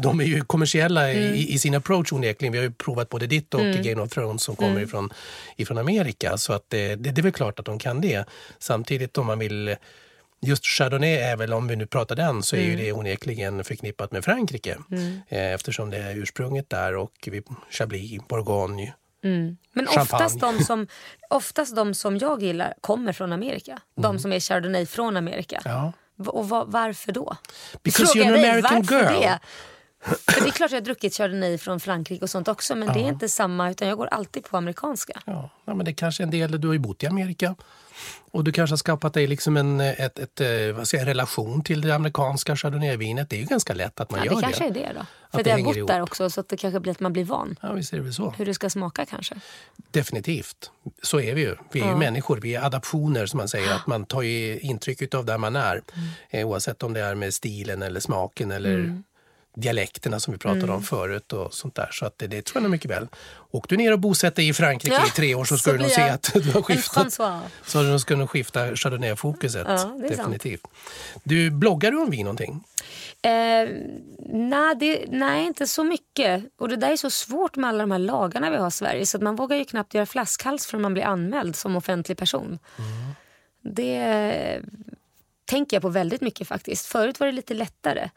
de, 0.00 0.20
är 0.20 0.24
ju 0.24 0.40
kommersiella 0.44 1.10
Mm. 1.10 1.34
i, 1.34 1.52
i 1.52 1.58
sin 1.58 1.74
approach 1.74 2.12
onekligen. 2.12 2.52
Vi 2.52 2.58
har 2.58 2.64
ju 2.64 2.72
provat 2.72 3.08
både 3.08 3.26
ditt 3.26 3.54
och 3.54 3.60
Game 3.60 4.02
of 4.02 4.10
Thrones 4.10 4.42
som 4.42 4.56
Mm. 4.58 4.68
kommer 4.70 4.80
ifrån, 4.84 5.12
ifrån 5.56 5.78
Amerika. 5.78 6.38
Så 6.38 6.52
att 6.52 6.64
det, 6.68 6.94
det, 6.96 7.10
det 7.10 7.20
är 7.20 7.22
väl 7.22 7.32
klart 7.32 7.58
att 7.58 7.64
de 7.66 7.78
kan 7.78 8.00
det. 8.00 8.24
Samtidigt 8.58 9.18
om 9.18 9.26
man 9.26 9.38
vill... 9.38 9.76
Just 10.42 10.66
Chardonnay 10.66 11.14
är 11.14 11.36
väl, 11.36 11.52
om 11.52 11.68
vi 11.68 11.76
nu 11.76 11.86
pratar 11.86 12.16
den, 12.16 12.42
så 12.42 12.56
är 12.56 12.60
Mm. 12.60 12.70
ju 12.70 12.76
det 12.84 12.92
onekligen 12.92 13.64
förknippat 13.64 14.12
med 14.12 14.24
Frankrike. 14.24 14.78
Eh, 15.28 15.52
Eftersom 15.52 15.90
det 15.90 15.96
är 15.98 16.16
ursprunget 16.16 16.70
där 16.70 16.96
och 16.96 17.12
vi, 17.26 17.42
Chablis, 17.70 18.20
Bourgogne. 18.28 18.94
Men 19.22 19.56
Champagne. 19.86 20.02
oftast 20.02 20.40
de, 20.40 20.64
som, 20.64 20.86
oftast 21.30 21.76
de 21.76 21.94
som 21.94 22.18
jag 22.18 22.42
gillar 22.42 22.74
kommer 22.80 23.12
från 23.12 23.32
Amerika. 23.32 23.78
De 23.96 24.18
som 24.18 24.32
är 24.32 24.40
Chardonnay 24.40 24.86
från 24.86 25.16
Amerika. 25.16 25.62
Mm. 25.64 25.76
Ja. 25.76 25.92
Och 26.26 26.48
va- 26.48 26.64
varför 26.68 27.12
då? 27.12 27.36
Because 27.82 28.06
Frågar 28.12 28.24
you're 28.30 28.34
an 28.34 28.40
dig, 28.42 28.50
American 28.50 28.82
varför 28.82 29.12
girl. 29.12 29.20
Det? 29.22 29.38
För 30.32 30.40
det 30.40 30.48
är 30.48 30.50
klart 30.50 30.70
jag 30.70 30.76
har 30.80 30.84
druckit 30.84 31.14
Chardonnay 31.16 31.58
från 31.58 31.80
Frankrike 31.80 32.22
och 32.24 32.30
sånt 32.30 32.48
också 32.48 32.74
men 32.74 32.92
det 32.94 33.00
är 33.00 33.08
inte 33.08 33.28
samma 33.28 33.70
utan 33.70 33.88
jag 33.88 33.98
går 33.98 34.06
alltid 34.06 34.44
på 34.44 34.56
amerikanska. 34.56 35.22
Ja, 35.26 35.50
ja, 35.64 35.74
men 35.74 35.84
det 35.86 35.92
kanske 35.94 36.22
är 36.22 36.24
en 36.24 36.30
del, 36.30 36.60
du 36.60 36.66
har 36.68 36.72
ju 36.72 36.78
bott 36.78 37.02
i 37.02 37.06
Amerika 37.06 37.54
och 38.30 38.44
du 38.44 38.52
kanske 38.52 38.72
har 38.72 38.78
skapat 38.78 39.14
dig 39.14 39.26
liksom 39.26 39.56
en 39.56 39.80
ett, 39.80 40.18
ett, 40.18 40.40
eh, 40.40 40.48
vad 40.72 40.86
jag, 40.92 41.06
relation 41.06 41.64
till 41.64 41.80
det 41.80 41.94
amerikanska 41.94 42.56
chardonnayvinet. 42.56 43.30
Det 43.30 43.36
är 43.36 43.40
ju 43.40 43.46
ganska 43.46 43.74
lätt 43.74 44.00
att 44.00 44.10
man 44.10 44.20
Ja, 44.20 44.26
gör 44.26 44.34
det 44.34 44.42
kanske 44.42 44.70
det. 44.70 44.84
är 44.84 44.88
det 44.88 44.98
då. 44.98 45.06
För 45.30 45.38
att 45.38 45.44
det 45.44 45.50
jag 45.50 45.58
har 45.58 45.64
bott 45.64 45.88
där 45.88 46.00
också 46.00 46.30
så 46.30 46.40
att 46.40 46.48
det 46.48 46.56
kanske 46.56 46.80
blir 46.80 46.92
att 46.92 47.00
man 47.00 47.12
blir 47.12 47.24
van. 47.24 47.56
Ja, 47.62 47.72
visst 47.72 47.92
är 47.92 47.98
det 48.00 48.12
så. 48.12 48.30
Hur 48.30 48.46
det 48.46 48.54
ska 48.54 48.70
smaka 48.70 49.06
kanske. 49.06 49.34
Definitivt. 49.90 50.70
Så 51.02 51.20
är 51.20 51.34
vi 51.34 51.40
ju. 51.40 51.56
Vi 51.72 51.80
är 51.80 51.88
ju 51.88 51.96
människor, 51.96 52.40
vi 52.40 52.54
är 52.54 52.62
adaptioner 52.62 53.26
som 53.26 53.38
man 53.38 53.48
säger. 53.48 53.74
Att 53.74 53.86
man 53.86 54.04
tar 54.04 54.22
ju 54.22 54.60
intryck 54.60 55.14
av 55.14 55.24
där 55.24 55.38
man 55.38 55.56
är. 55.56 55.72
Mm. 55.72 56.08
Eh, 56.30 56.48
oavsett 56.48 56.82
om 56.82 56.92
det 56.92 57.00
är 57.00 57.14
med 57.14 57.34
stilen 57.34 57.82
eller 57.82 58.00
smaken 58.00 58.50
eller 58.50 59.02
dialekterna 59.54 60.20
som 60.20 60.32
vi 60.32 60.38
pratade 60.38 60.62
Mm. 60.62 60.76
om 60.76 60.82
förut 60.82 61.32
och 61.32 61.54
sånt 61.54 61.74
där. 61.74 61.88
Så 61.92 62.06
att 62.06 62.18
det, 62.18 62.26
det 62.26 62.42
tror 62.44 62.56
jag 62.56 62.62
nog 62.62 62.70
mycket 62.70 62.90
väl. 62.90 63.08
Åk 63.50 63.68
du 63.68 63.76
ner 63.76 63.92
och 63.92 63.98
bosätt 63.98 64.36
dig 64.36 64.48
i 64.48 64.52
Frankrike 64.52 64.94
Ja, 64.94 65.06
i 65.06 65.10
tre 65.10 65.34
år 65.34 65.44
så 65.44 65.58
ska 65.58 65.70
så 65.70 65.76
du 65.76 65.82
nog 65.82 65.90
se 65.90 66.02
att 66.02 66.30
du 66.34 66.52
har 66.52 66.62
skiftat. 66.62 67.12
Så 67.66 67.82
du 67.82 67.98
ska 67.98 68.16
nog 68.16 68.30
skifta 68.30 68.76
chardonnay-fokuset. 68.76 69.64
Ja, 69.66 69.72
är 69.72 69.76
sant. 69.76 70.08
Definitivt. 70.08 70.60
Du, 71.24 71.50
bloggar 71.50 71.90
du 71.90 71.98
om 71.98 72.10
vin 72.10 72.24
någonting? 72.24 72.64
Eh, 73.22 73.30
nej, 74.28 74.74
det, 74.80 75.04
nej, 75.08 75.46
inte 75.46 75.66
så 75.66 75.84
mycket. 75.84 76.44
Och 76.58 76.68
det 76.68 76.76
där 76.76 76.90
är 76.92 76.96
så 76.96 77.10
svårt 77.10 77.56
med 77.56 77.68
alla 77.68 77.78
de 77.82 77.90
här 77.90 77.98
lagarna 77.98 78.50
vi 78.50 78.56
har 78.56 78.68
i 78.68 78.70
Sverige 78.70 79.06
så 79.06 79.16
att 79.16 79.22
man 79.22 79.36
vågar 79.36 79.56
ju 79.56 79.64
knappt 79.64 79.94
göra 79.94 80.06
flaskhals 80.06 80.66
förrän 80.66 80.82
man 80.82 80.94
blir 80.94 81.04
anmäld 81.04 81.56
som 81.56 81.76
offentlig 81.76 82.18
person. 82.18 82.58
Det 83.62 83.96
eh, 83.96 84.62
tänker 85.44 85.76
jag 85.76 85.82
på 85.82 85.88
väldigt 85.88 86.20
mycket 86.20 86.48
faktiskt. 86.48 86.86
Förut 86.86 87.20
var 87.20 87.26
det 87.26 87.32
lite 87.32 87.54
lättare. 87.54 88.10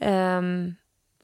Ehm, 0.00 0.74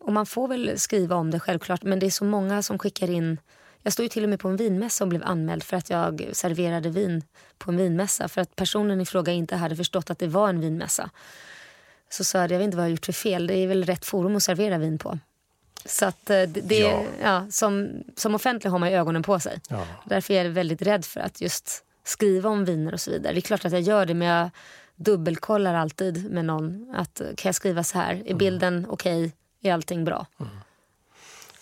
och 0.01 0.13
man 0.13 0.27
får 0.27 0.49
väl 0.49 0.79
skriva 0.79 1.17
om 1.17 1.31
det 1.31 1.41
självklart 1.41 1.83
men 1.83 1.99
det 1.99 2.07
är 2.07 2.11
så 2.11 2.25
många 2.25 2.63
som 2.63 2.79
skickar 2.79 3.11
in 3.11 3.39
jag 3.85 3.93
stod 3.93 4.05
ju 4.05 4.09
till 4.09 4.23
och 4.23 4.29
med 4.29 4.41
på 4.41 4.49
en 4.49 4.57
vinmässa 4.57 5.05
och 5.05 5.09
blev 5.09 5.23
anmäld 5.25 5.63
för 5.63 5.77
att 5.77 5.91
jag 5.91 6.31
serverade 6.33 6.89
vin 6.89 7.23
på 7.59 7.71
en 7.71 7.77
vinmässa 7.77 8.29
för 8.29 8.41
att 8.41 8.57
personen 8.57 9.01
i 9.01 9.07
fråga 9.07 9.33
inte 9.33 9.57
hade 9.57 9.77
förstått 9.77 10.11
att 10.11 10.19
det 10.19 10.27
var 10.27 10.49
en 10.49 10.61
vinmässa. 10.61 11.11
Så 12.11 12.25
sa 12.25 12.39
jag, 12.39 12.51
jag 12.51 12.59
vet 12.59 12.65
inte 12.65 12.77
vad 12.77 12.85
jag 12.85 12.89
har 12.89 12.91
gjort 12.91 13.07
för 13.07 13.13
fel. 13.13 13.47
Det 13.47 13.55
är 13.55 13.67
väl 13.67 13.85
rätt 13.85 14.05
forum 14.05 14.37
att 14.37 14.43
servera 14.43 14.79
vin 14.79 14.99
på. 14.99 15.19
Så 15.85 16.07
att 16.07 16.31
eh, 16.31 16.37
det, 16.37 16.47
det 16.47 16.79
Ja. 16.79 17.05
ja. 17.23 17.47
som, 17.51 17.91
som 18.17 18.35
offentlig 18.35 18.71
har 18.71 18.79
man 18.79 18.91
ju 18.91 18.97
ögonen 18.97 19.23
på 19.23 19.41
sig. 19.41 19.61
Ja. 19.69 19.87
Därför 20.05 20.35
är 20.35 20.45
jag 20.45 20.51
väldigt 20.51 20.83
rädd 20.83 21.05
för 21.05 21.21
att 21.21 21.41
just 21.41 21.85
skriva 22.05 22.51
om 22.51 22.65
viner 22.65 22.93
och 22.93 23.01
så 23.01 23.11
vidare. 23.11 23.33
Det 23.33 23.39
är 23.39 23.41
klart 23.41 23.65
att 23.65 23.73
jag 23.73 23.81
gör 23.81 24.07
det 24.07 24.15
men 24.15 24.29
jag 24.29 24.51
dubbelkollar 24.97 25.75
alltid 25.75 26.31
med 26.31 26.45
någon. 26.45 26.95
Att 26.95 27.21
kan 27.37 27.49
jag 27.49 27.55
skriva 27.55 27.85
så 27.85 27.99
här? 27.99 28.23
Är 28.27 28.35
bilden 28.35 28.87
okej? 28.89 29.33
Är 29.63 29.73
allting 29.73 30.05
bra? 30.05 30.27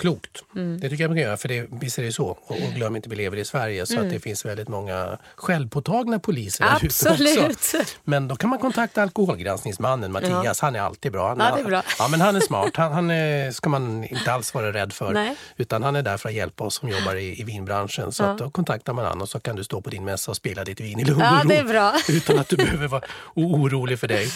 Klokt. 0.03 0.43
Mm. 0.57 0.81
Det 0.81 0.89
tycker 0.89 1.05
jag 1.05 1.09
man 1.11 1.17
kan 1.17 1.23
göra, 1.25 1.37
för 1.37 1.49
det, 1.49 1.67
visst 1.71 1.99
är 1.99 2.03
det 2.03 2.13
så. 2.13 2.27
Och, 2.27 2.51
och 2.51 2.73
glöm 2.75 2.97
inte, 2.97 3.09
vi 3.09 3.17
lever 3.17 3.37
i 3.37 3.45
Sverige 3.45 3.87
så 3.87 4.01
att 4.01 4.11
det 4.11 4.21
finns 4.21 4.45
väldigt 4.45 4.69
många 4.69 5.19
självpåtagna 5.37 6.19
poliser 6.19 6.65
där 6.65 6.77
ute 6.77 6.87
också. 6.87 7.09
Mm. 7.09 7.45
Absolut. 7.51 7.99
Men 8.05 8.29
då 8.29 8.37
kan 8.37 8.51
man 8.51 8.59
kontakta 8.59 9.03
alkoholgranskningsmannen 9.03 10.13
Mattias, 10.13 10.61
han 10.61 10.77
är 10.77 10.81
alltid 10.81 11.13
bra. 11.13 11.29
Han, 11.29 11.39
Ja, 11.39 11.55
det 11.57 11.61
är 11.61 11.65
bra. 11.65 11.83
Ja, 11.99 12.09
men 12.09 12.21
han 12.21 12.37
är 12.37 12.41
smart, 12.41 12.77
han, 12.77 12.93
han 12.93 13.11
är, 13.11 13.51
ska 13.51 13.69
man 13.71 14.05
inte 14.05 14.33
alls 14.33 14.55
vara 14.55 14.73
rädd 14.73 14.93
för. 14.93 15.13
Nej. 15.13 15.37
Utan 15.57 15.83
han 15.83 15.97
är 15.97 16.03
där 16.03 16.17
för 16.17 16.29
att 16.29 16.35
hjälpa 16.35 16.65
oss 16.65 16.75
som 16.75 16.89
jobbar 16.89 17.15
i, 17.15 17.41
i 17.41 17.45
vinbranschen. 17.45 18.13
Så 18.13 18.25
att 18.25 18.39
då 18.39 18.51
kontaktar 18.51 18.93
man 18.93 19.05
han 19.05 19.21
och 19.21 19.29
så 19.29 19.41
kan 19.41 19.57
du 19.57 19.65
stå 19.65 19.81
på 19.81 19.91
din 19.91 20.05
mässa 20.05 20.31
och 20.31 20.37
spela 20.37 20.65
ditt 20.65 20.81
vin 20.81 21.01
i 21.01 21.05
lugn 21.05 21.21
Ja, 21.21 21.37
och 21.39 21.43
ro. 21.45 21.49
det 21.49 21.57
är 21.57 21.65
bra. 21.65 21.95
Utan 22.09 22.39
att 22.39 22.49
du 22.49 22.57
behöver 22.57 22.89
vara 22.89 23.03
orolig 23.35 23.99
för 23.99 24.09
dig. 24.09 24.29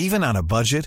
Even 0.00 0.24
on 0.24 0.36
a 0.36 0.42
budget, 0.42 0.86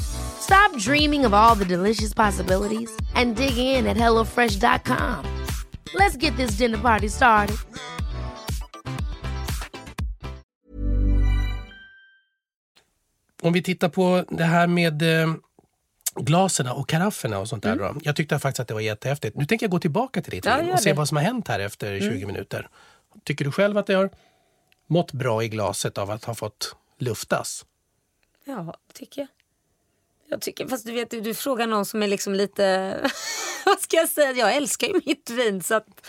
Stop 0.00 0.76
dreaming 0.78 1.26
of 1.26 1.32
all 1.34 1.56
the 1.58 1.64
delicious 1.64 2.14
possibilities 2.14 2.90
and 3.14 3.36
dig 3.36 3.56
in 3.58 3.86
at 3.86 3.96
HelloFresh.com. 3.96 5.24
Let's 5.94 6.16
get 6.16 6.36
this 6.36 6.58
dinner 6.58 6.78
party 6.78 7.08
started. 7.08 7.56
Om 13.42 13.52
vi 13.52 13.62
tittar 13.62 13.88
på 13.88 14.24
det 14.28 14.44
här 14.44 14.66
med 14.66 15.02
eh, 15.22 15.34
glasen 16.16 16.66
och 16.68 16.88
karafferna 16.88 17.38
och 17.38 17.48
sånt 17.48 17.62
där. 17.62 17.76
Då. 17.76 17.94
Jag 18.02 18.16
tyckte 18.16 18.38
faktiskt 18.38 18.60
att 18.60 18.68
det 18.68 18.74
var 18.74 18.80
jättehäftigt. 18.80 19.36
Nu 19.36 19.44
tänker 19.46 19.66
jag 19.66 19.70
gå 19.70 19.78
tillbaka 19.78 20.22
till 20.22 20.30
ditt 20.30 20.44
Ja, 20.44 20.72
och 20.72 20.80
se 20.80 20.90
det. 20.90 20.96
vad 20.96 21.08
som 21.08 21.16
har 21.16 21.24
hänt 21.24 21.48
här 21.48 21.60
efter 21.60 22.00
20 22.00 22.26
minuter. 22.26 22.68
Tycker 23.24 23.44
du 23.44 23.52
själv 23.52 23.78
att 23.78 23.86
det 23.86 23.94
har 23.94 24.10
mått 24.86 25.12
bra 25.12 25.42
i 25.44 25.48
glaset 25.48 25.98
av 25.98 26.10
att 26.10 26.24
ha 26.24 26.34
fått 26.34 26.76
luftas? 26.98 27.64
Ja, 28.44 28.74
tycker 28.94 29.20
jag. 29.20 29.28
Jag 30.28 30.40
tycker, 30.40 30.68
fast 30.68 30.86
du 30.86 30.92
vet, 30.92 31.10
du, 31.10 31.20
du 31.20 31.34
frågar 31.34 31.66
någon 31.66 31.86
som 31.86 32.02
är 32.02 32.08
liksom 32.08 32.34
lite, 32.34 32.96
vad 33.66 33.80
ska 33.80 33.96
jag 33.96 34.08
säga, 34.08 34.32
jag 34.32 34.56
älskar 34.56 34.86
ju 34.86 35.00
mitt 35.06 35.30
vin 35.30 35.62
så 35.62 35.74
att 35.74 36.06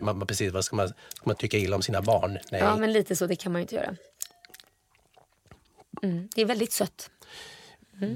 man, 0.00 0.18
man, 0.18 0.26
precis, 0.26 0.52
vad 0.52 0.64
ska, 0.64 0.76
man, 0.76 0.88
ska 0.88 1.22
man 1.24 1.36
tycka 1.36 1.56
illa 1.56 1.76
om 1.76 1.82
sina 1.82 2.02
barn? 2.02 2.38
Nej. 2.50 2.60
Ja, 2.60 2.76
men 2.76 2.92
lite 2.92 3.16
så. 3.16 3.26
Det 3.26 3.36
kan 3.36 3.52
man 3.52 3.60
ju 3.60 3.62
inte 3.62 3.74
göra. 3.74 3.96
Mm. 6.02 6.28
Det 6.34 6.42
är 6.42 6.46
väldigt 6.46 6.72
sött. 6.72 7.10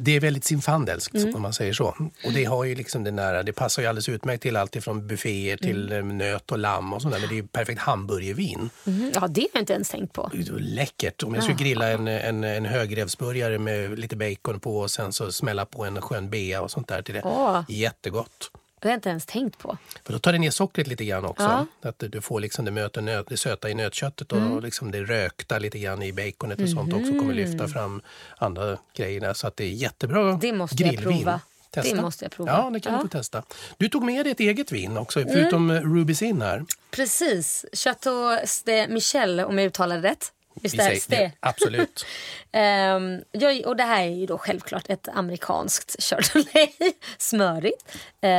Det 0.01 0.17
är 0.17 0.21
väldigt 0.21 0.45
simfandelskt 0.45 1.15
Mm. 1.15 1.35
om 1.35 1.43
man 1.43 1.53
säger 1.53 1.73
så. 1.73 1.87
Och 2.25 2.33
det 2.35 2.45
har 2.45 2.65
ju 2.65 2.75
liksom 2.75 3.05
den 3.05 3.17
där, 3.17 3.43
det 3.43 3.53
passar 3.53 3.83
ju 3.83 3.89
alldeles 3.89 4.09
utmärkt 4.09 4.43
till 4.43 4.57
allt 4.57 4.77
ifrån 4.77 5.07
bufféer 5.07 5.57
till 5.57 5.93
Mm. 5.93 6.11
eh, 6.11 6.17
nöt 6.17 6.53
och 6.53 6.59
lamm 6.59 6.93
och 6.93 7.03
sånt 7.03 7.15
där. 7.15 7.21
Men 7.21 7.29
det 7.29 7.35
är 7.35 7.37
ju 7.37 7.47
perfekt 7.47 7.81
hamburgervin. 7.81 8.71
Mhm. 8.85 9.13
Ja, 9.15 9.27
det 9.29 9.41
har 9.41 9.49
jag 9.53 9.63
inte 9.63 9.73
ens 9.73 9.89
tänkt 9.91 10.13
på. 10.13 10.31
Läckert. 10.59 11.23
Om 11.23 11.35
jag 11.35 11.45
skulle 11.45 11.59
grilla 11.59 11.89
en, 11.89 12.09
en, 12.09 12.45
en 12.45 12.65
högrevsburgare 12.65 13.59
med 13.59 13.99
lite 13.99 14.17
bacon 14.17 14.61
på 14.61 14.79
och 14.79 14.91
sen 14.91 15.13
så 15.13 15.33
smälla 15.33 15.65
på 15.67 15.85
en 15.85 16.01
skön 16.01 16.31
bea 16.31 16.63
och 16.63 16.71
sånt 16.71 16.89
där 16.89 17.03
till 17.03 17.15
det. 17.15 17.23
Åh. 17.25 17.63
Jättegott. 17.69 18.51
Det 18.85 18.89
har 18.89 18.93
jag 18.93 18.99
inte 18.99 19.09
ens 19.09 19.27
tänkt 19.27 19.59
på. 19.59 19.77
För 20.05 20.13
då 20.13 20.19
tar 20.19 20.33
det 20.33 20.39
ner 20.39 20.51
sockret 20.51 20.87
lite 20.87 21.05
grann 21.05 21.25
också. 21.25 21.67
Ja. 21.83 21.89
Att 21.89 21.99
du 21.99 22.21
får 22.21 22.41
liksom 22.41 22.65
det, 22.65 22.71
möter 22.71 23.01
nöt, 23.03 23.27
det 23.29 23.37
söta 23.37 23.71
i 23.71 23.75
nötköttet 23.75 24.33
och 24.33 24.39
Mm. 24.39 24.61
liksom 24.61 24.91
det 24.91 25.03
rökta 25.05 25.59
lite 25.59 25.79
grann 25.79 26.03
i 26.03 26.13
baconet 26.13 26.61
och 26.61 26.69
sånt 26.69 26.93
också 26.95 27.13
kommer 27.19 27.35
lyfta 27.35 27.69
fram 27.69 28.03
andra 28.37 28.79
grejerna. 28.97 29.35
Så 29.35 29.47
att 29.47 29.57
det 29.57 29.65
är 29.65 29.69
jättebra 29.69 30.23
Mhm. 30.23 30.39
Det 30.41 30.53
måste 30.53 30.83
jag 30.83 30.95
grillvin. 30.95 31.19
prova. 31.19 31.41
Testa. 31.71 31.97
Det 31.97 32.03
måste 32.03 32.25
jag 32.25 32.33
prova. 32.33 32.51
Ja, 32.53 32.71
det 32.71 32.81
kan 32.81 32.93
Ja. 32.93 32.99
du 32.99 33.03
få 33.05 33.09
testa. 33.19 33.43
Du 33.77 33.89
tog 33.89 34.03
med 34.03 34.27
dig 34.27 34.33
ett 34.33 34.41
eget 34.41 34.73
vin 34.73 34.97
också, 34.97 35.21
förutom 35.33 35.71
mm. 35.71 35.95
Ruby 35.97 36.15
Sin 36.15 36.43
här. 36.43 36.65
Precis. 36.91 37.65
Chateau 37.73 38.39
Ste 38.47 38.89
Michel, 38.89 39.41
om 39.41 39.59
jag 39.59 39.67
uttalar 39.67 39.99
det 39.99 40.09
rätt. 40.09 40.33
Säger- 40.65 41.03
det? 41.09 41.33
Absolut. 41.41 42.07
Ehm, 42.53 43.23
jag, 43.33 43.67
och 43.67 43.77
det 43.77 43.83
här 43.83 44.03
är 44.03 44.11
ju 44.11 44.27
då 44.27 44.39
självklart 44.39 44.91
ett 44.91 45.09
amerikanskt 45.09 45.97
Chardonnay. 46.03 46.73
Smörigt. 47.19 47.97
Eh, 48.21 48.31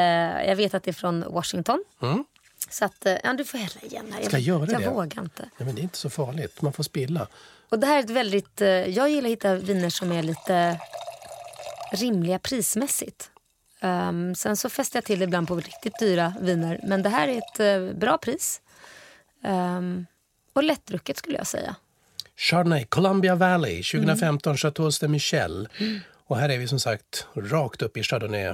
jag 0.48 0.56
vet 0.56 0.74
att 0.74 0.84
det 0.84 0.92
är 0.92 0.94
från 0.94 1.34
Washington. 1.34 1.84
Så 2.70 2.86
att, 2.86 3.06
eh, 3.06 3.16
ja, 3.24 3.34
du 3.34 3.46
får 3.46 3.58
hälla 3.58 3.82
igen 3.82 4.06
här. 4.12 4.18
Mm. 4.18 4.30
Ska 4.30 4.38
jag 4.38 4.42
göra 4.42 4.72
jag 4.72 4.82
det? 4.82 4.90
vågar 4.90 5.22
inte. 5.22 5.50
Ja, 5.58 5.66
men 5.66 5.76
det 5.76 5.82
är 5.82 5.84
inte 5.84 5.98
så 5.98 6.10
farligt, 6.10 6.62
man 6.62 6.74
får 6.74 6.84
spilla. 6.84 7.28
Och 7.70 7.80
det 7.80 7.88
här 7.88 7.96
är 8.00 8.04
ett 8.04 8.10
väldigt, 8.10 8.62
eh, 8.62 8.68
jag 8.70 9.10
gillar 9.10 9.28
att 9.28 9.32
hitta 9.32 9.56
viner 9.56 9.90
som 9.90 10.12
är 10.12 10.24
lite 10.24 10.80
rimliga 11.92 12.40
prismässigt. 12.40 13.30
Ehm, 13.82 14.36
sen 14.36 14.58
så 14.58 14.70
fäster 14.70 14.98
jag 14.98 15.04
till 15.06 15.22
ibland 15.22 15.48
på 15.48 15.56
riktigt 15.56 16.00
dyra 16.00 16.34
viner. 16.42 16.80
Men 16.84 17.04
det 17.04 17.10
här 17.10 17.28
är 17.28 17.38
ett 17.38 17.60
eh, 17.60 17.98
bra 18.00 18.18
pris. 18.18 18.62
Ehm, 19.44 20.06
och 20.54 20.64
lättdrucket 20.64 21.18
skulle 21.18 21.38
jag 21.38 21.48
säga. 21.48 21.76
Chardonnay, 22.38 22.86
Columbia 22.86 23.36
Valley, 23.36 23.84
2015, 23.84 24.52
Mm. 24.52 24.58
Chateau 24.58 24.92
Ste 24.92 25.08
Michel. 25.08 25.68
Och 26.28 26.38
här 26.38 26.50
är 26.50 26.58
vi 26.58 26.68
som 26.68 26.80
sagt 26.80 27.28
rakt 27.36 27.82
upp 27.82 27.98
i 27.98 28.04
Chardonnay. 28.04 28.54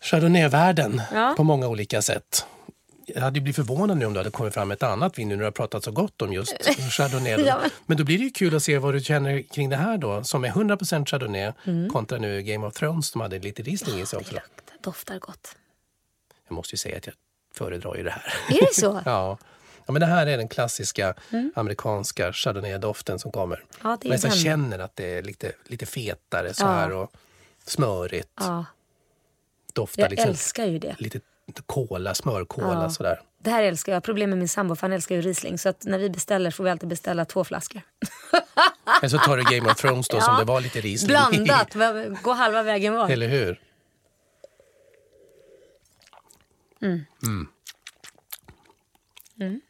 Chardonnay-världen 0.00 1.02
Ja. 1.12 1.34
på 1.36 1.44
många 1.44 1.68
olika 1.68 2.02
sätt. 2.02 2.46
Jag 3.06 3.20
hade 3.22 3.40
blivit 3.40 3.56
förvånad 3.56 3.96
nu 3.96 4.06
om 4.06 4.12
du 4.12 4.20
hade 4.20 4.30
kommit 4.30 4.54
fram 4.54 4.68
med 4.68 4.74
ett 4.74 4.82
annat 4.82 5.18
vin 5.18 5.28
nu 5.28 5.34
när 5.36 5.40
du 5.40 5.46
har 5.46 5.50
pratat 5.52 5.84
så 5.84 5.90
gott 5.90 6.22
om 6.22 6.32
just 6.32 6.56
Chardonnay. 6.92 7.30
Ja, 7.44 7.60
men- 7.86 7.96
då 7.96 8.04
blir 8.04 8.18
det 8.18 8.24
ju 8.24 8.30
kul 8.30 8.56
att 8.56 8.62
se 8.62 8.78
vad 8.78 8.94
du 8.94 9.00
känner 9.00 9.42
kring 9.42 9.68
det 9.68 9.76
här 9.76 9.98
då, 9.98 10.24
som 10.24 10.44
är 10.44 10.48
100% 10.50 11.06
Chardonnay 11.08 11.52
kontra 11.92 12.18
nu 12.18 12.42
Game 12.42 12.66
of 12.66 12.74
Thrones 12.74 13.08
som 13.08 13.20
hade 13.20 13.38
lite 13.38 13.62
Riesling 13.62 14.00
i 14.00 14.06
sig 14.06 14.16
också. 14.18 14.30
Det 14.34 14.40
luktar, 14.40 14.74
doftar 14.82 15.18
gott. 15.18 15.56
Jag 16.48 16.54
måste 16.54 16.74
ju 16.74 16.78
säga 16.78 16.96
att 16.96 17.06
jag 17.06 17.14
föredrar 17.54 17.96
ju 17.96 18.02
det 18.02 18.10
här. 18.10 18.34
Är 18.48 18.60
det 18.60 18.74
så? 18.74 19.02
Ja. 19.04 19.38
Ja, 19.88 19.92
men 19.92 20.00
det 20.00 20.06
här 20.06 20.26
är 20.26 20.36
den 20.36 20.48
klassiska 20.48 21.14
amerikanska 21.54 22.32
Chardonnay-doften 22.32 23.18
som 23.18 23.32
kommer. 23.32 23.64
Ja, 23.82 23.88
Man 23.88 23.98
den. 24.04 24.30
känner 24.30 24.78
att 24.78 24.96
det 24.96 25.18
är 25.18 25.22
lite, 25.22 25.52
lite 25.66 25.86
fetare 25.86 26.54
så 26.54 26.66
här 26.66 26.92
och 26.92 27.12
smörigt. 27.66 28.28
Ja, 28.40 28.64
Doftar 29.72 30.02
jag 30.02 30.10
liksom 30.10 30.28
älskar 30.30 30.66
ju 30.66 30.78
det. 30.78 30.96
lite 30.98 31.20
kola, 31.66 32.14
smörkola 32.14 32.82
Ja. 32.82 32.90
sådär. 32.90 33.20
Det 33.42 33.50
här 33.50 33.62
älskar 33.62 33.92
jag. 33.92 34.02
Problem 34.04 34.30
med 34.30 34.38
min 34.38 34.48
sambo 34.48 34.74
för 34.74 34.80
han 34.82 34.92
älskar 34.92 35.14
ju 35.14 35.20
Riesling. 35.22 35.58
Så 35.58 35.68
att 35.68 35.84
när 35.84 35.98
vi 35.98 36.10
beställer 36.10 36.50
får 36.50 36.64
vi 36.64 36.70
alltid 36.70 36.88
beställa 36.88 37.24
två 37.24 37.44
flaskor. 37.44 37.82
Eller 39.02 39.08
så 39.08 39.18
tar 39.18 39.36
du 39.36 39.42
Game 39.56 39.70
of 39.70 39.76
Thrones 39.80 40.08
då 40.08 40.20
som 40.20 40.34
Ja. 40.34 40.38
det 40.40 40.44
var 40.44 40.60
lite 40.60 40.80
Riesling 40.80 41.08
Blandat, 41.44 41.74
gå 42.22 42.32
halva 42.32 42.62
vägen 42.62 42.94
var. 42.94 43.10
Eller 43.10 43.28
hur? 43.28 43.60
Mm. 46.82 47.04
Mm. 49.40 49.60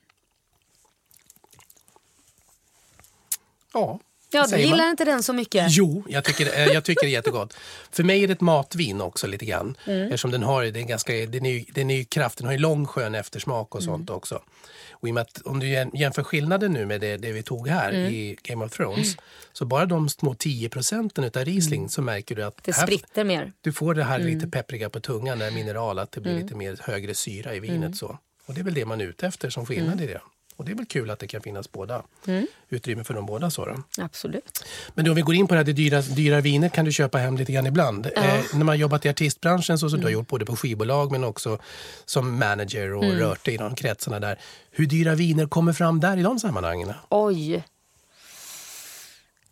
Ja, 3.74 4.00
Ja, 4.30 4.42
du 4.42 4.48
säger 4.48 4.66
man? 4.66 4.72
gillar 4.78 4.90
inte 4.90 5.04
den 5.04 5.22
så 5.22 5.32
mycket. 5.32 5.66
Jo, 5.68 6.04
jag 6.08 6.24
tycker, 6.24 6.46
eh, 6.58 6.64
jag 6.66 6.84
tycker 6.84 7.00
det 7.06 7.10
är 7.10 7.12
jättegott. 7.12 7.54
För 7.90 8.02
mig 8.04 8.22
är 8.24 8.26
det 8.26 8.32
ett 8.32 8.40
matvin 8.40 9.00
också 9.00 9.26
lite 9.26 9.44
grann. 9.44 9.76
Mm. 9.86 10.02
Eftersom 10.02 10.30
den 10.30 10.42
har, 10.42 10.62
är 10.64 10.70
ganska, 10.70 11.12
den 11.12 11.46
är, 11.46 11.64
den 11.74 11.90
är 11.90 11.96
ju 11.96 12.04
kraft, 12.04 12.38
den 12.38 12.46
har 12.46 12.52
ju 12.52 12.58
lång 12.58 12.86
skön 12.86 13.14
eftersmak 13.14 13.74
och 13.74 13.80
Mm. 13.82 13.92
sånt 13.94 14.10
också. 14.10 14.42
Och 14.90 15.08
i 15.08 15.18
att, 15.18 15.42
om 15.44 15.60
du 15.60 15.66
jäm- 15.66 15.90
jämför 15.96 16.22
skillnaden 16.22 16.72
nu 16.72 16.86
med 16.86 17.00
det, 17.00 17.16
det 17.16 17.32
vi 17.32 17.42
tog 17.42 17.68
här 17.68 17.92
Mm. 17.92 18.12
i 18.14 18.36
Game 18.42 18.64
of 18.64 18.72
Thrones. 18.72 19.16
Så 19.52 19.64
bara 19.64 19.86
de 19.86 20.08
små 20.08 20.34
10 20.34 20.68
procenten 20.68 21.24
utav 21.24 21.44
Riesling 21.44 21.88
så 21.88 22.02
märker 22.02 22.34
du 22.34 22.42
att 22.42 22.54
Mm. 22.54 22.62
Det 22.64 22.76
här- 22.76 22.86
spritter 22.86 23.24
mer. 23.24 23.52
du 23.60 23.72
får 23.72 23.94
det 23.94 24.04
här 24.04 24.20
Mm. 24.20 24.34
lite 24.34 24.48
peppriga 24.48 24.90
på 24.90 25.00
tungan, 25.00 25.38
det 25.38 25.50
mineral, 25.50 25.98
att 25.98 26.12
det 26.12 26.20
blir 26.20 26.34
lite 26.42 26.54
mer 26.54 26.76
högre 26.80 27.14
syra 27.14 27.54
i 27.54 27.60
vinet. 27.60 27.76
Mm. 27.78 27.94
Så. 27.94 28.18
Och 28.46 28.54
det 28.54 28.60
är 28.60 28.64
väl 28.64 28.74
det 28.74 28.84
man 28.84 29.00
är 29.00 29.04
ute 29.04 29.26
efter 29.26 29.50
som 29.50 29.66
skillnad 29.66 30.00
i 30.00 30.06
det. 30.06 30.20
Och 30.58 30.64
det 30.64 30.72
är 30.72 30.76
väl 30.76 30.86
kul 30.86 31.10
att 31.10 31.18
det 31.18 31.26
kan 31.26 31.40
finnas 31.40 31.72
båda. 31.72 32.02
Mm. 32.26 32.46
Utrymme 32.68 33.04
för 33.04 33.14
de 33.14 33.26
båda. 33.26 33.50
Så 33.50 33.64
då. 33.64 33.82
Absolut. 33.98 34.64
Men 34.94 35.04
då 35.04 35.10
om 35.10 35.14
vi 35.14 35.22
går 35.22 35.34
in 35.34 35.46
på 35.46 35.54
det 35.54 35.58
här, 35.58 35.64
det 35.64 35.72
dyra, 35.72 36.02
dyra 36.02 36.40
viner 36.40 36.68
kan 36.68 36.84
du 36.84 36.92
köpa 36.92 37.18
hem 37.18 37.36
lite 37.36 37.52
grann 37.52 37.66
ibland. 37.66 38.06
Eh, 38.06 38.40
när 38.54 38.64
man 38.64 38.78
jobbat 38.78 39.06
i 39.06 39.08
artistbranschen 39.08 39.78
så 39.78 39.90
som 39.90 40.00
du 40.00 40.06
har 40.06 40.10
gjort 40.10 40.28
både 40.28 40.44
på 40.44 40.56
skivbolag 40.56 41.12
men 41.12 41.24
också 41.24 41.58
som 42.04 42.38
manager 42.38 42.94
och 42.94 43.04
rört 43.04 43.44
dig 43.44 43.54
i 43.54 43.56
de 43.56 43.74
kretsarna 43.74 44.20
där. 44.20 44.40
Hur 44.70 44.86
dyra 44.86 45.14
viner 45.14 45.46
kommer 45.46 45.72
fram 45.72 46.00
där 46.00 46.16
i 46.16 46.22
de 46.22 46.38
sammanhangen? 46.38 46.92
Oj. 47.08 47.64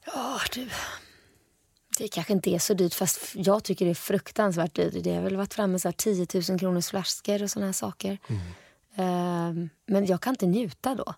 Ja, 0.07 0.41
du. 0.55 0.69
Det 1.99 2.09
kanske 2.09 2.33
inte 2.33 2.51
är 2.51 2.59
så 2.59 2.75
dyrt, 2.75 2.95
fast 2.95 3.21
jag 3.35 3.65
tycker 3.65 3.85
det 3.85 3.91
är 3.91 3.95
fruktansvärt 3.95 4.75
dyrt. 4.75 5.05
Det 5.05 5.15
har 5.15 5.23
väl 5.23 5.37
varit 5.37 5.55
framme 5.55 5.79
så 5.79 5.89
här 5.89 5.93
10 5.93 6.27
000 6.49 6.59
kronors 6.59 6.89
flaskor 6.89 7.43
och 7.43 7.51
såna 7.51 7.67
här 7.67 7.73
saker. 7.73 8.19
Ehm, 8.29 8.41
men 9.87 10.07
jag 10.07 10.21
kan 10.21 10.33
inte 10.33 10.47
njuta 10.47 10.95
då. 10.95 11.15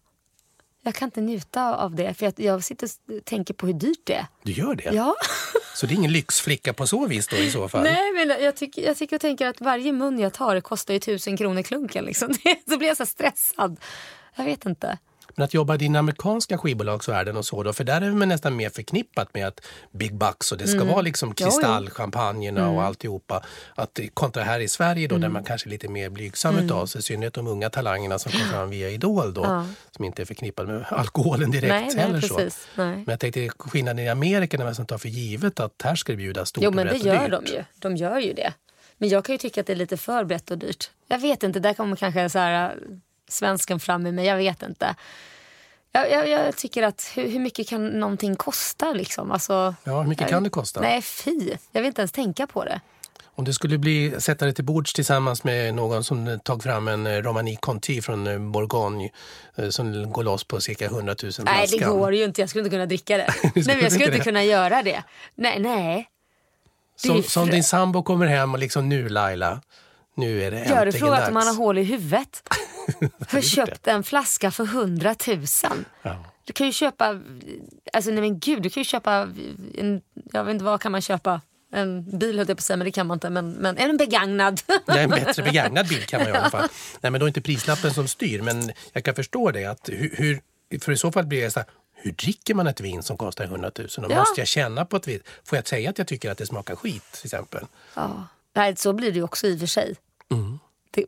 Jag 0.82 0.94
kan 0.94 1.06
inte 1.06 1.20
njuta 1.20 1.76
av 1.76 1.94
det, 1.94 2.14
för 2.14 2.24
jag, 2.26 2.34
jag 2.36 2.64
sitter 2.64 2.86
och 2.86 3.24
tänker 3.24 3.54
på 3.54 3.66
hur 3.66 3.74
dyrt 3.74 4.00
det 4.04 4.14
är. 4.14 4.26
Du 4.42 4.52
gör 4.52 4.74
det? 4.74 4.90
Ja. 4.92 5.14
Så 5.74 5.86
det 5.86 5.94
är 5.94 5.96
ingen 5.96 6.12
lyxflicka 6.12 6.72
på 6.72 6.86
så 6.86 7.06
vis 7.06 7.28
då 7.28 7.36
i 7.36 7.50
så 7.50 7.68
fall? 7.68 7.82
Nej, 7.82 8.12
men 8.12 8.44
jag 8.44 8.56
tycker, 8.56 8.82
jag 8.82 8.96
tycker 8.96 9.16
och 9.16 9.20
tänker 9.20 9.46
att 9.46 9.60
varje 9.60 9.92
mun 9.92 10.18
jag 10.18 10.32
tar 10.32 10.60
kostar 10.60 10.94
ju 10.94 11.00
tusen 11.00 11.36
kronor 11.36 11.62
klunken. 11.62 12.04
Liksom. 12.04 12.34
Så 12.68 12.78
blir 12.78 12.88
jag 12.88 12.96
så 12.96 13.06
stressad. 13.06 13.80
Jag 14.36 14.44
vet 14.44 14.66
inte. 14.66 14.98
Men 15.38 15.44
att 15.44 15.54
jobba 15.54 15.74
i 15.74 15.78
din 15.78 15.96
amerikanska 15.96 16.58
skivbolagsvärlden 16.58 17.36
och 17.36 17.44
så 17.46 17.62
då, 17.62 17.72
för 17.72 17.84
där 17.84 18.00
är 18.00 18.10
man 18.10 18.28
nästan 18.28 18.56
mer 18.56 18.70
förknippat 18.70 19.34
med 19.34 19.46
att 19.46 19.60
big 19.92 20.14
bucks 20.14 20.52
och 20.52 20.58
det 20.58 20.66
ska 20.66 20.84
vara 20.84 21.00
liksom 21.02 21.26
Mm. 21.28 21.34
Jo, 21.40 21.46
jo. 21.46 21.50
kristallchampagnerna 21.50 22.68
och 22.70 22.82
alltihopa. 22.82 23.42
Att 23.74 23.98
kontra 24.14 24.42
här 24.42 24.60
i 24.60 24.68
Sverige 24.68 25.08
då 25.08 25.14
Mm. 25.14 25.22
där 25.22 25.28
man 25.28 25.44
kanske 25.44 25.68
är 25.68 25.70
lite 25.70 25.88
mer 25.88 26.10
blygsam 26.10 26.58
utav 26.58 26.86
sig, 26.86 26.98
i 26.98 27.02
synnerhet 27.02 27.34
de 27.34 27.46
unga 27.46 27.70
talangerna 27.70 28.18
som 28.18 28.32
kommer 28.32 28.44
fram 28.44 28.70
via 28.70 28.90
Idol 28.90 29.34
då, 29.34 29.40
Ja. 29.44 29.66
som 29.96 30.04
inte 30.04 30.22
är 30.22 30.26
förknippade 30.26 30.72
med 30.72 30.84
alkoholen 30.90 31.50
direkt 31.50 31.68
Nej, 31.74 31.90
nej, 31.94 32.04
heller. 32.04 32.20
så. 32.20 32.38
Nej. 32.38 32.50
Men 32.74 33.04
jag 33.06 33.20
tänkte 33.20 33.48
skillnaden 33.58 33.98
i 34.04 34.08
Amerika 34.08 34.58
när 34.58 34.64
man 34.64 34.86
tar 34.86 34.98
för 34.98 35.08
givet 35.08 35.60
att 35.60 35.82
här 35.84 35.94
ska 35.94 36.12
det 36.12 36.16
bjudas 36.16 36.48
stort 36.48 36.64
Jo, 36.64 36.68
och 36.70 36.74
men 36.74 36.86
det 36.86 36.90
brett 36.92 37.02
och 37.02 37.06
gör 37.08 37.28
dyrt. 37.28 37.46
de 37.46 37.52
ju. 37.52 37.64
De 37.78 37.96
gör 37.96 38.18
ju 38.18 38.32
det. 38.32 38.52
Men 38.98 39.08
jag 39.08 39.24
kan 39.24 39.34
ju 39.34 39.38
tycka 39.38 39.60
att 39.60 39.66
det 39.66 39.72
är 39.72 39.76
lite 39.76 39.96
för 39.96 40.24
brett 40.24 40.50
och 40.50 40.58
dyrt. 40.58 40.90
Jag 41.08 41.18
vet 41.18 41.42
inte, 41.42 41.60
där 41.60 41.74
kommer 41.74 41.96
kanske 41.96 42.30
så 42.30 42.38
här, 42.38 42.76
svensken 43.28 43.80
fram 43.80 44.06
i 44.06 44.12
mig. 44.12 44.26
Jag 44.26 44.36
vet 44.36 44.62
inte. 44.62 44.94
Jag, 45.92 46.10
jag, 46.10 46.28
jag 46.28 46.56
tycker 46.56 46.82
att 46.82 47.12
hur, 47.14 47.28
hur 47.28 47.40
mycket 47.40 47.68
kan 47.68 47.88
någonting 47.88 48.36
kosta 48.36 48.92
liksom? 48.92 49.32
Alltså, 49.32 49.74
Ja, 49.84 50.00
hur 50.00 50.08
mycket 50.08 50.20
jag- 50.20 50.30
kan 50.30 50.42
det 50.42 50.50
kosta? 50.50 50.80
Nej, 50.80 51.02
fy. 51.02 51.50
Jag 51.72 51.80
vill 51.80 51.88
inte 51.88 52.00
ens 52.00 52.12
tänka 52.12 52.46
på 52.46 52.64
det. 52.64 52.80
Om 53.24 53.44
det 53.44 53.52
skulle 53.52 53.78
bli 53.78 54.14
sätta 54.18 54.44
dig 54.44 54.54
till 54.54 54.64
bords 54.64 54.92
tillsammans 54.92 55.44
med 55.44 55.74
någon 55.74 56.04
som 56.04 56.40
tagit 56.44 56.62
fram 56.62 56.88
en 56.88 57.06
eh, 57.06 57.22
Romani 57.22 57.56
Conti 57.56 58.02
från 58.02 58.26
eh, 58.26 58.38
Bourgogne 58.38 59.10
eh, 59.56 59.68
som 59.68 60.12
går 60.12 60.22
loss 60.22 60.44
på 60.44 60.60
cirka 60.60 60.84
100 60.84 61.14
000 61.22 61.32
flaskan. 61.32 61.44
Nej, 61.44 61.66
det 61.70 61.84
går 61.84 62.14
ju 62.14 62.24
inte. 62.24 62.40
Jag 62.40 62.50
skulle 62.50 62.64
inte 62.64 62.74
kunna 62.74 62.86
dricka 62.86 63.16
det. 63.16 63.34
nej, 63.42 63.52
men 63.66 63.80
jag 63.80 63.92
skulle 63.92 64.04
inte 64.04 64.18
det? 64.18 64.24
kunna 64.24 64.44
göra 64.44 64.82
det. 64.82 65.02
Nej, 65.34 65.58
nej. 65.60 66.08
Som, 66.96 67.22
som 67.22 67.50
din 67.50 67.64
sambo 67.64 68.02
kommer 68.02 68.26
hem 68.26 68.52
och 68.52 68.58
liksom 68.58 68.88
nu 68.88 69.08
Laila, 69.08 69.60
nu 70.18 70.42
är 70.42 70.50
det 70.50 70.58
Jag 70.58 70.64
hade 70.64 70.80
äntligen 70.80 71.00
frågat 71.00 71.18
dags. 71.18 71.28
om 71.28 71.36
han 71.36 71.46
har 71.46 71.54
hål 71.54 71.78
i 71.78 71.82
huvudet. 71.82 72.42
har 73.28 73.40
köpt 73.40 73.86
en 73.86 74.02
flaska 74.02 74.50
för 74.50 74.64
100 74.64 75.14
000. 75.26 75.46
Ja. 76.02 76.24
Du 76.44 76.52
kan 76.52 76.66
ju 76.66 76.72
köpa, 76.72 77.20
alltså 77.92 78.10
nej 78.10 78.20
men 78.20 78.38
gud, 78.38 78.62
du 78.62 78.70
kan 78.70 78.80
ju 78.80 78.84
köpa, 78.84 79.28
en, 79.74 80.00
jag 80.32 80.44
vet 80.44 80.52
inte 80.52 80.64
vad 80.64 80.80
kan 80.80 80.92
man 80.92 81.00
köpa? 81.00 81.40
En 81.72 82.18
bil 82.18 82.38
höll 82.38 82.48
jag 82.48 82.56
på 82.56 82.60
att 82.60 82.64
säga, 82.64 82.76
men 82.76 82.84
det 82.84 82.90
kan 82.90 83.06
man 83.06 83.16
inte. 83.16 83.30
Men, 83.30 83.50
men 83.50 83.76
en 83.76 83.96
begagnad. 83.96 84.60
Ja, 84.86 84.98
en 84.98 85.10
bättre 85.10 85.42
begagnad 85.50 85.88
bil 85.88 86.06
kan 86.06 86.20
man 86.20 86.28
ju 86.28 86.34
i 86.34 86.36
alla 86.36 86.50
fall. 86.50 86.68
Nej, 87.00 87.10
men 87.12 87.20
då 87.20 87.26
är 87.26 87.28
inte 87.28 87.40
prislappen 87.40 87.94
som 87.94 88.08
styr. 88.08 88.42
Men 88.42 88.72
jag 88.92 89.04
kan 89.04 89.14
förstå 89.14 89.50
det. 89.50 89.64
Att 89.64 89.88
hur, 89.88 90.14
hur, 90.16 90.40
för 90.80 90.92
i 90.92 90.96
så 90.96 91.12
fall 91.12 91.26
blir 91.26 91.42
det 91.42 91.50
så 91.50 91.60
här, 91.60 91.68
hur 91.94 92.12
dricker 92.12 92.54
man 92.54 92.66
ett 92.66 92.80
vin 92.80 93.02
som 93.02 93.16
kostar 93.16 93.44
100 93.44 93.70
000? 93.78 93.86
Och 93.86 94.10
Ja. 94.12 94.18
Måste 94.18 94.40
jag 94.40 94.48
känna 94.48 94.84
på 94.84 94.96
ett 94.96 95.08
vin? 95.08 95.20
Får 95.44 95.56
jag 95.58 95.68
säga 95.68 95.90
att 95.90 95.98
jag 95.98 96.06
tycker 96.06 96.30
att 96.30 96.38
det 96.38 96.46
smakar 96.46 96.76
skit 96.76 97.12
till 97.12 97.26
exempel? 97.26 97.64
ja. 97.94 98.26
Nej, 98.54 98.76
så 98.76 98.92
blir 98.92 99.12
det 99.12 99.16
ju 99.18 99.22
också 99.24 99.46
i 99.46 99.54
och 99.56 99.60
för 99.60 99.66
sig. 99.66 99.96
Mm. 100.30 100.58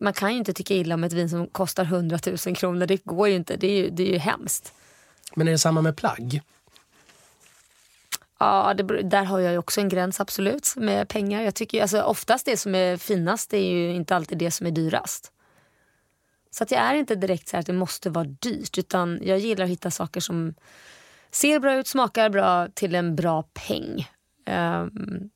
man 0.01 0.13
kan 0.13 0.33
ju 0.33 0.39
inte 0.39 0.53
tycka 0.53 0.75
illa 0.75 0.95
om 0.95 1.05
ett 1.05 1.13
vin 1.13 1.31
som 1.31 1.47
kostar 1.47 1.85
100 1.85 2.19
000 2.47 2.57
kronor. 2.57 2.87
Det 2.87 3.05
går 3.05 3.29
ju 3.29 3.35
inte. 3.35 3.57
Det 3.57 3.67
är 3.67 3.77
ju, 3.77 3.91
det 3.91 4.03
är 4.03 4.13
ju 4.13 4.19
hemskt. 4.19 4.75
Men 5.35 5.49
är 5.49 5.53
det 5.53 5.59
samma 5.59 5.83
med 5.83 5.97
plagg? 5.97 6.43
Ja, 8.39 8.75
det, 8.75 9.03
där 9.03 9.25
har 9.25 9.39
jag 9.39 9.59
också 9.59 9.81
en 9.81 9.89
gräns 9.89 10.21
absolut 10.21 10.77
med 10.77 11.09
pengar. 11.09 11.43
Jag 11.43 11.55
tycker 11.55 11.83
alltså, 11.83 12.03
oftast 12.03 12.47
det 12.47 12.57
som 12.57 12.75
är 12.75 12.97
finast 12.97 13.55
är 13.55 13.59
ju 13.59 13.95
inte 13.95 14.17
alltid 14.17 14.39
det 14.39 14.51
som 14.51 14.67
är 14.67 14.71
dyrast. 14.71 15.33
Så 16.51 16.65
att 16.65 16.71
jag 16.71 16.81
är 16.81 16.95
inte 16.95 17.15
direkt 17.15 17.49
så 17.49 17.57
att 17.57 17.67
det 17.67 17.73
måste 17.73 18.11
vara 18.11 18.25
dyrt 18.25 18.79
utan 18.79 19.21
jag 19.23 19.39
gillar 19.39 19.65
att 19.65 19.71
hitta 19.71 19.91
saker 19.91 20.21
som 20.21 20.55
ser 21.31 21.61
bra 21.61 21.75
ut, 21.75 21.87
smakar 21.87 22.31
bra 22.31 22.69
till 22.69 22.95
en 22.95 23.17
bra 23.17 23.43
peng. 23.43 24.09
Um, 24.47 25.31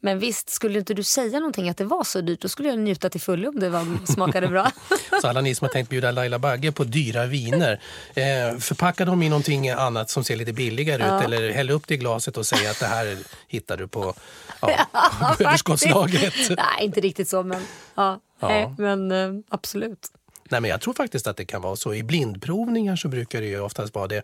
men 0.00 0.18
visst, 0.18 0.50
skulle 0.50 0.78
inte 0.78 0.94
du 0.94 1.02
säga 1.02 1.38
någonting 1.38 1.68
att 1.68 1.76
det 1.76 1.84
var 1.84 2.04
så 2.04 2.20
dyrt, 2.20 2.40
då 2.40 2.48
skulle 2.48 2.68
jag 2.68 2.78
njuta 2.78 3.10
till 3.10 3.20
fullo 3.20 3.48
om 3.48 3.60
det 3.60 3.68
var, 3.68 4.06
smakade 4.06 4.48
bra. 4.48 4.70
så 5.20 5.28
alla 5.28 5.40
ni 5.40 5.54
som 5.54 5.64
har 5.64 5.72
tänkt 5.72 5.88
bjuda 5.88 6.10
Laila 6.10 6.38
Bagge 6.38 6.72
på 6.72 6.84
dyra 6.84 7.26
viner, 7.26 7.80
eh, 8.14 8.58
förpacka 8.58 9.04
dem 9.04 9.22
i 9.22 9.28
någonting 9.28 9.68
annat 9.68 10.10
som 10.10 10.24
ser 10.24 10.36
lite 10.36 10.52
billigare 10.52 11.02
ja. 11.02 11.18
ut 11.18 11.24
eller 11.24 11.50
häll 11.50 11.70
upp 11.70 11.86
det 11.86 11.94
i 11.94 11.96
glaset 11.96 12.36
och 12.36 12.46
säg 12.46 12.66
att 12.66 12.80
det 12.80 12.86
här 12.86 13.18
hittar 13.48 13.76
du 13.76 13.88
på 13.88 14.14
ja, 14.60 14.70
ja, 14.92 15.36
överskottslagret. 15.40 16.34
Nej, 16.48 16.84
inte 16.84 17.00
riktigt 17.00 17.28
så, 17.28 17.42
men, 17.42 17.62
ja, 17.94 18.20
ja. 18.40 18.48
Nej, 18.48 18.74
men 18.78 19.12
eh, 19.12 19.42
absolut. 19.48 20.08
Nej, 20.50 20.60
men 20.60 20.70
jag 20.70 20.80
tror 20.80 20.94
faktiskt 20.94 21.26
att 21.26 21.36
det 21.36 21.44
kan 21.44 21.62
vara 21.62 21.76
så. 21.76 21.94
I 21.94 22.02
blindprovningar 22.02 22.96
så 22.96 23.08
brukar 23.08 23.40
det 23.40 23.46
ju 23.46 23.60
oftast 23.60 23.94
vara 23.94 24.06
det 24.06 24.22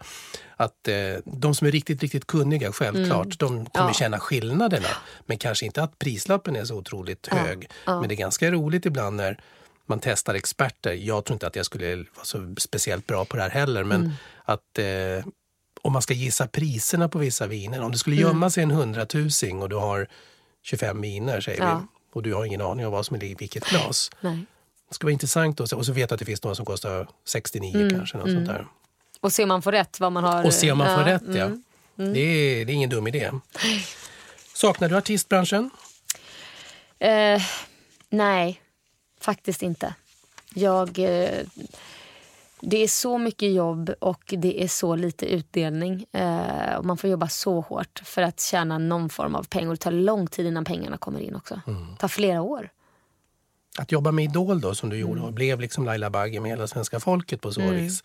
att 0.56 0.88
eh, 0.88 0.94
de 1.24 1.54
som 1.54 1.66
är 1.66 1.70
riktigt, 1.72 2.02
riktigt 2.02 2.26
kunniga, 2.26 2.72
självklart, 2.72 3.26
mm. 3.26 3.36
de 3.38 3.66
kommer 3.66 3.88
ja. 3.88 3.94
känna 3.94 4.20
skillnaderna. 4.20 4.88
Men 5.26 5.38
kanske 5.38 5.66
inte 5.66 5.82
att 5.82 5.98
prislappen 5.98 6.56
är 6.56 6.64
så 6.64 6.76
otroligt 6.76 7.28
ja. 7.30 7.36
hög. 7.36 7.70
Ja. 7.86 8.00
Men 8.00 8.08
det 8.08 8.14
är 8.14 8.16
ganska 8.16 8.50
roligt 8.50 8.86
ibland 8.86 9.16
när 9.16 9.40
man 9.86 10.00
testar 10.00 10.34
experter. 10.34 10.92
Jag 10.92 11.24
tror 11.24 11.34
inte 11.34 11.46
att 11.46 11.56
jag 11.56 11.66
skulle 11.66 11.96
vara 11.96 12.24
så 12.24 12.54
speciellt 12.58 13.06
bra 13.06 13.24
på 13.24 13.36
det 13.36 13.42
här 13.42 13.50
heller, 13.50 13.84
men 13.84 14.00
mm. 14.00 14.12
att 14.44 14.78
eh, 14.78 15.32
om 15.82 15.92
man 15.92 16.02
ska 16.02 16.14
gissa 16.14 16.46
priserna 16.46 17.08
på 17.08 17.18
vissa 17.18 17.46
viner, 17.46 17.82
om 17.82 17.92
det 17.92 17.98
skulle 17.98 18.16
mm. 18.16 18.28
gömma 18.28 18.50
sig 18.50 18.62
en 18.62 18.70
hundratusing 18.70 19.62
och 19.62 19.68
du 19.68 19.76
har 19.76 20.08
25 20.62 21.00
viner, 21.00 21.40
säger 21.40 21.74
vi, 21.74 21.86
och 22.12 22.22
du 22.22 22.34
har 22.34 22.44
ingen 22.44 22.60
aning 22.60 22.86
om 22.86 22.92
vad 22.92 23.06
som 23.06 23.16
är 23.16 23.24
i 23.24 23.34
vilket 23.34 23.64
glas. 23.64 24.10
Nej. 24.20 24.46
Det 24.92 24.96
ska 24.96 25.06
vara 25.06 25.12
intressant 25.12 25.60
och 25.60 25.68
så, 25.68 25.76
och 25.76 25.86
så 25.86 25.92
vet 25.92 26.12
att 26.12 26.18
det 26.18 26.24
finns 26.24 26.42
några 26.42 26.54
som 26.54 26.66
kostar 26.66 27.08
69 27.24 27.74
mm. 27.74 27.90
kanske. 27.90 28.18
Något 28.18 28.26
mm. 28.26 28.46
sånt 28.46 28.58
där. 28.58 28.66
Och 29.20 29.32
se 29.32 29.42
om 29.42 29.48
man 29.48 29.62
får 29.62 29.72
rätt 29.72 30.00
vad 30.00 30.12
man 30.12 30.24
har. 30.24 30.44
Och 30.44 30.52
se 30.52 30.72
om 30.72 30.78
man 30.78 30.90
ja. 30.90 30.96
får 30.96 31.04
rätt 31.04 31.22
ja. 31.26 31.44
Mm. 31.44 31.62
mm. 31.98 32.12
Det, 32.12 32.20
är, 32.20 32.64
det 32.64 32.72
är 32.72 32.74
ingen 32.74 32.90
dum 32.90 33.06
idé. 33.06 33.30
Saknar 34.54 34.88
du 34.88 34.96
artistbranschen? 34.96 35.70
Eh, 36.98 37.42
nej, 38.08 38.60
faktiskt 39.20 39.62
inte. 39.62 39.94
Jag... 40.54 40.98
Eh, 40.98 41.40
det 42.60 42.82
är 42.82 42.88
så 42.88 43.18
mycket 43.18 43.52
jobb 43.52 43.94
och 43.98 44.34
det 44.38 44.62
är 44.62 44.68
så 44.68 44.96
lite 44.96 45.26
utdelning. 45.26 46.06
Eh, 46.12 46.74
och 46.76 46.84
Man 46.84 46.96
får 46.96 47.10
jobba 47.10 47.28
så 47.28 47.60
hårt 47.60 48.02
för 48.04 48.22
att 48.22 48.40
tjäna 48.40 48.78
någon 48.78 49.08
form 49.08 49.34
av 49.34 49.42
pengar. 49.44 49.70
Det 49.70 49.76
tar 49.76 49.90
lång 49.92 50.26
tid 50.26 50.46
innan 50.46 50.64
pengarna 50.64 50.96
kommer 50.96 51.20
in 51.20 51.36
också. 51.36 51.60
Mm. 51.66 51.90
Det 51.90 51.96
tar 51.96 52.08
flera 52.08 52.42
år. 52.42 52.70
Att 53.78 53.92
jobba 53.92 54.12
med 54.12 54.24
Idol 54.24 54.60
då, 54.60 54.74
som 54.74 54.90
du 54.90 54.96
gjorde 54.96 55.20
och 55.20 55.32
blev 55.32 55.60
liksom 55.60 55.84
Laila 55.84 56.10
Bagge 56.10 56.40
med 56.40 56.50
hela 56.50 56.66
svenska 56.66 57.00
folket 57.00 57.40
på 57.40 57.52
så 57.52 57.60
mm. 57.60 57.74
vis. 57.74 58.02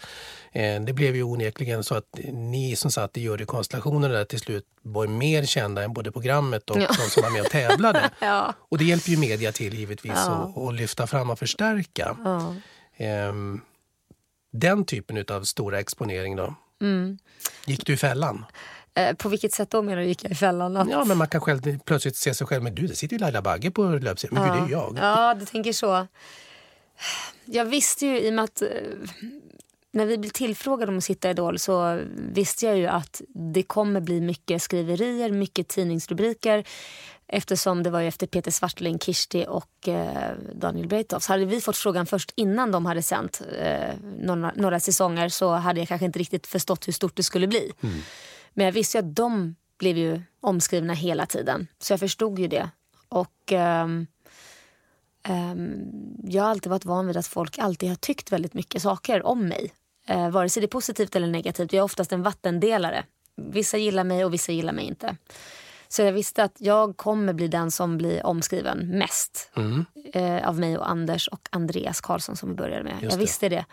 Eh, 0.51 0.81
det 0.81 0.93
blev 0.93 1.15
ju 1.15 1.23
onekligen 1.23 1.83
så 1.83 1.95
att 1.95 2.19
ni 2.33 2.75
som 2.75 2.91
satt 2.91 3.17
i 3.17 3.21
jurykonstellationen 3.21 4.11
där 4.11 4.25
till 4.25 4.39
slut 4.39 4.65
var 4.81 5.07
mer 5.07 5.43
kända 5.45 5.83
än 5.83 5.93
både 5.93 6.11
programmet 6.11 6.69
och 6.69 6.81
ja. 6.81 6.87
de 6.87 7.09
som 7.09 7.23
var 7.23 7.29
med 7.29 7.41
och 7.41 7.49
tävlade. 7.49 8.09
ja. 8.19 8.53
Och 8.59 8.77
det 8.77 8.85
hjälper 8.85 9.09
ju 9.09 9.17
media 9.17 9.51
till 9.51 9.73
givetvis 9.73 10.13
ja. 10.15 10.53
att, 10.55 10.63
att 10.63 10.75
lyfta 10.75 11.07
fram 11.07 11.29
och 11.29 11.39
förstärka. 11.39 12.17
Ja. 12.23 12.55
Eh, 13.05 13.33
den 14.51 14.85
typen 14.85 15.25
av 15.29 15.43
stora 15.43 15.79
exponering 15.79 16.35
då? 16.35 16.55
Mm. 16.81 17.17
Gick 17.65 17.85
du 17.85 17.93
i 17.93 17.97
fällan? 17.97 18.45
Eh, 18.97 19.13
på 19.13 19.29
vilket 19.29 19.53
sätt 19.53 19.69
då 19.69 19.81
menar 19.81 20.01
du? 20.01 20.07
Gick 20.07 20.23
jag 20.23 20.31
i 20.31 20.35
fällan? 20.35 20.77
Att... 20.77 20.89
Ja, 20.89 21.05
men 21.05 21.17
man 21.17 21.27
kan 21.27 21.41
själv 21.41 21.79
plötsligt 21.79 22.15
se 22.15 22.33
sig 22.33 22.47
själv. 22.47 22.63
Men 22.63 22.75
du, 22.75 22.87
det 22.87 22.95
sitter 22.95 23.15
ju 23.15 23.19
Laila 23.19 23.41
Bagge 23.41 23.71
på 23.71 23.83
löpsedeln. 23.83 24.41
Men 24.41 24.47
ja. 24.47 24.53
gud, 24.53 24.63
det 24.63 24.75
är 24.75 24.79
jag. 24.79 24.97
Ja, 25.01 25.33
du 25.33 25.45
tänker 25.45 25.73
så. 25.73 26.07
Jag 27.45 27.65
visste 27.65 28.05
ju 28.05 28.19
i 28.19 28.29
och 28.29 28.33
med 28.33 28.43
att 28.43 28.61
eh, 28.61 28.67
när 29.91 30.05
vi 30.05 30.17
blev 30.17 30.29
tillfrågade 30.29 30.91
om 30.91 30.97
att 30.97 31.03
sitta 31.03 31.27
i 31.27 31.31
Idol 31.31 31.59
så 31.59 32.01
visste 32.15 32.65
jag 32.65 32.77
ju 32.77 32.87
att 32.87 33.21
det 33.53 33.63
kommer 33.63 34.01
bli 34.01 34.21
mycket 34.21 34.61
skriverier, 34.61 35.31
mycket 35.31 35.67
tidningsrubriker. 35.67 36.63
Eftersom 37.27 37.83
det 37.83 37.89
var 37.89 38.01
efter 38.01 38.27
Peter 38.27 38.51
Svartling, 38.51 38.99
Kirsti 38.99 39.45
och 39.47 39.87
eh, 39.87 40.31
Daniel 40.53 40.87
Breithoff. 40.87 41.27
Hade 41.27 41.45
vi 41.45 41.61
fått 41.61 41.77
frågan 41.77 42.05
först 42.05 42.33
innan 42.35 42.71
de 42.71 42.85
hade 42.85 43.03
sänt 43.03 43.41
eh, 43.59 43.93
några, 44.19 44.51
några 44.55 44.79
säsonger 44.79 45.29
så 45.29 45.53
hade 45.53 45.79
jag 45.79 45.87
kanske 45.87 46.05
inte 46.05 46.19
riktigt 46.19 46.47
förstått 46.47 46.87
hur 46.87 46.93
stort 46.93 47.15
det 47.15 47.23
skulle 47.23 47.47
bli. 47.47 47.71
Mm. 47.83 47.99
Men 48.57 48.65
jag 48.65 48.73
visste 48.73 48.97
ju 48.97 48.99
att 48.99 49.15
de 49.15 49.55
blev 49.77 49.97
ju 49.97 50.21
omskrivna 50.41 50.93
hela 50.93 51.25
tiden. 51.25 51.67
Så 51.79 51.93
jag 51.93 51.99
förstod 51.99 52.39
ju 52.39 52.47
det. 52.47 52.69
Och 53.09 53.51
um, 53.51 54.07
um, 55.29 56.17
jag 56.23 56.43
har 56.43 56.49
alltid 56.49 56.69
varit 56.69 56.85
van 56.85 57.07
vid 57.07 57.17
att 57.17 57.27
folk 57.27 57.57
alltid 57.57 57.89
har 57.89 57.95
tyckt 57.95 58.31
väldigt 58.31 58.53
mycket 58.53 58.81
saker 58.81 59.25
om 59.25 59.47
mig. 59.47 59.73
Uh, 60.09 60.29
vare 60.29 60.49
sig 60.49 60.61
det 60.61 60.65
är 60.65 60.67
positivt 60.67 61.15
eller 61.15 61.27
negativt. 61.27 61.73
Jag 61.73 61.79
är 61.79 61.83
oftast 61.83 62.11
en 62.11 62.23
vattendelare. 62.23 63.03
Vissa 63.35 63.77
gillar 63.77 64.03
mig 64.03 64.25
och 64.25 64.33
vissa 64.33 64.51
gillar 64.51 64.73
mig 64.73 64.85
inte. 64.85 65.17
Så 65.87 66.01
jag 66.01 66.11
visste 66.11 66.43
att 66.43 66.55
jag 66.57 66.97
kommer 66.97 67.33
bli 67.33 67.47
den 67.47 67.71
som 67.71 67.97
blir 67.97 68.25
omskriven 68.25 68.87
mest. 68.87 69.51
Mm. 69.55 69.85
Uh, 70.15 70.47
av 70.47 70.59
mig 70.59 70.77
och 70.77 70.89
Anders 70.89 71.27
och 71.27 71.47
Andreas 71.51 72.01
Karlsson 72.01 72.35
som 72.35 72.49
vi 72.49 72.55
började 72.55 72.83
med. 72.83 72.97
Just 73.01 73.11
jag 73.11 73.19
visste 73.19 73.49
det. 73.49 73.55
det. 73.55 73.65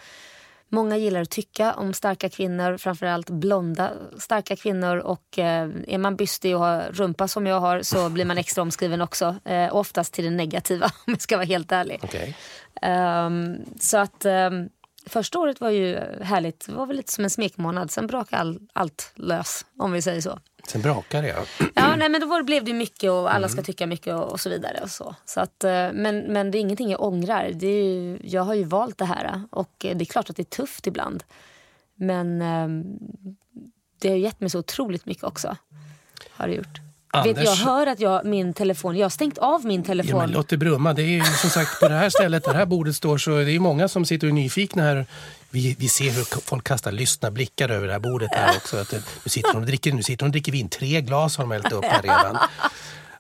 Många 0.69 0.97
gillar 0.97 1.21
att 1.21 1.31
tycka 1.31 1.75
om 1.75 1.93
starka 1.93 2.29
kvinnor, 2.29 2.77
framförallt 2.77 3.31
blonda 3.31 3.93
starka 4.19 4.57
kvinnor. 4.57 4.97
Och 4.97 5.39
eh, 5.39 5.69
är 5.89 5.99
man 5.99 6.17
bystig 6.17 6.55
och 6.57 6.61
har 6.61 6.83
rumpa 6.93 7.29
som 7.29 7.47
jag 7.47 7.61
har 7.61 7.83
så 7.83 8.09
blir 8.09 8.25
man 8.25 8.39
extra 8.39 8.63
omskriven 8.63 9.01
också. 9.01 9.37
Eh, 9.45 9.77
oftast 9.77 10.15
till 10.15 10.25
det 10.25 10.31
negativa 10.31 10.87
om 11.07 11.13
jag 11.13 11.21
ska 11.21 11.37
vara 11.37 11.47
helt 11.47 11.73
ärlig. 11.73 12.01
Okay. 12.05 12.29
Um, 12.29 12.35
ehm, 12.83 13.65
så 13.81 13.99
att 13.99 14.25
um, 14.25 14.69
första 15.07 15.39
året 15.39 15.61
var 15.61 15.71
ju 15.71 16.01
härligt. 16.21 16.67
Det 16.67 16.73
var 16.73 16.87
väl 16.87 16.97
lite 16.97 17.13
som 17.13 17.25
en 17.25 17.31
smekmånad. 17.31 17.91
Sen 17.91 18.07
brakade 18.07 18.41
all, 18.41 18.61
allt 18.73 19.13
lös 19.15 19.67
om 19.79 19.93
vi 19.93 20.03
säger 20.03 20.21
så. 20.21 20.39
Sen 20.69 20.83
brakade 20.83 21.27
det 21.27 21.37
ja. 21.75 21.97
nej, 21.97 22.09
men 22.09 22.21
då 22.21 22.43
blev 22.43 22.65
det 22.65 22.73
mycket 22.73 23.11
och 23.11 23.35
alla 23.35 23.49
ska 23.49 23.59
mm. 23.59 23.65
tycka 23.65 23.87
mycket 23.87 24.15
och, 24.15 24.33
och, 24.33 24.41
så 24.41 24.51
vidare. 24.51 24.81
Och 24.83 24.91
så. 24.91 25.15
Så 25.25 25.41
att, 25.41 25.65
eh, 25.65 25.71
men, 25.93 26.19
men 26.19 26.51
det 26.51 26.59
är 26.59 26.61
ingenting 26.61 26.91
jag 26.91 27.03
ångrar. 27.03 27.51
Det 27.55 27.67
ju, 27.67 28.19
jag 28.23 28.43
har 28.43 28.55
ju 28.55 28.65
valt 28.65 28.99
det 28.99 29.05
här 29.05 29.43
och 29.51 29.75
det 29.79 30.01
är 30.01 30.05
klart 30.05 30.31
att 30.31 30.37
det 30.37 30.43
är 30.43 30.57
tufft 30.57 30.87
ibland. 30.87 31.25
Men 31.95 32.43
um, 32.43 32.99
det 33.99 34.09
har 34.09 34.17
gett 34.17 34.41
mig 34.41 34.51
så 34.51 34.59
otroligt 34.59 35.07
mycket 35.07 35.25
också. 35.25 35.57
Har 36.31 36.49
det 36.49 36.55
gjort. 36.55 36.84
Anders... 37.15 37.37
Vet, 37.37 37.45
jag 37.45 37.55
hör 37.55 37.87
att 37.87 38.01
jag, 38.01 38.25
min 38.25 38.55
telefon, 38.55 38.97
jag 38.97 39.05
har 39.05 39.11
stängt 39.11 39.39
av 39.39 39.65
min 39.65 39.83
telefon. 39.83 40.11
Ja, 40.11 40.27
men 40.27 40.31
låt 40.31 40.49
det 40.49 40.57
brumma. 40.57 40.93
Det 40.93 41.03
är 41.03 41.07
ju 41.07 41.25
som 41.25 41.51
sagt 41.51 41.81
på 41.81 41.89
det 41.89 41.95
här 41.95 42.11
stället, 42.11 42.45
där 42.45 42.53
det 42.53 42.59
här 42.59 42.67
bordet 42.67 42.97
står 42.97 43.19
så 43.19 43.31
det 43.31 43.53
är 43.53 43.59
många 43.59 43.89
som 43.89 44.05
sitter 44.05 44.27
och 44.27 44.31
är 44.31 44.35
nyfikna 44.35 44.83
här. 44.83 45.07
Vi, 45.51 45.77
vi 45.79 45.89
ser 45.89 46.11
hur 46.11 46.41
folk 46.41 46.65
kastar 46.65 46.93
lyssna 46.93 47.31
blickar 47.31 47.69
över 47.69 47.87
det 47.87 47.93
här 47.93 48.01
bordet 48.01 48.29
här 48.33 48.57
också. 48.57 48.77
Att, 48.77 48.93
nu, 48.93 49.31
sitter 49.31 49.53
de 49.53 49.59
och 49.59 49.67
dricker, 49.67 49.93
nu 49.93 50.03
sitter 50.03 50.25
de 50.25 50.29
och 50.29 50.33
dricker 50.33 50.53
vin. 50.53 50.69
Tre 50.69 51.01
glas 51.01 51.37
har 51.37 51.45
de 51.45 51.51
hällt 51.51 51.73
upp 51.73 51.85
här 51.85 52.03
redan. 52.03 52.39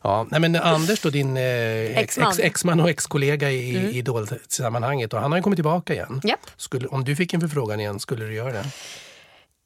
Ja, 0.03 0.27
nej 0.31 0.41
men 0.41 0.57
Anders 0.57 1.01
då, 1.01 1.11
din 1.11 1.37
eh, 1.37 1.99
exman 1.99 2.29
ex, 2.29 2.39
ex 2.39 2.65
och 2.65 2.91
exkollega 2.91 3.51
i, 3.51 3.77
mm. 3.77 3.91
Idol-sammanhanget, 3.91 5.13
han 5.13 5.33
har 5.33 5.39
ju 5.39 5.43
kommit 5.43 5.57
tillbaka 5.57 5.93
igen. 5.93 6.21
Yep. 6.25 6.41
Skulle, 6.57 6.89
om 6.89 7.05
du 7.05 7.17
fick 7.17 7.35
en 7.35 7.41
förfrågan 7.41 7.81
igen, 7.81 8.01
skulle 8.01 8.25
du 8.25 8.35
göra 8.35 8.53
det? 8.53 8.65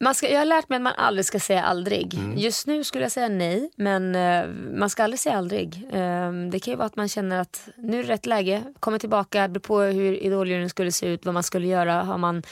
Man 0.00 0.14
ska, 0.14 0.30
jag 0.30 0.38
har 0.38 0.44
lärt 0.44 0.68
mig 0.68 0.76
att 0.76 0.82
man 0.82 0.94
aldrig 0.96 1.24
ska 1.24 1.40
säga 1.40 1.62
aldrig. 1.62 2.14
Mm. 2.14 2.38
Just 2.38 2.66
nu 2.66 2.84
skulle 2.84 3.04
jag 3.04 3.12
säga 3.12 3.28
nej, 3.28 3.70
men 3.76 4.16
uh, 4.16 4.48
man 4.78 4.90
ska 4.90 5.04
aldrig 5.04 5.20
säga 5.20 5.36
aldrig. 5.36 5.88
Uh, 5.94 6.50
det 6.50 6.60
kan 6.60 6.72
ju 6.72 6.76
vara 6.76 6.86
att 6.86 6.96
man 6.96 7.08
känner 7.08 7.40
att 7.40 7.68
nu 7.76 7.98
är 7.98 8.02
det 8.02 8.08
rätt 8.08 8.26
läge, 8.26 8.62
kommer 8.80 8.98
tillbaka, 8.98 9.48
beror 9.48 9.60
på 9.60 9.80
hur 9.80 10.22
idoljuryn 10.22 10.70
skulle 10.70 10.92
se 10.92 11.06
ut, 11.06 11.24
vad 11.24 11.34
man 11.34 11.42
skulle 11.42 11.66
göra. 11.66 12.02
Har 12.02 12.18
man 12.18 12.42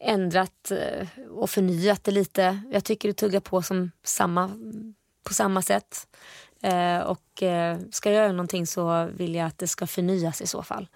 ändrat 0.00 0.72
uh, 0.72 1.28
och 1.30 1.50
förnyat 1.50 2.04
det 2.04 2.10
lite? 2.10 2.60
Jag 2.72 2.84
tycker 2.84 3.08
det 3.08 3.14
tuggar 3.14 3.40
på 3.40 3.62
som 3.62 3.90
samma, 4.04 4.50
på 5.24 5.34
samma 5.34 5.62
sätt. 5.62 6.06
Uh, 6.66 6.98
och 6.98 7.22
ska 7.90 8.10
jag 8.10 8.16
göra 8.16 8.32
någonting 8.32 8.66
så 8.66 9.08
vill 9.16 9.34
jag 9.34 9.46
att 9.46 9.58
det 9.58 9.68
ska 9.68 9.86
förnyas 9.86 10.40
i 10.40 10.46
så 10.46 10.62
fall. 10.62 10.88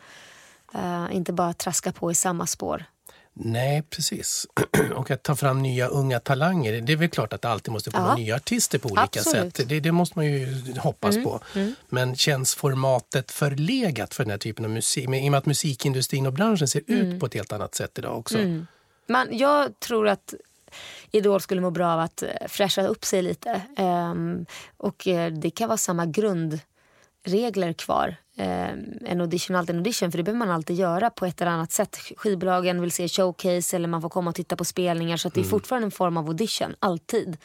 inte 1.11 1.32
bara 1.32 1.53
traska 1.53 1.92
på 1.92 2.11
i 2.11 2.14
samma 2.14 2.46
spår. 2.46 2.84
Nej, 3.35 3.83
precis. 3.83 4.47
Och 4.95 5.11
att 5.11 5.22
ta 5.22 5.37
fram 5.37 5.62
nya 5.62 5.87
unga 5.87 6.20
talanger. 6.20 6.81
Det 6.81 6.93
är 6.93 6.97
väl 6.97 7.09
klart 7.09 7.33
att 7.33 7.43
det 7.43 7.49
alltid 7.49 7.72
måste 7.72 7.91
få 7.91 7.99
ja. 7.99 8.16
nya 8.16 8.37
artister 8.37 8.78
på 8.78 8.89
olika 8.89 9.03
Absolut. 9.03 9.57
sätt. 9.57 9.68
Det, 9.68 9.81
det, 9.81 9.93
måste 9.93 10.18
man 10.18 10.26
ju 10.26 10.64
hoppas 10.78 11.14
mm. 11.14 11.24
på. 11.24 11.41
Mm. 11.55 11.74
Men 11.89 12.16
känns 12.16 12.55
formatet 12.55 13.31
förlegat 13.31 14.14
för 14.14 14.24
den 14.24 14.31
här 14.31 14.39
typen 14.39 14.64
av 14.64 14.70
musik? 14.70 15.09
Men 15.09 15.20
I 15.20 15.28
och 15.28 15.31
med 15.31 15.39
att 15.39 15.47
musikindustrin 15.47 16.26
och 16.26 16.33
branschen 16.33 16.68
ser 16.68 16.83
mm. 16.89 17.07
ut 17.07 17.20
på 17.20 17.26
ett 17.26 17.35
helt 17.35 17.53
annat 17.53 17.74
sätt 17.74 17.99
idag 17.99 18.18
också. 18.18 18.39
Mm. 18.39 18.66
Man, 19.07 19.28
jag 19.39 19.81
tror 19.81 20.09
att 20.09 20.35
Idol 21.11 21.41
skulle 21.41 21.61
må 21.61 21.70
bra 21.70 21.93
av 21.93 22.01
att 22.01 22.22
eh, 22.22 22.28
fräscha 22.49 22.87
upp 22.87 23.05
sig 23.05 23.22
lite. 23.22 23.62
Um, 23.78 24.47
och 24.76 25.09
eh, 25.09 25.33
det 25.33 25.51
kan 25.51 25.68
vara 25.68 25.78
samma 25.78 26.07
grundregler 26.07 27.72
kvar. 27.72 28.16
Eh, 28.41 28.70
en 29.05 29.20
audition 29.20 29.57
alltid 29.57 29.74
en 29.74 29.78
audition 29.80 30.11
för 30.11 30.18
det 30.18 30.24
behöver 30.24 30.38
man 30.38 30.51
alltid 30.51 30.76
göra 30.76 31.11
på 31.11 31.26
ett 31.26 31.41
eller 31.41 31.51
annat 31.51 31.72
sätt. 31.72 31.97
Skivbolagen 32.16 32.80
vill 32.80 32.93
se 32.93 33.09
showcase 33.09 33.76
eller 33.76 33.88
man 33.88 34.03
får 34.03 34.09
komma 34.09 34.30
och 34.30 34.36
titta 34.36 34.57
på 34.57 34.64
spelningar 34.64 35.16
så 35.16 35.28
det 35.28 35.41
är 35.41 35.45
fortfarande 35.45 35.86
en 35.86 35.91
form 35.91 36.16
av 36.16 36.26
audition, 36.26 36.74
alltid. 36.78 37.36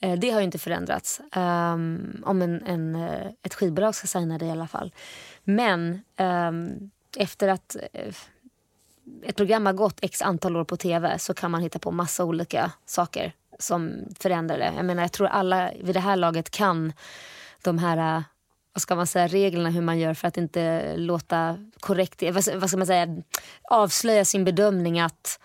Eh, 0.00 0.18
det 0.18 0.30
har 0.30 0.40
ju 0.40 0.44
inte 0.44 0.58
förändrats. 0.58 1.20
Um, 1.36 2.22
om 2.26 2.42
en, 2.42 2.62
en, 2.66 2.94
eh, 2.94 3.26
ett 3.42 3.54
skivbolag 3.54 3.94
ska 3.94 4.06
signa 4.06 4.38
det 4.38 4.46
i 4.46 4.50
alla 4.50 4.66
fall. 4.66 4.94
Men 5.44 6.02
um, 6.18 6.90
efter 7.16 7.48
att 7.48 7.76
uh, 7.94 8.14
ett 9.22 9.36
program 9.36 9.66
har 9.66 9.72
gått 9.72 9.98
x 10.02 10.22
antal 10.22 10.56
år 10.56 10.64
på 10.64 10.76
tv 10.76 11.18
så 11.18 11.34
kan 11.34 11.50
man 11.50 11.62
hitta 11.62 11.78
på 11.78 11.90
massa 11.90 12.24
olika 12.24 12.72
saker 12.86 13.32
som 13.58 13.92
förändrar 14.20 14.58
det. 14.58 14.72
Jag 14.76 14.84
menar, 14.84 15.02
jag 15.02 15.12
tror 15.12 15.26
alla 15.26 15.70
vid 15.80 15.94
det 15.94 16.00
här 16.00 16.16
laget 16.16 16.50
kan 16.50 16.92
de 17.62 17.78
här 17.78 18.24
vad 18.72 18.82
ska 18.82 18.96
man 18.96 19.06
säga, 19.06 19.26
reglerna 19.26 19.70
hur 19.70 19.82
man 19.82 19.98
gör 19.98 20.14
för 20.14 20.28
att 20.28 20.36
inte 20.36 20.94
låta 20.96 21.58
korrekt, 21.80 22.22
vad 22.32 22.68
ska 22.68 22.76
man 22.76 22.86
säga, 22.86 23.22
avslöja 23.62 24.24
sin 24.24 24.44
bedömning 24.44 25.00
att 25.00 25.40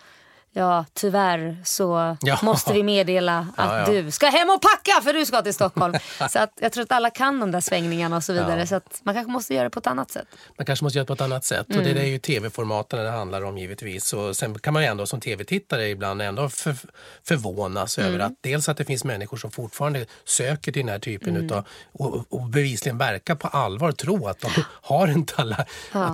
Ja, 0.58 0.84
tyvärr 0.94 1.56
så 1.64 2.16
ja. 2.20 2.38
måste 2.42 2.72
vi 2.72 2.82
meddela 2.82 3.38
att 3.56 3.72
ja, 3.72 3.78
ja. 3.94 4.02
du 4.02 4.10
ska 4.10 4.26
hem 4.26 4.50
och 4.50 4.62
packa 4.62 5.02
för 5.02 5.12
du 5.12 5.26
ska 5.26 5.42
till 5.42 5.54
Stockholm. 5.54 5.94
så 6.30 6.38
att 6.38 6.52
jag 6.60 6.72
tror 6.72 6.84
att 6.84 6.92
alla 6.92 7.10
kan 7.10 7.40
de 7.40 7.50
där 7.50 7.60
svängningarna 7.60 8.16
och 8.16 8.24
så 8.24 8.32
vidare. 8.32 8.66
Så 8.66 8.76
att 8.76 9.00
man 9.02 9.14
kanske 9.14 9.32
måste 9.32 9.54
göra 9.54 9.64
det 9.64 9.70
på 9.70 9.78
ett 9.78 9.86
annat 9.86 10.10
sätt. 10.10 10.26
Man 10.56 10.66
kanske 10.66 10.84
måste 10.84 10.98
göra 10.98 11.04
det 11.04 11.06
på 11.06 11.12
ett 11.12 11.20
annat 11.20 11.44
sätt. 11.44 11.66
Mm. 11.70 11.78
Och 11.78 11.94
det 11.94 12.00
är 12.00 12.06
ju 12.06 12.18
tv-formaten 12.18 13.04
det 13.04 13.10
handlar 13.10 13.42
om 13.42 13.58
givetvis. 13.58 14.12
Och 14.12 14.36
sen 14.36 14.58
kan 14.58 14.72
man 14.72 14.82
ju 14.82 14.88
ändå 14.88 15.06
som 15.06 15.20
tv-tittare 15.20 15.88
ibland 15.88 16.22
ändå 16.22 16.48
för, 16.48 16.76
förvånas 17.24 17.98
mm. 17.98 18.10
över 18.10 18.24
att 18.24 18.32
dels 18.40 18.68
att 18.68 18.76
det 18.76 18.84
finns 18.84 19.04
människor 19.04 19.36
som 19.36 19.50
fortfarande 19.50 20.06
söker 20.24 20.72
till 20.72 20.82
den 20.82 20.88
här 20.88 20.98
typen 20.98 21.28
mm. 21.28 21.44
utav 21.44 21.64
och, 21.92 22.24
och 22.32 22.48
bevisligen 22.48 22.98
verkar 22.98 23.34
på 23.34 23.48
allvar 23.48 23.92
tro 23.92 24.26
att 24.26 24.40
de 24.40 24.50
har 24.82 25.08
en 25.08 25.24
tala, 25.24 25.66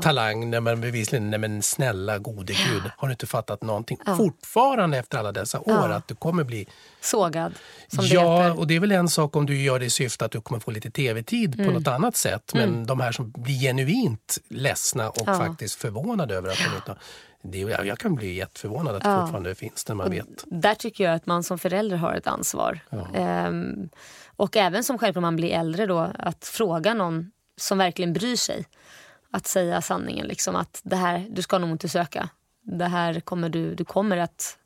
talang 0.03 0.51
när 0.51 0.61
man 0.61 0.81
bevisligen, 0.81 1.31
nej 1.31 1.39
men 1.39 1.63
snälla 1.63 2.19
gode 2.19 2.53
gud, 2.53 2.83
har 2.97 3.09
du 3.09 3.13
inte 3.13 3.27
fattat 3.27 3.63
någonting? 3.63 3.99
Fortfarande 4.33 4.99
efter 4.99 5.19
alla 5.19 5.33
dessa 5.33 5.61
år 5.61 5.65
ja. 5.67 5.95
att 5.95 6.09
du 6.09 6.15
kommer 6.15 6.45
bli 6.45 6.67
sågad. 7.01 7.55
Som 7.89 8.05
ja, 8.07 8.43
det 8.43 8.51
och 8.51 8.67
det 8.67 8.77
är 8.77 8.81
väl 8.81 8.93
en 8.93 9.09
sak 9.09 9.37
om 9.37 9.47
du 9.47 9.63
gör 9.63 9.79
det 9.79 9.85
i 9.85 9.91
syfte 9.91 10.25
att 10.25 10.33
du 10.33 10.41
kommer 10.41 10.61
få 10.61 10.71
lite 10.71 10.91
tv-tid 10.91 11.55
mm. 11.55 11.67
på 11.67 11.79
något 11.79 11.89
annat 11.89 12.17
sätt. 12.17 12.53
Men 12.55 12.69
mm. 12.69 12.87
de 12.87 13.01
här 13.01 13.13
som 13.13 13.31
blir 13.31 13.61
genuint 13.61 14.39
ledsna 14.49 15.11
och 15.11 15.23
ja. 15.27 15.35
faktiskt 15.35 15.75
förvånade 15.75 16.35
över 16.35 16.49
att 16.49 16.59
de 16.59 16.77
inte 16.77 16.97
det, 17.43 17.59
jag 17.59 17.99
kan 17.99 18.15
bli 18.15 18.35
jätteförvånad 18.35 18.97
att 18.97 19.03
det 19.03 19.09
ja. 19.09 19.21
fortfarande 19.21 19.55
finns 19.55 19.89
när 19.89 19.95
man 19.95 20.07
och 20.07 20.13
vet. 20.13 20.45
Där 20.47 20.75
tycker 20.75 21.05
jag 21.05 21.15
att 21.15 21.27
man 21.27 21.43
som 21.43 21.59
förälder 21.59 21.97
har 21.97 22.15
ett 22.15 22.27
ansvar. 22.27 22.81
Ja. 22.91 23.09
Ehm, 23.15 23.89
och 24.37 24.57
även 24.57 24.85
som 24.85 24.99
själv 24.99 25.17
om 25.17 25.23
man 25.23 25.37
blir 25.37 25.51
äldre 25.51 25.87
då, 25.87 26.13
att 26.19 26.45
fråga 26.45 26.95
någon 26.95 27.31
som 27.57 27.79
verkligen 27.79 28.13
bryr 28.13 28.37
sig. 28.37 28.67
Att 29.31 29.47
säga 29.47 29.83
sanningen, 29.83 30.27
liksom 30.27 30.57
att 30.57 30.81
det 30.85 30.97
här, 30.97 31.27
du 31.31 31.43
ska 31.43 31.59
nog 31.59 31.71
inte 31.71 31.89
söka 31.89 32.29
det 32.63 32.85
här 32.85 33.21
kommer 33.21 33.49
du, 33.49 33.75
du 33.75 33.85
kommer 33.85 34.17
att 34.17 34.59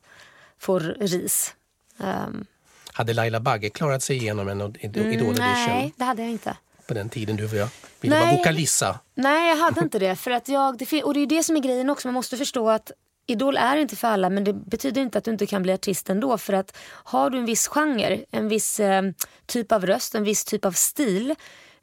få 0.59 0.79
ris. 0.79 1.55
Um. 1.97 2.45
Hade 2.93 3.13
Laila 3.13 3.39
Bagge 3.39 3.69
klarat 3.69 4.03
sig 4.03 4.15
igenom 4.17 4.47
en 4.47 4.61
Idol-audition? 4.61 5.35
Nej, 5.39 5.93
det 5.97 6.03
hade 6.03 6.21
jag 6.21 6.31
inte. 6.31 6.57
På 6.87 6.93
den 6.93 7.09
tiden 7.09 7.35
du 7.35 7.47
ville 7.47 8.19
vara 8.19 8.31
vokalissa? 8.31 8.99
Nej, 9.15 9.49
jag 9.49 9.57
hade 9.57 9.81
inte 9.83 9.99
det. 9.99 10.15
För 10.15 10.31
att 10.31 10.47
jag, 10.47 10.77
det, 10.77 11.03
och 11.03 11.13
det 11.13 11.19
är 11.19 11.27
det 11.27 11.43
som 11.43 11.55
är 11.55 11.59
grejen 11.59 11.89
också. 11.89 12.07
Man 12.07 12.13
måste 12.13 12.37
förstå 12.37 12.69
att 12.69 12.91
Idol 13.27 13.57
är 13.57 13.77
inte 13.77 13.95
för 13.95 14.07
alla 14.07 14.29
men 14.29 14.43
det 14.43 14.53
betyder 14.53 15.01
inte 15.01 15.17
att 15.17 15.23
du 15.23 15.31
inte 15.31 15.45
kan 15.45 15.63
bli 15.63 15.73
artist 15.73 16.09
ändå. 16.09 16.37
För 16.37 16.53
att 16.53 16.77
har 16.87 17.29
du 17.29 17.37
en 17.37 17.45
viss 17.45 17.67
genre, 17.67 18.25
en 18.31 18.47
viss 18.47 18.79
eh, 18.79 19.03
typ 19.45 19.71
av 19.71 19.85
röst, 19.85 20.15
en 20.15 20.23
viss 20.23 20.45
typ 20.45 20.65
av 20.65 20.71
stil 20.71 21.35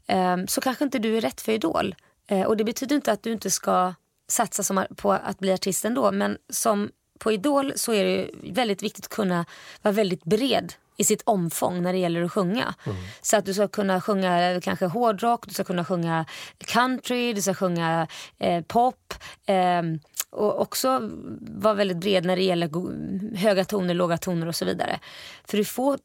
eh, 0.06 0.36
så 0.48 0.60
kanske 0.60 0.84
inte 0.84 0.98
du 0.98 1.16
är 1.16 1.20
rätt 1.20 1.40
för 1.40 1.52
Idol. 1.52 1.94
Eh, 2.26 2.42
och 2.42 2.56
det 2.56 2.64
betyder 2.64 2.96
inte 2.96 3.12
att 3.12 3.22
du 3.22 3.32
inte 3.32 3.50
ska 3.50 3.94
satsa 4.28 4.62
som, 4.62 4.84
på 4.96 5.12
att 5.12 5.38
bli 5.38 5.52
artist 5.52 5.84
ändå. 5.84 6.12
Men 6.12 6.38
som 6.50 6.90
på 7.18 7.32
Idol 7.32 7.72
så 7.76 7.92
är 7.92 8.04
det 8.04 8.30
väldigt 8.52 8.82
viktigt 8.82 9.04
att 9.04 9.10
kunna 9.10 9.44
vara 9.82 9.92
väldigt 9.92 10.24
bred 10.24 10.72
i 10.96 11.04
sitt 11.04 11.22
omfång 11.24 11.82
när 11.82 11.92
det 11.92 11.98
gäller 11.98 12.22
att 12.22 12.32
sjunga. 12.32 12.74
Mm. 12.84 12.98
Så 13.22 13.36
att 13.36 13.44
du 13.44 13.54
ska 13.54 13.68
kunna 13.68 14.00
sjunga 14.00 14.60
kanske 14.60 14.86
hårdrock, 14.86 15.46
du 15.46 15.54
ska 15.54 15.64
kunna 15.64 15.84
sjunga 15.84 16.24
country, 16.58 17.32
du 17.32 17.42
ska 17.42 17.54
sjunga 17.54 18.06
eh, 18.38 18.64
pop. 18.64 19.14
Eh, 19.46 19.82
och 20.30 20.60
också 20.60 21.10
vara 21.40 21.74
väldigt 21.74 21.96
bred 21.96 22.24
när 22.24 22.36
det 22.36 22.42
gäller 22.42 22.70
höga 23.36 23.64
toner, 23.64 23.94
låga 23.94 24.18
toner 24.18 24.46
och 24.46 24.56
så 24.56 24.64
vidare. 24.64 25.00
För 25.44 25.56
du 25.56 25.64
får 25.64 25.98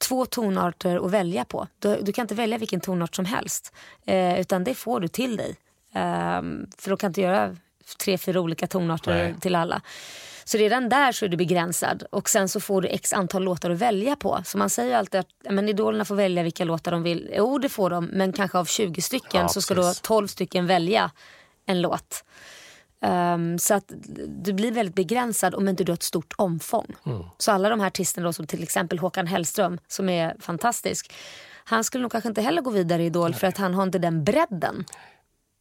två 0.00 0.26
tonarter 0.26 1.06
att 1.06 1.10
välja 1.10 1.44
på. 1.44 1.68
Du, 1.78 1.98
du 2.02 2.12
kan 2.12 2.22
inte 2.22 2.34
välja 2.34 2.58
vilken 2.58 2.80
tonart 2.80 3.14
som 3.14 3.24
helst. 3.24 3.72
Eh, 4.06 4.40
utan 4.40 4.64
det 4.64 4.74
får 4.74 5.00
du 5.00 5.08
till 5.08 5.36
dig. 5.36 5.56
Um, 5.94 6.66
för 6.78 6.90
de 6.90 6.96
kan 6.96 7.10
inte 7.10 7.20
göra 7.20 7.56
tre, 7.98 8.18
fyra 8.18 8.40
olika 8.40 8.66
tonarter 8.66 9.14
Nej. 9.14 9.34
till 9.40 9.54
alla. 9.54 9.82
Så 10.44 10.58
redan 10.58 10.88
där 10.88 11.12
så 11.12 11.24
är 11.24 11.28
du 11.28 11.36
begränsad 11.36 12.04
och 12.10 12.28
sen 12.28 12.48
så 12.48 12.60
får 12.60 12.82
du 12.82 12.88
x 12.88 13.12
antal 13.12 13.42
låtar 13.42 13.70
att 13.70 13.78
välja 13.78 14.16
på. 14.16 14.42
Så 14.44 14.58
man 14.58 14.70
säger 14.70 14.96
alltid 14.96 15.20
att 15.20 15.28
men 15.50 15.68
idolerna 15.68 16.04
får 16.04 16.14
välja 16.14 16.42
vilka 16.42 16.64
låtar 16.64 16.92
de 16.92 17.02
vill. 17.02 17.30
Jo 17.36 17.58
det 17.58 17.68
får 17.68 17.90
de 17.90 18.04
men 18.04 18.32
kanske 18.32 18.58
av 18.58 18.64
20 18.64 19.02
stycken 19.02 19.40
ja, 19.40 19.48
så 19.48 19.62
ska 19.62 19.74
precis. 19.74 20.00
då 20.00 20.06
12 20.06 20.26
stycken 20.26 20.66
välja 20.66 21.10
en 21.66 21.82
låt. 21.82 22.24
Um, 23.00 23.58
så 23.58 23.74
att 23.74 23.92
du 24.26 24.52
blir 24.52 24.72
väldigt 24.72 24.94
begränsad 24.94 25.54
om 25.54 25.68
inte 25.68 25.84
du 25.84 25.92
har 25.92 25.94
ett 25.94 26.02
stort 26.02 26.34
omfång. 26.36 26.94
Mm. 27.06 27.22
Så 27.38 27.52
alla 27.52 27.68
de 27.68 27.80
här 27.80 27.86
artisterna 27.86 28.26
då, 28.26 28.32
som 28.32 28.46
till 28.46 28.62
exempel 28.62 28.98
Håkan 28.98 29.26
Hellström 29.26 29.78
som 29.88 30.08
är 30.08 30.36
fantastisk. 30.40 31.14
Han 31.64 31.84
skulle 31.84 32.02
nog 32.02 32.12
kanske 32.12 32.28
inte 32.28 32.42
heller 32.42 32.62
gå 32.62 32.70
vidare 32.70 33.02
i 33.02 33.06
Idol 33.06 33.30
Nej. 33.30 33.40
för 33.40 33.46
att 33.46 33.56
han 33.56 33.74
har 33.74 33.82
inte 33.82 33.98
den 33.98 34.24
bredden. 34.24 34.84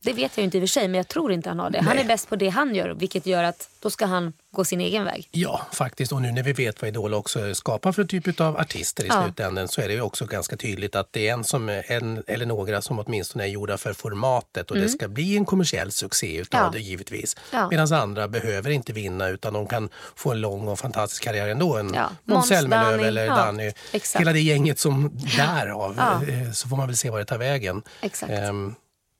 Det 0.03 0.13
vet 0.13 0.37
jag 0.37 0.43
inte 0.43 0.57
i 0.57 0.59
och 0.59 0.61
för 0.61 0.67
sig, 0.67 0.87
men 0.87 0.97
jag 0.97 1.07
tror 1.07 1.31
inte 1.31 1.49
han 1.49 1.59
har 1.59 1.69
det. 1.69 1.81
Nej. 1.81 1.87
Han 1.87 1.99
är 1.99 2.03
bäst 2.03 2.29
på 2.29 2.35
det 2.35 2.49
han 2.49 2.75
gör, 2.75 2.89
vilket 2.89 3.25
gör 3.25 3.43
att 3.43 3.69
då 3.79 3.89
ska 3.89 4.05
han 4.05 4.33
gå 4.51 4.65
sin 4.65 4.81
egen 4.81 5.05
väg. 5.05 5.29
Ja, 5.31 5.61
faktiskt. 5.71 6.11
Och 6.11 6.21
nu 6.21 6.31
när 6.31 6.43
vi 6.43 6.53
vet 6.53 6.81
vad 6.81 6.87
Idol 6.87 7.13
också 7.13 7.55
skapar 7.55 7.91
för 7.91 8.03
typ 8.03 8.39
av 8.41 8.57
artister 8.57 9.03
i 9.03 9.07
ja. 9.07 9.23
slutändan 9.23 9.67
så 9.67 9.81
är 9.81 9.87
det 9.87 9.93
ju 9.93 10.01
också 10.01 10.25
ganska 10.25 10.57
tydligt 10.57 10.95
att 10.95 11.13
det 11.13 11.27
är 11.27 11.33
en, 11.33 11.43
som, 11.43 11.69
en 11.69 12.23
eller 12.27 12.45
några 12.45 12.81
som 12.81 12.99
åtminstone 12.99 13.43
är 13.43 13.47
gjorda 13.47 13.77
för 13.77 13.93
formatet 13.93 14.71
och 14.71 14.77
mm. 14.77 14.87
det 14.87 14.93
ska 14.93 15.07
bli 15.07 15.37
en 15.37 15.45
kommersiell 15.45 15.91
succé 15.91 16.37
utav 16.37 16.61
ja. 16.61 16.69
det 16.73 16.79
givetvis. 16.79 17.35
Ja. 17.51 17.67
Medan 17.69 17.93
andra 17.93 18.27
behöver 18.27 18.69
inte 18.69 18.93
vinna 18.93 19.27
utan 19.27 19.53
de 19.53 19.67
kan 19.67 19.89
få 20.15 20.31
en 20.31 20.41
lång 20.41 20.67
och 20.67 20.79
fantastisk 20.79 21.23
karriär 21.23 21.47
ändå. 21.47 21.77
En 21.77 21.93
ja. 21.93 22.09
Måns 22.23 22.47
Zelmerlöw 22.47 23.07
eller 23.07 23.25
ja. 23.25 23.35
Danny. 23.35 23.71
Exakt. 23.91 24.21
Hela 24.21 24.33
det 24.33 24.41
gänget 24.41 24.79
som 24.79 25.11
därav 25.37 25.99
eh, 26.29 26.51
så 26.51 26.67
får 26.67 26.77
man 26.77 26.87
väl 26.87 26.97
se 26.97 27.09
vad 27.09 27.21
det 27.21 27.25
tar 27.25 27.37
vägen. 27.37 27.81
Exakt. 28.01 28.49
Um, 28.49 28.75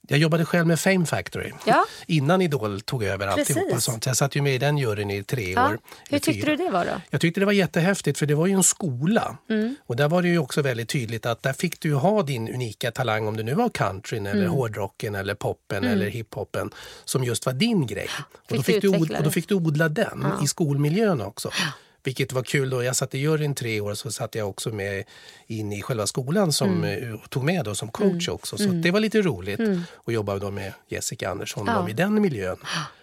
jag 0.07 0.19
jobbade 0.19 0.45
själv 0.45 0.67
med 0.67 0.79
Fame 0.79 1.05
Factory 1.05 1.51
ja. 1.65 1.85
innan 2.07 2.41
Idol 2.41 2.81
tog 2.81 3.03
över 3.03 3.27
alltihopa. 3.27 3.79
Sånt. 3.79 4.05
Jag 4.05 4.17
satt 4.17 4.35
ju 4.35 4.41
med 4.41 4.55
i 4.55 4.57
den 4.57 4.77
juryn 4.77 5.11
i 5.11 5.23
tre 5.23 5.53
ja. 5.53 5.69
år. 5.69 5.79
Hur 6.09 6.19
tyckte 6.19 6.49
du 6.49 6.55
det 6.55 6.69
var 6.69 6.85
då? 6.85 7.01
Jag 7.09 7.21
tyckte 7.21 7.39
det 7.39 7.45
var 7.45 7.53
jättehäftigt 7.53 8.19
för 8.19 8.25
det 8.25 8.35
var 8.35 8.47
ju 8.47 8.53
en 8.53 8.63
skola. 8.63 9.37
Mm. 9.49 9.75
Och 9.85 9.95
där 9.95 10.09
var 10.09 10.21
det 10.21 10.27
ju 10.27 10.37
också 10.37 10.61
väldigt 10.61 10.89
tydligt 10.89 11.25
att 11.25 11.43
där 11.43 11.53
fick 11.53 11.79
du 11.79 11.93
ha 11.93 12.23
din 12.23 12.49
unika 12.49 12.91
talang 12.91 13.27
om 13.27 13.37
det 13.37 13.43
nu 13.43 13.53
var 13.53 13.69
countryn 13.69 14.25
eller 14.25 14.41
mm. 14.41 14.51
hårdrocken 14.51 15.15
eller 15.15 15.35
poppen 15.35 15.77
mm. 15.77 15.91
eller 15.91 16.09
hiphopen 16.09 16.69
som 17.05 17.23
just 17.23 17.45
var 17.45 17.53
din 17.53 17.87
grej. 17.87 18.07
och, 18.49 18.57
då 18.57 18.63
fick 18.63 18.81
du, 18.81 18.87
och 18.87 19.23
då 19.23 19.31
fick 19.31 19.49
du 19.49 19.55
odla 19.55 19.89
den 19.89 20.19
ja. 20.23 20.43
i 20.43 20.47
skolmiljön 20.47 21.21
också. 21.21 21.49
Vilket 22.03 22.33
var 22.33 22.43
kul. 22.43 22.69
Då. 22.69 22.83
Jag 22.83 22.95
satt 22.95 23.15
i 23.15 23.17
juryn 23.17 23.55
tre 23.55 23.81
år 23.81 23.93
så 23.93 24.11
satt 24.11 24.35
jag 24.35 24.49
också 24.49 24.69
med 24.69 25.03
in 25.47 25.73
i 25.73 25.81
själva 25.81 26.07
skolan 26.07 26.53
som 26.53 26.83
mm. 26.83 27.13
Eh, 27.13 27.19
tog 27.29 27.43
med 27.43 27.65
då 27.65 27.75
som 27.75 27.91
coach 27.91 28.27
mm. 28.27 28.35
också. 28.35 28.57
Så 28.57 28.63
mm. 28.63 28.81
det 28.81 28.91
var 28.91 28.99
lite 28.99 29.21
roligt 29.21 29.59
mm. 29.59 29.81
att 30.05 30.13
jobba 30.13 30.39
då 30.39 30.51
med 30.51 30.73
Jessica 30.87 31.29
Andersson 31.29 31.67
ja. 31.67 31.89
i 31.89 31.93
den 31.93 32.21
miljön. 32.21 32.57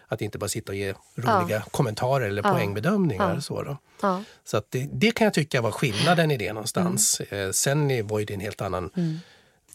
Att 0.09 0.23
inte 0.23 0.39
bara 0.39 0.49
sitta 0.49 0.73
och 0.73 0.77
ge 0.77 0.95
roliga 1.15 1.57
ja. 1.57 1.63
kommentarer 1.71 2.29
eller 2.29 2.43
ja. 2.45 2.53
poängbedömningar. 2.53 3.35
Ja. 3.35 3.41
Så, 3.41 3.63
då. 3.63 3.77
Ja. 4.01 4.23
så 4.45 4.57
att 4.57 4.71
det, 4.71 4.89
det, 4.93 5.11
kan 5.11 5.25
jag 5.25 5.35
tycka 5.35 5.61
var 5.61 5.71
skillnaden 5.71 6.31
i 6.31 6.37
det 6.37 6.53
någonstans. 6.53 7.21
Mm. 7.31 7.47
Eh, 7.47 7.53
sen 7.53 8.07
var 8.07 8.21
det 8.21 8.35
en 8.35 8.41
helt 8.41 8.61
annan 8.61 8.91
mm. 8.97 9.19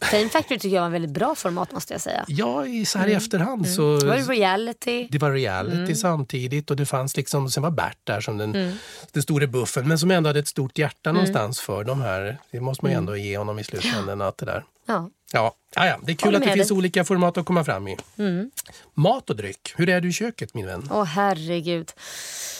Fame 0.01 0.29
Factory 0.29 0.59
tycker 0.59 0.75
jag 0.75 0.81
var 0.81 0.85
en 0.85 0.91
väldigt 0.91 1.11
bra 1.11 1.35
format 1.35 1.71
måste 1.71 1.93
jag 1.93 2.01
säga. 2.01 2.25
Ja, 2.27 2.65
i, 2.65 2.85
så 2.85 2.97
här 2.97 3.05
mm. 3.05 3.13
i 3.13 3.17
efterhand 3.17 3.65
mm. 3.65 3.75
så... 3.75 3.97
Det 3.97 4.07
var 4.07 4.17
reality. 4.17 5.07
Det 5.11 5.17
var 5.17 5.31
reality 5.31 5.77
mm. 5.77 5.95
samtidigt 5.95 6.71
och 6.71 6.77
det 6.77 6.85
fanns 6.85 7.17
liksom, 7.17 7.49
sen 7.49 7.63
var 7.63 7.71
Bert 7.71 7.97
där 8.03 8.21
som 8.21 8.37
den, 8.37 8.55
mm. 8.55 8.77
den 9.11 9.23
store 9.23 9.47
buffen 9.47 9.87
men 9.87 9.99
som 9.99 10.11
ändå 10.11 10.29
hade 10.29 10.39
ett 10.39 10.47
stort 10.47 10.77
hjärta 10.77 11.09
mm. 11.09 11.15
någonstans 11.15 11.59
för 11.59 11.83
de 11.83 12.01
här. 12.01 12.37
Det 12.51 12.59
måste 12.59 12.85
man 12.85 12.91
ju 12.91 12.97
mm. 12.97 13.03
ändå 13.03 13.17
ge 13.17 13.37
honom 13.37 13.59
i 13.59 13.63
slutändan 13.63 14.21
att 14.21 14.37
det 14.37 14.45
där. 14.45 14.63
Ja. 14.85 15.09
Ja, 15.31 15.55
ja, 15.75 15.99
det 16.03 16.11
är 16.11 16.15
kul 16.15 16.35
att 16.35 16.43
det 16.43 16.51
finns 16.51 16.71
olika 16.71 17.05
format 17.05 17.37
att 17.37 17.45
komma 17.45 17.63
fram 17.63 17.87
i. 17.87 17.97
Mm. 18.17 18.51
Mat 18.93 19.29
och 19.29 19.35
dryck, 19.35 19.73
hur 19.75 19.89
är 19.89 20.01
du 20.01 20.09
i 20.09 20.13
köket 20.13 20.53
min 20.53 20.65
vän? 20.65 20.89
Åh 20.91 21.03
herregud. 21.03 21.91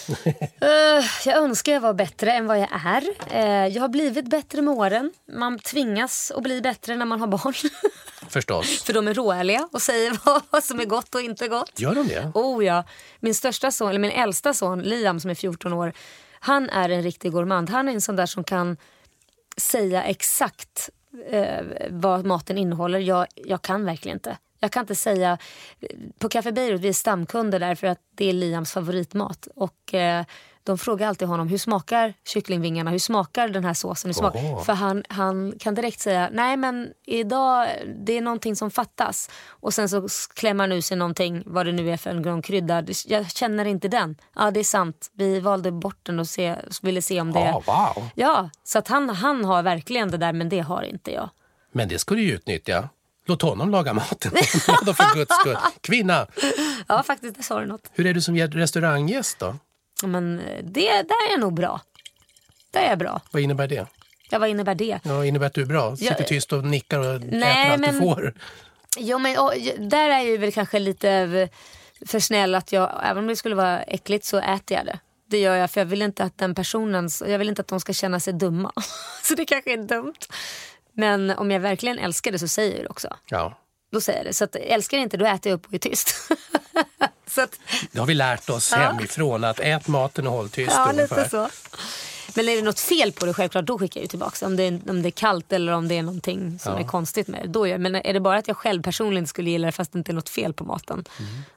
uh, 0.08 1.06
jag 1.26 1.36
önskar 1.36 1.72
jag 1.72 1.80
var 1.80 1.94
bättre 1.94 2.32
än 2.32 2.46
vad 2.46 2.58
jag 2.58 2.68
är. 2.84 3.02
Uh, 3.32 3.74
jag 3.74 3.82
har 3.82 3.88
blivit 3.88 4.30
bättre 4.30 4.62
med 4.62 4.74
åren. 4.74 5.12
Man 5.32 5.58
tvingas 5.58 6.30
att 6.30 6.42
bli 6.42 6.60
bättre 6.60 6.96
när 6.96 7.04
man 7.04 7.20
har 7.20 7.26
barn. 7.26 7.54
Förstås. 8.28 8.82
För 8.82 8.92
de 8.92 9.08
är 9.08 9.14
råärliga 9.14 9.68
och 9.72 9.82
säger 9.82 10.18
vad 10.50 10.64
som 10.64 10.80
är 10.80 10.84
gott 10.84 11.14
och 11.14 11.20
inte 11.20 11.48
gott. 11.48 11.80
Gör 11.80 11.94
de 11.94 12.08
det? 12.08 12.30
Oh 12.34 12.64
ja. 12.64 12.84
Min 13.20 13.34
största 13.34 13.70
son, 13.70 13.88
eller 13.88 14.00
min 14.00 14.10
äldsta 14.10 14.54
son 14.54 14.82
Liam 14.82 15.20
som 15.20 15.30
är 15.30 15.34
14 15.34 15.72
år. 15.72 15.92
Han 16.40 16.70
är 16.70 16.88
en 16.88 17.02
riktig 17.02 17.32
gourmand. 17.32 17.70
Han 17.70 17.88
är 17.88 17.92
en 17.92 18.00
sån 18.00 18.16
där 18.16 18.26
som 18.26 18.44
kan 18.44 18.76
säga 19.56 20.02
exakt 20.02 20.90
eh, 21.30 21.64
vad 21.90 22.26
maten 22.26 22.58
innehåller. 22.58 22.98
Jag, 22.98 23.26
jag 23.34 23.62
kan 23.62 23.84
verkligen 23.84 24.16
inte. 24.16 24.38
Jag 24.60 24.72
kan 24.72 24.80
inte 24.80 24.94
säga, 24.94 25.38
eh, 25.80 25.96
på 26.18 26.28
Café 26.28 26.52
Beirut, 26.52 26.80
vi 26.80 26.88
är 26.88 26.92
stamkunder 26.92 27.60
där 27.60 27.74
för 27.74 27.86
att 27.86 28.00
det 28.14 28.28
är 28.28 28.32
Liams 28.32 28.72
favoritmat. 28.72 29.48
Och 29.54 29.94
eh, 29.94 30.24
de 30.66 30.78
frågar 30.78 31.08
alltid 31.08 31.28
honom, 31.28 31.48
hur 31.48 31.58
smakar 31.58 32.14
kycklingvingarna? 32.28 32.90
Hur 32.90 32.98
smakar 32.98 33.48
den 33.48 33.64
här 33.64 33.74
såsen? 33.74 34.08
Hur 34.08 34.12
smakar? 34.12 34.64
För 34.64 34.72
han, 34.72 35.04
han 35.08 35.54
kan 35.58 35.74
direkt 35.74 36.00
säga, 36.00 36.28
nej 36.32 36.56
men 36.56 36.88
idag, 37.06 37.68
det 38.06 38.18
är 38.18 38.20
någonting 38.20 38.56
som 38.56 38.70
fattas. 38.70 39.30
Och 39.48 39.74
sen 39.74 39.88
så 39.88 40.08
klämmer 40.34 40.64
han 40.64 40.72
ur 40.72 40.80
sig 40.80 40.96
någonting, 40.96 41.42
vad 41.46 41.66
det 41.66 41.72
nu 41.72 41.90
är 41.90 41.96
för 41.96 42.10
en 42.10 42.22
någon 42.22 42.42
krydda. 42.42 42.84
Jag 43.06 43.30
känner 43.30 43.64
inte 43.64 43.88
den. 43.88 44.16
Ja 44.34 44.50
det 44.50 44.60
är 44.60 44.64
sant, 44.64 45.10
vi 45.12 45.40
valde 45.40 45.72
bort 45.72 45.98
den 46.02 46.18
och 46.18 46.28
se, 46.28 46.56
ville 46.82 47.02
se 47.02 47.20
om 47.20 47.32
det... 47.32 47.54
Ah, 47.54 47.62
wow. 47.66 48.08
Ja, 48.14 48.50
så 48.64 48.78
att 48.78 48.88
han, 48.88 49.08
han 49.10 49.44
har 49.44 49.62
verkligen 49.62 50.10
det 50.10 50.16
där 50.16 50.32
men 50.32 50.48
det 50.48 50.60
har 50.60 50.82
inte 50.82 51.12
jag. 51.12 51.30
Men 51.72 51.88
det 51.88 51.98
ska 51.98 52.14
du 52.14 52.22
ju 52.22 52.32
utnyttja. 52.32 52.88
Låt 53.26 53.42
honom 53.42 53.70
laga 53.70 53.94
maten. 53.94 54.32
Då 54.86 54.94
för 54.94 55.14
guds 55.14 55.34
skull. 55.40 55.56
Kvinna, 55.80 56.26
Ja 56.88 57.02
faktiskt, 57.02 57.34
där 57.36 57.42
sa 57.42 57.60
du 57.60 57.66
något. 57.66 57.90
hur 57.92 58.06
är 58.06 58.14
du 58.14 58.20
som 58.20 58.36
restauranggäst 58.36 59.38
då? 59.38 59.56
Men 60.02 60.40
eh, 60.40 60.64
det, 60.64 60.86
där 60.90 61.26
är 61.26 61.30
jag 61.30 61.40
nog 61.40 61.54
bra. 61.54 61.80
Där 62.70 62.80
är 62.82 62.88
jag 62.88 62.98
bra. 62.98 63.20
Vad 63.30 63.42
innebär 63.42 63.66
det? 63.68 63.86
Ja, 64.30 64.38
vad 64.38 64.48
innebär 64.48 64.74
det? 64.74 64.98
Ja, 65.02 65.24
innebär 65.24 65.46
att 65.46 65.54
du 65.54 65.62
är 65.62 65.66
bra? 65.66 65.96
Sitter 65.96 66.16
Ja, 66.18 66.26
tyst 66.26 66.52
och 66.52 66.64
nickar 66.64 66.98
och 66.98 67.20
nej, 67.20 67.62
äter 67.62 67.72
allt 67.72 67.80
men- 67.80 67.94
du 67.94 68.00
får? 68.00 68.34
Jo, 68.98 69.18
men, 69.18 69.38
och, 69.38 69.52
där 69.78 70.08
är 70.10 70.18
jag 70.18 70.24
ju 70.24 70.36
väl 70.36 70.52
kanske 70.52 70.78
lite 70.78 71.10
eh, 71.10 71.48
för 72.06 72.20
snäll 72.20 72.54
att 72.54 72.72
jag, 72.72 73.00
även 73.04 73.18
om 73.24 73.26
det 73.28 73.36
skulle 73.36 73.54
vara 73.54 73.82
äckligt 73.82 74.24
så 74.24 74.38
äter 74.38 74.76
jag 74.76 74.86
det. 74.86 74.98
Det 75.28 75.38
gör 75.38 75.56
jag 75.56 75.70
för 75.70 75.80
jag 75.80 75.86
vill 75.86 76.02
inte 76.02 76.24
att 76.24 76.38
den 76.38 76.54
personen, 76.54 77.08
jag 77.26 77.38
vill 77.38 77.48
inte 77.48 77.60
att 77.62 77.68
de 77.68 77.80
ska 77.80 77.92
känna 77.92 78.20
sig 78.20 78.32
dumma. 78.32 78.72
så 79.22 79.34
det 79.34 79.44
kanske 79.44 79.72
är 79.72 79.76
dumt. 79.76 80.14
Men 80.92 81.30
om 81.30 81.50
jag 81.50 81.60
verkligen 81.60 81.98
älskar 81.98 82.32
det 82.32 82.38
så 82.38 82.48
säger 82.48 82.74
jag 82.76 82.84
det 82.84 82.88
också. 82.88 83.16
Ja, 83.30 83.58
Då 83.92 84.00
säger 84.00 84.18
jag 84.18 84.26
det. 84.26 84.32
Så 84.32 84.44
att, 84.44 84.56
älskar 84.56 84.96
jag 84.96 85.02
inte 85.02 85.16
då 85.16 85.26
äter 85.26 85.50
jag 85.50 85.56
upp 85.56 85.66
och 85.66 85.74
är 85.74 85.78
tyst. 85.78 86.14
så 87.26 87.40
att, 87.40 87.58
det 87.92 87.98
har 87.98 88.06
vi 88.06 88.14
lärt 88.14 88.50
oss 88.50 88.72
hemifrån. 88.72 89.44
Att 89.44 89.60
ät 89.60 89.88
maten 89.88 90.26
och 90.26 90.32
håll 90.32 90.48
tyst 90.48 90.72
Ja, 90.76 90.90
ungefär. 90.90 91.16
lite 91.16 91.30
så. 91.30 91.48
Men 92.36 92.48
är 92.48 92.56
det 92.56 92.62
något 92.62 92.80
fel 92.80 93.12
på 93.12 93.26
det 93.26 93.34
självklart, 93.34 93.64
då 93.64 93.78
skickar 93.78 94.00
jag 94.00 94.02
ju 94.04 94.08
tillbaka. 94.08 94.46
Om 94.46 94.56
det 94.56 94.62
är, 94.62 94.80
om 94.88 95.02
det 95.02 95.08
är 95.08 95.10
kallt 95.10 95.52
eller 95.52 95.72
om 95.72 95.88
det 95.88 95.98
är 95.98 96.02
någonting 96.02 96.58
som 96.58 96.76
är 96.76 96.84
konstigt 96.84 97.28
med 97.28 97.42
det. 97.42 97.48
Då 97.48 97.66
gör, 97.66 97.74
jag- 97.74 97.80
men 97.80 97.94
är 97.94 98.12
det 98.12 98.20
bara 98.20 98.38
att 98.38 98.48
jag 98.48 98.56
själv 98.56 98.82
personligen 98.82 99.26
skulle 99.26 99.50
gilla 99.50 99.66
det 99.66 99.72
fast 99.72 99.92
det 99.92 99.98
inte 99.98 100.12
är 100.12 100.14
något 100.14 100.28
fel 100.28 100.52
på 100.52 100.64
maten. 100.64 101.04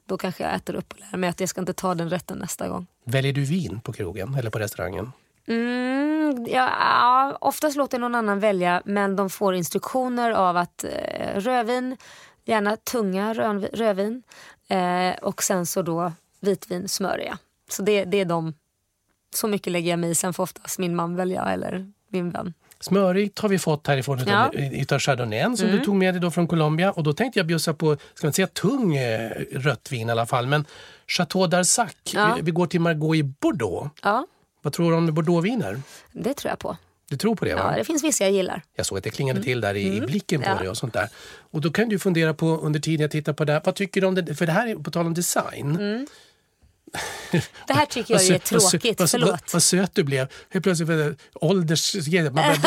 Då 0.06 0.18
kanske 0.18 0.44
jag 0.44 0.54
äter 0.56 0.76
upp 0.76 0.92
och 0.94 1.00
lär 1.12 1.18
mig 1.18 1.30
att 1.30 1.40
jag 1.40 1.50
ska 1.50 1.62
inte 1.62 1.74
ta 1.74 1.96
den 1.96 2.10
rätten 2.10 2.38
nästa 2.38 2.68
gång. 2.68 2.88
Väljer 3.06 3.34
du 3.34 3.44
vin 3.46 3.82
på 3.84 3.94
krogen 3.94 4.36
eller 4.36 4.50
på 4.50 4.60
restaurangen? 4.60 5.12
Mm, 5.48 6.46
ja, 6.50 6.70
ja, 6.80 7.38
oftast 7.42 7.78
låter 7.78 8.00
någon 8.00 8.16
annan 8.16 8.40
välja 8.40 8.82
men 8.86 9.16
de 9.16 9.30
får 9.30 9.56
instruktioner 9.56 10.32
av 10.32 10.58
att 10.58 10.84
eh, 10.84 11.36
rödvin, 11.40 11.98
gärna 12.50 12.76
tunga 12.78 13.34
rödvin 13.74 14.24
eh, 14.68 15.14
och 15.22 15.44
sen 15.44 15.66
så 15.66 15.82
då 15.82 16.12
vitvin 16.40 16.88
smörja. 16.88 17.38
Så 17.70 17.82
det, 17.82 18.06
det 18.06 18.18
är 18.20 18.26
de. 18.26 18.54
Så 19.36 19.48
mycket 19.48 19.74
lägger 19.74 19.90
jag 19.90 20.00
mig 20.00 20.10
i. 20.10 20.16
Sen 20.16 20.34
får 20.34 20.44
oftast 20.44 20.80
min 20.80 20.96
man 20.96 21.16
välja 21.16 21.46
eller 21.46 21.92
min 22.10 22.30
vän. 22.30 22.54
Smörigt 22.80 23.40
har 23.40 23.50
vi 23.50 23.60
fått 23.60 23.88
härifrån 23.88 24.20
utav, 24.20 24.34
Ja. 24.34 24.50
Mm. 24.60 24.74
utav 24.82 25.00
Chardonnay 25.00 25.56
som 25.58 25.68
du 25.68 25.80
tog 25.80 25.96
med 25.96 26.14
dig 26.14 26.22
då 26.22 26.32
från 26.32 26.48
Colombia. 26.48 26.92
Och 26.92 27.04
då 27.04 27.14
tänkte 27.14 27.40
jag 27.40 27.46
bjussa 27.48 27.74
på, 27.74 27.98
ska 28.14 28.28
man 28.28 28.34
säga 28.34 28.48
tung 28.48 28.96
eh, 28.96 29.32
rött 29.52 29.92
vin 29.92 30.08
i 30.10 30.12
alla 30.12 30.26
fall, 30.26 30.48
men 30.48 30.66
Chateau 31.08 31.48
d'Arsac. 31.48 31.90
Ja. 32.14 32.34
Vi, 32.36 32.42
vi 32.42 32.52
går 32.52 32.68
till 32.68 32.82
Margaux 32.82 33.18
i 33.18 33.24
Bordeaux. 33.24 33.90
Ja, 34.04 34.28
Vad 34.62 34.74
tror 34.74 34.92
du 34.92 34.98
om 34.98 35.14
bordeauxviner? 35.14 35.82
det 36.12 36.34
tror 36.34 36.50
jag 36.50 36.60
på. 36.60 36.78
Du 37.10 37.18
tror 37.18 37.36
på 37.36 37.46
det 37.46 37.56
va? 37.56 37.68
Ja, 37.72 37.78
det 37.78 37.84
finns 37.84 38.04
vissa 38.04 38.24
jag 38.24 38.34
gillar. 38.34 38.62
Jag 38.76 38.86
såg 38.86 38.98
att 38.98 39.04
det 39.04 39.10
klingade 39.10 39.44
till 39.44 39.62
där 39.62 39.76
i, 39.76 39.98
i 39.98 40.02
blicken 40.02 40.42
på 40.42 40.46
Mm. 40.46 40.58
Ja. 40.58 40.62
dig 40.62 40.70
och 40.70 40.78
sånt 40.78 40.94
där. 40.94 41.08
Och 41.52 41.62
då 41.62 41.72
kan 41.72 41.90
du 41.90 42.00
fundera 42.00 42.34
på 42.34 42.46
under 42.48 42.80
tiden 42.80 43.02
jag 43.02 43.12
tittar 43.12 43.34
på 43.34 43.46
det 43.46 43.54
här, 43.54 43.62
vad 43.66 43.76
tycker 43.76 44.02
du 44.02 44.08
om 44.08 44.16
det? 44.16 44.36
För 44.36 44.46
det 44.46 44.52
här 44.52 44.68
är 44.68 44.76
på 44.76 44.92
tal 44.92 45.06
om 45.06 45.14
design. 45.14 45.76
Mm. 45.76 46.08
Det 47.68 47.74
här 47.74 47.86
tycker 47.86 48.14
jag 48.14 48.24
är 48.24 48.40
tråkigt, 48.40 49.00
vad, 49.00 49.10
förlåt. 49.10 49.30
Vad, 49.30 49.40
vad 49.54 49.64
söt 49.64 49.96
du 49.96 50.04
blev. 50.04 50.28
Helt 50.50 50.64
plötsligt 50.64 51.20
ålders... 51.34 51.96
Man 51.96 52.34
började, 52.34 52.62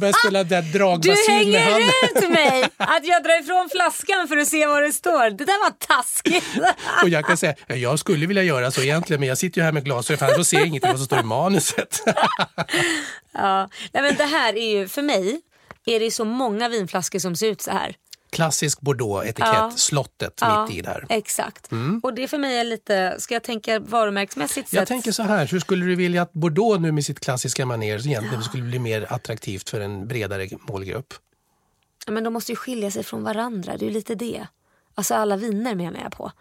man, 0.00 0.12
spela 0.12 0.44
där 0.44 0.62
Du 0.72 0.78
dragbasun 0.78 1.50
med 1.50 1.60
hänger 1.60 1.60
handen. 1.60 1.90
ut 2.14 2.30
mig! 2.30 2.62
Att 2.76 3.06
jag 3.06 3.22
drar 3.24 3.42
ifrån 3.42 3.68
flaskan 3.70 4.28
för 4.28 4.36
att 4.36 4.48
se 4.48 4.66
vad 4.66 4.82
det 4.82 4.92
står. 4.92 5.30
Det 5.30 5.44
där 5.44 5.62
var 5.64 5.70
taskigt. 5.70 6.44
Och 7.02 7.08
jag 7.08 7.26
kan 7.26 7.36
säga, 7.36 7.54
ja, 7.66 7.74
jag 7.74 7.98
skulle 7.98 8.26
vilja 8.26 8.42
göra 8.42 8.70
så 8.70 8.82
egentligen 8.82 9.20
men 9.20 9.28
jag 9.28 9.38
sitter 9.38 9.60
ju 9.60 9.64
här 9.64 9.72
med 9.72 9.84
glasögon 9.84 10.28
annars 10.34 10.46
ser 10.46 10.56
jag 10.58 10.66
ingenting 10.66 10.90
vad 10.90 10.98
som 10.98 11.06
står 11.06 11.20
i 11.20 11.22
manuset. 11.22 12.02
Ja. 13.32 13.68
Nej, 13.92 14.02
men 14.02 14.16
det 14.16 14.24
här 14.24 14.56
är 14.56 14.78
ju, 14.78 14.88
för 14.88 15.02
mig 15.02 15.40
är 15.86 16.00
det 16.00 16.10
så 16.10 16.24
många 16.24 16.68
vinflaskor 16.68 17.18
som 17.18 17.36
ser 17.36 17.46
ut 17.46 17.60
så 17.60 17.70
här. 17.70 17.94
Klassisk 18.30 18.80
Bordeaux-etikett, 18.80 19.48
Ja. 19.54 19.70
slottet 19.76 20.38
Ja, 20.40 20.66
mitt 20.66 20.78
i 20.78 20.82
där. 20.82 21.06
Exakt. 21.08 21.70
Och 22.02 22.14
det 22.14 22.28
för 22.28 22.38
mig 22.38 22.58
är 22.58 22.64
lite, 22.64 23.16
ska 23.18 23.34
jag 23.34 23.42
tänka 23.42 23.78
varumärkesmässigt 23.80 24.72
Jag 24.72 24.80
sett? 24.82 24.88
tänker 24.88 25.12
så 25.12 25.22
här, 25.22 25.46
hur 25.46 25.60
skulle 25.60 25.86
du 25.86 25.94
vilja 25.94 26.22
att 26.22 26.32
Bordeaux 26.32 26.80
nu 26.80 26.92
med 26.92 27.04
sitt 27.04 27.20
klassiska 27.20 27.66
manér 27.66 28.06
egentligen 28.06 28.42
skulle 28.42 28.62
bli 28.62 28.78
mer 28.78 29.12
attraktivt 29.12 29.68
för 29.70 29.80
en 29.80 30.08
bredare 30.08 30.48
målgrupp? 30.68 31.14
Ja, 32.06 32.12
Men 32.12 32.24
de 32.24 32.32
måste 32.32 32.52
ju 32.52 32.56
skilja 32.56 32.90
sig 32.90 33.02
från 33.04 33.22
varandra, 33.22 33.76
det 33.76 33.84
är 33.84 33.88
ju 33.88 33.92
lite 33.94 34.14
det. 34.14 34.46
Alltså 34.94 35.14
alla 35.14 35.36
viner 35.36 35.74
menar 35.74 36.00
jag 36.02 36.12
på. 36.12 36.32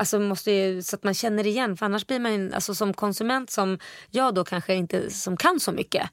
Alltså 0.00 0.18
måste 0.20 0.50
ju, 0.52 0.82
så 0.82 0.96
att 0.96 1.04
man 1.04 1.14
känner 1.14 1.46
igen, 1.46 1.76
för 1.76 1.86
annars 1.86 2.06
blir 2.06 2.18
man 2.20 2.54
alltså 2.54 2.74
som 2.74 2.94
konsument 2.94 3.50
som 3.50 3.78
jag 4.10 4.34
då 4.34 4.44
kanske 4.44 4.74
inte 4.74 5.10
som 5.10 5.36
kan 5.36 5.60
så 5.60 5.72
mycket. 5.72 6.10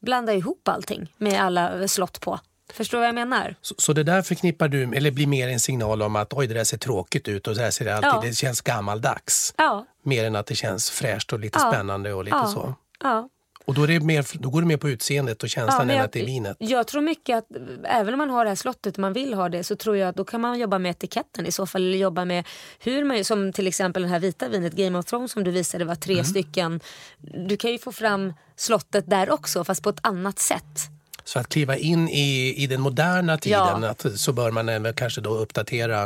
Blanda 0.00 0.34
ihop 0.34 0.68
allting 0.68 1.12
med 1.16 1.42
alla 1.42 1.88
slott 1.88 2.20
på. 2.20 2.40
Förstår 2.72 2.98
vad 2.98 3.06
jag 3.08 3.14
menar? 3.14 3.56
Så, 3.60 3.74
så 3.78 3.92
det 3.92 4.02
där 4.02 4.22
förknippar 4.22 4.68
du, 4.68 4.82
eller 4.96 5.10
blir 5.10 5.26
mer 5.26 5.48
en 5.48 5.60
signal 5.60 6.02
om 6.02 6.16
att 6.16 6.32
oj 6.32 6.46
det 6.46 6.54
där 6.54 6.64
ser 6.64 6.78
tråkigt 6.78 7.28
ut 7.28 7.46
och 7.48 7.56
så 7.56 7.62
här 7.62 7.70
ser 7.70 7.84
det 7.84 7.96
alltid, 7.96 8.10
Ja. 8.10 8.20
det 8.28 8.34
känns 8.34 8.60
gammaldags. 8.60 9.54
Ja. 9.56 9.86
Mer 10.02 10.24
än 10.24 10.36
att 10.36 10.46
det 10.46 10.54
känns 10.54 10.90
fräscht 10.90 11.32
och 11.32 11.38
lite 11.40 11.58
Ja. 11.62 11.70
spännande 11.72 12.12
och 12.12 12.24
lite 12.24 12.46
så. 12.46 12.74
Ja. 13.02 13.28
Och 13.66 13.74
då, 13.74 13.82
är 13.82 13.86
det 13.86 14.00
mer, 14.00 14.26
då 14.38 14.50
går 14.50 14.60
det 14.60 14.66
mer 14.66 14.76
på 14.76 14.88
utseendet 14.88 15.42
och 15.42 15.48
känslan 15.48 15.90
än 15.90 15.96
jag, 15.96 16.04
att 16.04 16.12
det 16.12 16.20
är 16.22 16.26
vinet. 16.26 16.56
Jag 16.60 16.86
tror 16.86 17.02
mycket 17.02 17.38
att 17.38 17.46
även 17.84 18.14
om 18.14 18.18
man 18.18 18.30
har 18.30 18.44
det 18.44 18.50
här 18.50 18.54
slottet 18.56 18.94
och 18.94 18.98
man 18.98 19.12
vill 19.12 19.34
ha 19.34 19.48
det 19.48 19.64
så 19.64 19.76
tror 19.76 19.96
jag 19.96 20.08
att 20.08 20.16
då 20.16 20.24
kan 20.24 20.40
man 20.40 20.58
jobba 20.58 20.78
med 20.78 20.90
etiketten 20.90 21.46
i 21.46 21.52
så 21.52 21.66
fall. 21.66 21.82
Eller 21.82 21.98
jobba 21.98 22.24
med 22.24 22.44
hur 22.78 23.04
man, 23.04 23.24
som 23.24 23.52
till 23.52 23.66
exempel 23.66 24.02
det 24.02 24.08
här 24.08 24.18
vita 24.18 24.48
vinet 24.48 24.72
Game 24.72 24.98
of 24.98 25.04
Thrones 25.06 25.32
som 25.32 25.44
du 25.44 25.50
visade 25.50 25.84
var 25.84 25.94
tre 25.94 26.14
Mm. 26.14 26.24
stycken. 26.24 26.80
Du 27.48 27.56
kan 27.56 27.72
ju 27.72 27.78
få 27.78 27.92
fram 27.92 28.34
slottet 28.56 29.10
där 29.10 29.30
också 29.30 29.64
fast 29.64 29.82
på 29.82 29.90
ett 29.90 30.00
annat 30.06 30.38
sätt. 30.38 30.80
Så 31.24 31.38
att 31.38 31.48
kliva 31.48 31.76
in 31.76 32.08
i, 32.08 32.54
i 32.62 32.66
den 32.66 32.80
moderna 32.80 33.38
tiden 33.38 33.82
Ja. 33.82 33.88
att, 33.88 34.06
så 34.16 34.32
bör 34.32 34.50
man 34.50 34.68
även 34.68 34.94
kanske 34.94 35.20
då 35.20 35.30
uppdatera 35.34 36.02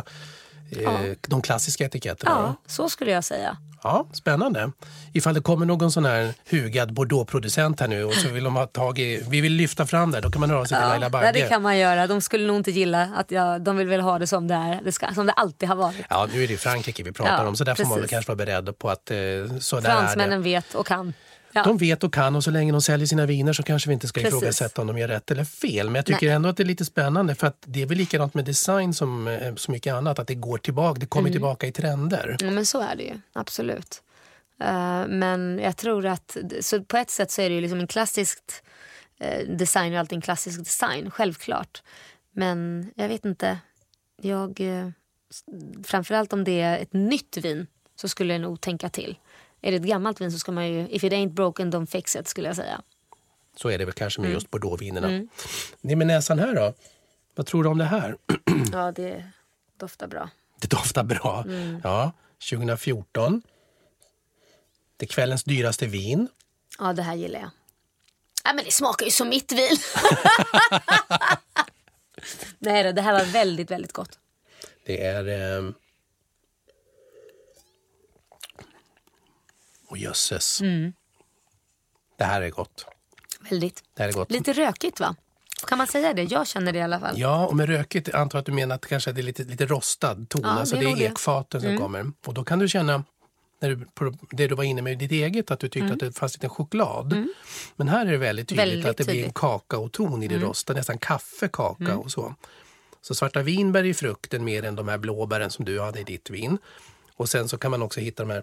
eh, 0.70 0.92
de 1.28 1.42
klassiska 1.42 1.84
etiketterna. 1.84 2.30
Ja, 2.30 2.54
så 2.66 2.88
skulle 2.88 3.10
jag 3.10 3.24
säga. 3.24 3.56
Ja, 3.82 4.06
spännande. 4.12 4.70
Ifall 5.12 5.34
det 5.34 5.40
kommer 5.40 5.66
någon 5.66 5.92
sån 5.92 6.04
här 6.04 6.34
hugad 6.50 6.92
Bordeaux-producent 6.92 7.80
här 7.80 7.88
nu 7.88 8.04
och 8.04 8.14
så 8.14 8.28
vill 8.28 8.44
de 8.44 8.56
ha 8.56 8.66
tag 8.66 8.98
i, 8.98 9.24
vi 9.28 9.40
vill 9.40 9.52
lyfta 9.52 9.86
fram 9.86 10.10
det, 10.10 10.20
då 10.20 10.30
kan 10.30 10.40
man 10.40 10.50
höra 10.50 10.66
sig 10.66 10.78
till 10.78 10.88
Laila 10.88 11.06
Ja, 11.06 11.10
Bagge. 11.10 11.32
det 11.32 11.48
kan 11.48 11.62
man 11.62 11.78
göra. 11.78 12.06
De 12.06 12.20
skulle 12.20 12.46
nog 12.46 12.56
inte 12.56 12.70
gilla 12.70 13.02
att 13.16 13.30
jag, 13.30 13.60
de 13.62 13.76
vill 13.76 13.86
väl 13.88 14.00
ha 14.00 14.18
det 14.18 14.26
som 14.26 14.48
det 14.48 14.54
är. 14.54 14.80
Det 14.84 14.92
ska, 14.92 15.14
som 15.14 15.26
det 15.26 15.32
alltid 15.32 15.68
har 15.68 15.76
varit. 15.76 16.06
Ja, 16.10 16.28
nu 16.32 16.44
är 16.44 16.48
det 16.48 16.56
Frankrike 16.56 17.02
vi 17.02 17.12
pratar 17.12 17.42
Ja, 17.42 17.48
om 17.48 17.56
så 17.56 17.64
där 17.64 17.74
får 17.74 17.84
man 17.84 17.90
väl 17.92 17.98
precis. 18.00 18.10
kanske 18.10 18.28
vara 18.30 18.36
beredd 18.36 18.78
på 18.78 18.90
att 18.90 19.10
eh, 19.10 19.16
så 19.60 19.80
där 19.80 19.90
är 19.90 19.96
Fransmännen 19.96 20.38
det. 20.42 20.44
vet 20.44 20.74
och 20.74 20.86
kan. 20.86 21.12
Ja. 21.52 21.62
De 21.62 21.78
vet 21.78 22.04
och 22.04 22.12
kan 22.14 22.36
och 22.36 22.44
så 22.44 22.50
länge 22.50 22.72
de 22.72 22.82
säljer 22.82 23.06
sina 23.06 23.26
viner 23.26 23.52
så 23.52 23.62
kanske 23.62 23.88
vi 23.88 23.94
inte 23.94 24.08
ska 24.08 24.20
Precis. 24.20 24.34
ifrågasätta 24.36 24.80
om 24.80 24.86
de 24.86 24.98
gör 24.98 25.08
rätt 25.08 25.30
eller 25.30 25.44
fel. 25.44 25.86
Men 25.86 25.94
jag 25.94 26.06
tycker 26.06 26.26
Nej. 26.26 26.34
ändå 26.34 26.48
att 26.48 26.56
det 26.56 26.62
är 26.62 26.64
lite 26.64 26.84
spännande 26.84 27.34
för 27.34 27.46
att 27.46 27.62
det 27.66 27.82
är 27.82 27.86
väl 27.86 27.98
likadant 27.98 28.34
med 28.34 28.44
design 28.44 28.94
som 28.94 29.28
eh, 29.28 29.54
så 29.54 29.72
mycket 29.72 29.94
annat, 29.94 30.18
att 30.18 30.26
det 30.26 30.34
går 30.34 30.58
tillbaka, 30.58 31.00
det 31.00 31.06
kommer 31.06 31.28
Mm. 31.28 31.32
tillbaka 31.32 31.66
i 31.66 31.72
trender. 31.72 32.36
Ja, 32.40 32.50
men 32.50 32.66
så 32.66 32.80
är 32.80 32.96
det 32.96 33.02
ju, 33.02 33.20
absolut. 33.32 34.02
Eh, 34.60 35.06
men 35.08 35.58
jag 35.62 35.76
tror 35.76 36.06
att, 36.06 36.36
så 36.60 36.82
på 36.84 36.96
ett 36.96 37.10
sätt 37.10 37.30
så 37.30 37.42
är 37.42 37.48
det 37.48 37.54
ju 37.54 37.60
liksom 37.60 37.80
en 37.80 37.86
klassisk 37.86 38.38
uh, 39.24 39.56
design 39.56 39.92
och 39.92 39.98
alltid 39.98 40.16
en 40.16 40.22
klassisk 40.22 40.58
design, 40.58 41.10
självklart. 41.10 41.82
Men 42.32 42.90
jag 42.94 43.08
vet 43.08 43.24
inte, 43.24 43.58
jag, 44.22 44.60
uh, 44.60 44.88
framförallt 45.84 46.32
om 46.32 46.44
det 46.44 46.60
är 46.60 46.78
ett 46.78 46.92
nytt 46.92 47.36
vin 47.36 47.66
så 47.96 48.08
skulle 48.08 48.34
jag 48.34 48.40
nog 48.40 48.60
tänka 48.60 48.88
till. 48.88 49.18
Är 49.60 49.70
det 49.70 49.76
ett 49.76 49.82
gammalt 49.82 50.20
vin 50.20 50.32
så 50.32 50.38
ska 50.38 50.52
man 50.52 50.68
ju, 50.68 50.88
if 50.90 51.04
it 51.04 51.12
ain't 51.12 51.32
broken 51.32 51.72
don't 51.72 51.86
fix 51.86 52.16
it 52.16 52.28
skulle 52.28 52.46
jag 52.48 52.56
säga. 52.56 52.80
Så 53.56 53.68
är 53.70 53.78
det 53.78 53.84
väl 53.84 53.94
kanske 53.94 54.20
Mm. 54.20 54.30
med 54.30 54.34
just 54.34 54.50
Bordeauxvinerna. 54.50 55.26
Det 55.80 55.96
med 55.96 56.06
näsan 56.06 56.38
här 56.38 56.54
då? 56.54 56.74
Vad 57.34 57.46
tror 57.46 57.62
du 57.62 57.68
om 57.68 57.78
det 57.78 57.84
här? 57.84 58.16
Ja, 58.72 58.92
det 58.92 59.24
doftar 59.76 60.06
bra. 60.06 60.30
Det 60.60 60.70
doftar 60.70 61.04
bra. 61.04 61.42
Mm. 61.46 61.80
Ja, 61.84 62.12
2014. 62.50 63.42
Det 64.96 65.04
är 65.06 65.08
kvällens 65.08 65.44
dyraste 65.44 65.86
vin. 65.86 66.28
Ja, 66.78 66.92
det 66.92 67.02
här 67.02 67.14
gillar 67.14 67.40
jag. 67.40 67.50
Ja, 68.44 68.52
men 68.52 68.64
det 68.64 68.70
smakar 68.72 69.06
ju 69.06 69.12
som 69.12 69.28
mitt 69.28 69.52
vin. 69.52 69.76
Nej 72.58 72.92
det 72.92 73.02
här 73.02 73.12
var 73.12 73.24
väldigt, 73.24 73.70
väldigt 73.70 73.92
gott. 73.92 74.18
Det 74.86 75.04
är... 75.04 75.58
Eh... 75.58 75.70
Och 79.88 79.98
jösses. 79.98 80.60
Mm. 80.60 80.92
Det 82.18 82.24
här 82.24 82.42
är 82.42 82.50
gott. 82.50 82.86
Väldigt. 83.50 83.82
Det 83.94 84.02
här 84.02 84.08
är 84.08 84.12
gott. 84.12 84.30
Lite 84.30 84.52
rökigt 84.52 85.00
va? 85.00 85.16
Kan 85.66 85.78
man 85.78 85.86
säga 85.86 86.14
det? 86.14 86.22
Jag 86.22 86.46
känner 86.46 86.72
det 86.72 86.78
i 86.78 86.82
alla 86.82 87.00
fall. 87.00 87.18
Ja, 87.18 87.46
och 87.46 87.56
med 87.56 87.68
rökigt 87.68 88.14
antar 88.14 88.38
jag 88.38 88.40
att 88.40 88.46
du 88.46 88.52
menar 88.52 88.74
att 88.74 88.86
kanske 88.86 89.12
det 89.12 89.20
är 89.20 89.22
lite, 89.22 89.44
lite 89.44 89.66
rostad 89.66 90.26
ton. 90.28 90.42
Ja, 90.44 90.48
alltså 90.48 90.76
det 90.76 90.90
är 90.90 90.96
det 90.96 91.06
är 91.06 91.10
ekfaten 91.10 91.60
som 91.60 91.78
kommer. 91.78 92.12
Och 92.26 92.34
då 92.34 92.44
kan 92.44 92.58
du 92.58 92.68
känna, 92.68 93.04
när 93.60 93.68
du, 93.70 93.86
det 94.30 94.46
du 94.46 94.54
var 94.54 94.64
inne 94.64 94.82
med 94.82 94.92
i 94.92 94.96
ditt 94.96 95.12
eget, 95.12 95.50
att 95.50 95.60
du 95.60 95.68
tyckte 95.68 95.92
att 95.92 96.00
det 96.00 96.12
fanns 96.12 96.34
lite 96.34 96.48
choklad. 96.48 97.26
Men 97.76 97.88
här 97.88 98.06
är 98.06 98.10
det 98.10 98.16
väldigt 98.16 98.48
tydligt 98.48 98.68
Väldigt 98.68 98.86
att 98.86 98.96
det 98.96 99.04
blir 99.04 99.14
en 99.14 99.20
tydligt. 99.20 99.34
kakaoton 99.34 100.22
i 100.22 100.28
det 100.28 100.38
rostade, 100.38 100.78
nästan 100.78 100.98
kaffekaka 100.98 101.96
och 101.96 102.10
så. 102.10 102.34
Så 103.00 103.14
svarta 103.14 103.42
vinbär 103.42 103.84
är 103.84 103.94
frukten 103.94 104.44
mer 104.44 104.62
än 104.64 104.76
de 104.76 104.88
här 104.88 104.98
blåbären 104.98 105.50
som 105.50 105.64
du 105.64 105.80
hade 105.80 106.00
i 106.00 106.04
ditt 106.04 106.30
vin. 106.30 106.58
Och 107.16 107.28
sen 107.28 107.48
så 107.48 107.58
kan 107.58 107.70
man 107.70 107.82
också 107.82 108.00
hitta 108.00 108.22
de 108.22 108.30
här 108.30 108.42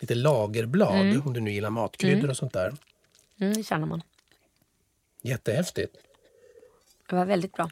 lite 0.00 0.14
lagerblad, 0.14 1.22
om 1.26 1.32
du 1.32 1.40
nu 1.40 1.52
gillar 1.52 1.70
matkryddor 1.70 2.30
och 2.30 2.36
sånt 2.36 2.52
där. 2.52 2.74
Mm, 3.40 3.54
det 3.54 3.62
känner 3.62 3.86
man. 3.86 4.02
Jättehäftigt. 5.22 5.96
Det 7.08 7.16
var 7.16 7.24
väldigt 7.24 7.52
bra. 7.52 7.70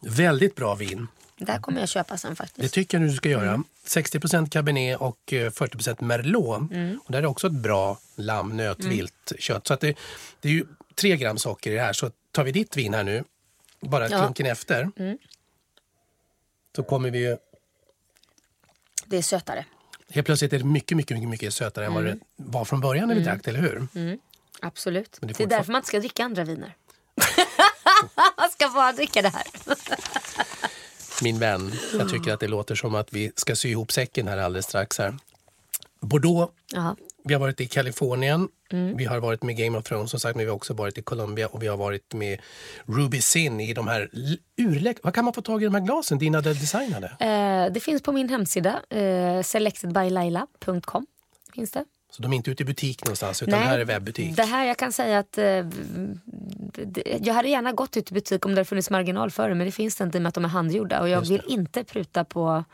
Väldigt 0.00 0.54
bra 0.54 0.74
vin. 0.74 1.06
Det 1.38 1.52
här 1.52 1.60
kommer 1.60 1.80
jag 1.80 1.88
köpa 1.88 2.16
sen 2.16 2.30
Det 2.30 2.36
faktiskt. 2.36 2.74
tycker 2.74 2.98
jag 3.00 3.08
du 3.08 3.14
ska 3.14 3.28
göra. 3.28 3.48
Mm. 3.48 3.64
60% 3.86 4.50
cabernet 4.50 5.00
och 5.00 5.32
eh, 5.32 5.50
40 5.50 6.04
merlot. 6.04 6.70
Mm. 6.72 7.00
Och 7.04 7.12
där 7.12 7.18
är 7.22 7.26
också 7.26 7.46
ett 7.46 7.52
bra 7.52 7.98
lamm, 8.16 8.56
nöt, 8.56 8.84
vilt 8.84 9.32
kött. 9.38 9.66
Så 9.66 9.74
att 9.74 9.80
det, 9.80 9.96
det 10.40 10.48
är 10.48 10.52
ju 10.52 10.66
tre 10.94 11.16
gram 11.16 11.38
socker 11.38 11.70
i 11.70 11.74
det 11.74 11.80
här. 11.80 11.92
Så 11.92 12.10
tar 12.32 12.44
vi 12.44 12.52
ditt 12.52 12.76
vin 12.76 12.94
här 12.94 13.04
nu, 13.04 13.24
bara 13.80 14.04
Ja. 14.08 14.16
Mm. 14.16 14.20
klunken 14.26 14.46
efter. 14.46 14.90
Så 16.76 16.82
kommer 16.82 17.10
vi 17.10 17.18
ju... 17.18 17.36
Det 19.06 19.16
är 19.16 19.22
sötare. 19.22 19.64
Helt 20.10 20.26
plötsligt 20.26 20.52
är 20.52 20.58
det 20.58 20.64
mycket, 20.64 20.96
mycket, 20.96 21.16
mycket, 21.16 21.28
mycket 21.30 21.54
sötare 21.54 21.86
än 21.86 21.94
vad 21.94 22.06
Mm. 22.06 22.18
det 22.18 22.24
var 22.36 22.64
från 22.64 22.80
början 22.80 23.08
när 23.08 23.14
vi 23.14 23.22
drack 23.22 23.44
det, 23.44 23.50
eller 23.50 23.60
hur? 23.60 24.18
Absolut. 24.60 25.18
Men 25.20 25.28
det 25.28 25.34
Det, 25.38 25.44
är 25.44 25.46
är 25.46 25.50
därför 25.50 25.72
man 25.72 25.78
inte 25.78 25.88
ska 25.88 25.98
dricka 25.98 26.24
andra 26.24 26.44
viner. 26.44 26.74
man 28.36 28.50
ska 28.50 28.68
bara 28.68 28.92
dricka 28.92 29.22
det 29.22 29.28
här. 29.28 29.44
Min 31.22 31.38
vän, 31.38 31.72
jag 31.98 32.08
tycker 32.08 32.32
att 32.32 32.40
det 32.40 32.48
låter 32.48 32.74
som 32.74 32.94
att 32.94 33.12
vi 33.12 33.32
ska 33.36 33.56
sy 33.56 33.68
ihop 33.68 33.92
säcken 33.92 34.28
här 34.28 34.38
alldeles 34.38 34.64
strax. 34.66 34.98
Här. 34.98 35.16
Bordeaux 36.00 36.52
Ja. 36.72 36.96
Vi 37.26 37.34
har 37.34 37.40
varit 37.40 37.60
i 37.60 37.66
Kalifornien, 37.66 38.48
Mm. 38.72 38.96
vi 38.96 39.04
har 39.04 39.20
varit 39.20 39.42
med 39.42 39.56
Game 39.56 39.78
of 39.78 39.84
Thrones 39.84 40.10
som 40.10 40.20
sagt, 40.20 40.36
men 40.36 40.44
vi 40.44 40.50
har 40.50 40.56
också 40.56 40.74
varit 40.74 40.98
i 40.98 41.02
Colombia 41.02 41.46
och 41.48 41.62
vi 41.62 41.66
har 41.66 41.76
varit 41.76 42.14
med 42.14 42.40
Ruby 42.86 43.20
Sin 43.20 43.60
i 43.60 43.74
de 43.74 43.86
här 43.88 44.10
urläck... 44.56 44.96
Vad 45.02 45.14
kan 45.14 45.24
man 45.24 45.34
få 45.34 45.42
tag 45.42 45.62
i 45.62 45.64
de 45.64 45.74
här 45.74 45.82
glasen? 45.82 46.18
Dina 46.18 46.40
designade? 46.40 47.06
Eh, 47.20 47.72
det 47.72 47.80
finns 47.80 48.02
på 48.02 48.12
min 48.12 48.28
hemsida, 48.28 48.80
eh, 48.90 49.42
selectedbylaila.com. 49.42 51.06
Finns 51.54 51.70
det. 51.70 51.84
Så 52.10 52.22
de 52.22 52.32
är 52.32 52.36
inte 52.36 52.50
ute 52.50 52.62
i 52.62 52.66
butik 52.66 53.04
någonstans, 53.04 53.42
utan 53.42 53.58
här 53.58 53.78
är 53.78 53.84
webbutik. 53.84 54.36
Det 54.36 54.42
här 54.44 54.64
jag 54.64 54.76
kan 54.76 54.92
säga 54.92 55.18
att 55.18 55.38
eh, 55.38 55.44
det- 56.84 57.18
jag 57.26 57.34
hade 57.34 57.48
gärna 57.48 57.72
gått 57.72 57.96
ut 57.96 58.10
i 58.10 58.14
butik 58.14 58.46
om 58.46 58.50
det 58.54 58.58
hade 58.58 58.64
funnits 58.64 58.90
marginal 58.90 59.30
för 59.30 59.48
det 59.48 59.54
men 59.54 59.66
det 59.66 59.72
finns 59.72 59.96
det 59.96 60.04
inte 60.04 60.18
i 60.18 60.20
och 60.20 60.22
med 60.22 60.28
att 60.28 60.34
de 60.34 60.44
är 60.44 60.48
handgjorda 60.48 61.00
och 61.00 61.08
jag 61.08 61.22
det. 61.22 61.28
vill 61.28 61.42
inte 61.48 61.84
pruta 61.84 62.24
på 62.24 62.64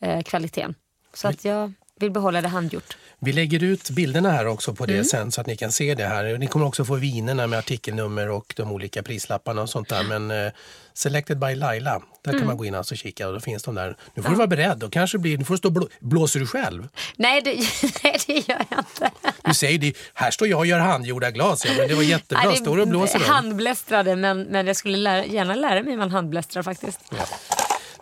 eh, 0.00 0.22
kvaliteten. 0.22 0.74
Så 1.14 1.28
att 1.28 1.44
jag 1.44 1.72
vill 2.00 2.10
behålla 2.10 2.40
det 2.40 2.48
handgjort. 2.48 2.96
Vi 3.18 3.32
lägger 3.32 3.62
ut 3.64 3.90
bilderna 3.90 4.30
här 4.30 4.46
också 4.46 4.74
på 4.74 4.86
det 4.86 4.92
Mm. 4.92 5.04
sen 5.04 5.32
så 5.32 5.40
att 5.40 5.46
ni 5.46 5.56
kan 5.56 5.72
se 5.72 5.94
det 5.94 6.04
här. 6.06 6.38
Ni 6.38 6.46
kommer 6.46 6.66
också 6.66 6.84
få 6.84 6.94
vinerna 6.94 7.46
med 7.46 7.58
artikelnummer 7.58 8.30
och 8.30 8.52
de 8.56 8.72
olika 8.72 9.02
prislapparna 9.02 9.62
och 9.62 9.70
sånt 9.70 9.88
där. 9.88 10.02
Men 10.02 10.30
eh, 10.30 10.52
Selected 10.94 11.38
by 11.38 11.54
Laila, 11.54 12.02
där 12.24 12.30
Mm. 12.30 12.40
kan 12.40 12.46
man 12.46 12.56
gå 12.56 12.64
in 12.64 12.74
alltså 12.74 12.94
och 12.94 12.98
kika 12.98 13.28
och 13.28 13.34
då 13.34 13.40
finns 13.40 13.62
de 13.62 13.74
där. 13.74 13.96
Nu 14.14 14.22
får 14.22 14.30
du 14.30 14.36
vara 14.36 14.46
beredd 14.46 14.82
och 14.82 14.92
kanske 14.92 15.18
blir, 15.18 15.38
nu 15.38 15.44
får 15.44 15.54
du 15.54 15.58
stå 15.58 15.70
blå, 15.70 15.88
blåser 16.00 16.40
du 16.40 16.46
själv? 16.46 16.88
Nej 17.16 17.40
det, 17.42 17.54
nej, 18.04 18.18
det 18.26 18.32
gör 18.48 18.64
jag 18.70 18.78
inte. 18.78 19.10
Du 19.44 19.54
säger 19.54 19.78
det, 19.78 19.92
här 20.14 20.30
står 20.30 20.48
jag 20.48 20.58
och 20.58 20.66
gör 20.66 20.78
handgjorda 20.78 21.30
glas. 21.30 21.64
Ja, 21.66 21.72
men 21.78 21.88
det 21.88 21.94
var 21.94 22.02
jättebra, 22.02 22.44
Nej, 22.44 22.52
det- 22.52 22.58
står 22.64 22.78
och 22.78 22.88
blåser? 22.88 23.18
Handblästrade 23.20 24.16
men, 24.16 24.42
men 24.42 24.66
jag 24.66 24.76
skulle 24.76 24.96
lära, 24.98 25.24
gärna 25.26 25.54
lära 25.54 25.82
mig 25.82 25.90
hur 25.92 25.98
man 25.98 26.10
handblästrar 26.10 26.62
faktiskt. 26.62 27.00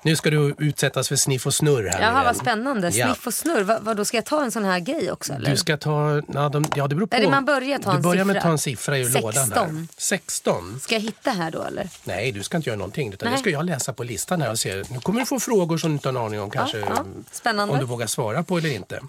Nu 0.07 0.17
ska 0.17 0.31
du 0.31 0.55
utsättas 0.59 1.09
för 1.09 1.17
sniff 1.17 1.47
och 1.47 1.55
snurr 1.55 1.89
här. 1.89 2.01
Jaha 2.01 2.25
vad 2.25 2.37
spännande. 2.37 2.89
Ja. 2.89 3.07
Sniff 3.07 3.27
och 3.27 3.35
snurr. 3.35 3.63
Vad, 3.63 3.83
vad 3.83 3.97
då 3.97 4.05
ska 4.05 4.17
jag 4.17 4.25
ta 4.25 4.45
en 4.45 4.51
sån 4.51 4.65
här 4.65 4.81
grej 4.81 5.13
också 5.13 5.33
eller? 5.33 5.51
Du 5.51 5.57
ska 5.57 5.77
ta, 5.77 6.23
ja, 6.29 6.49
de, 6.49 6.65
ja 6.75 6.89
det 6.89 6.95
beror 6.95 7.07
på. 7.07 7.17
Eller 7.17 7.31
man 7.31 7.45
börjar 7.45 7.79
ta 7.79 7.91
du 7.91 7.97
en 7.97 8.03
börjar 8.03 8.25
med 8.25 8.35
siffra. 8.37 8.39
att 8.39 8.43
ta 8.43 8.51
en 8.51 8.59
siffra 8.59 8.99
ur 8.99 9.05
16. 9.05 9.23
lådan 9.23 9.77
här. 9.77 9.87
16. 9.97 10.81
Ska 10.81 10.95
jag 10.95 11.01
hitta 11.01 11.31
här 11.31 11.51
då 11.51 11.63
eller? 11.63 11.89
Nej, 12.05 12.33
du 12.33 12.43
ska 12.43 12.57
inte 12.57 12.71
göra 12.71 12.79
någonting. 12.79 13.13
Utan 13.13 13.33
det 13.33 13.39
ska 13.39 13.51
jag 13.51 13.65
läsa 13.65 13.93
på 13.93 14.05
listan 14.05 14.43
här 14.43 14.51
och 14.51 14.59
se. 14.59 14.85
Nu 14.91 15.01
kommer 15.01 15.21
du 15.21 15.27
få 15.27 15.41
frågor 15.41 15.79
som 15.79 15.91
du 15.91 15.95
inte 15.95 16.09
har 16.09 16.15
en 16.15 16.27
aning 16.27 16.41
om 16.41 16.51
kanske. 16.51 16.79
ja. 16.79 17.05
Spännande. 17.33 17.75
Om 17.75 17.81
du 17.81 17.87
vågar 17.87 18.07
svara 18.07 18.43
på 18.43 18.59
eller 18.59 18.75
inte. 18.75 19.01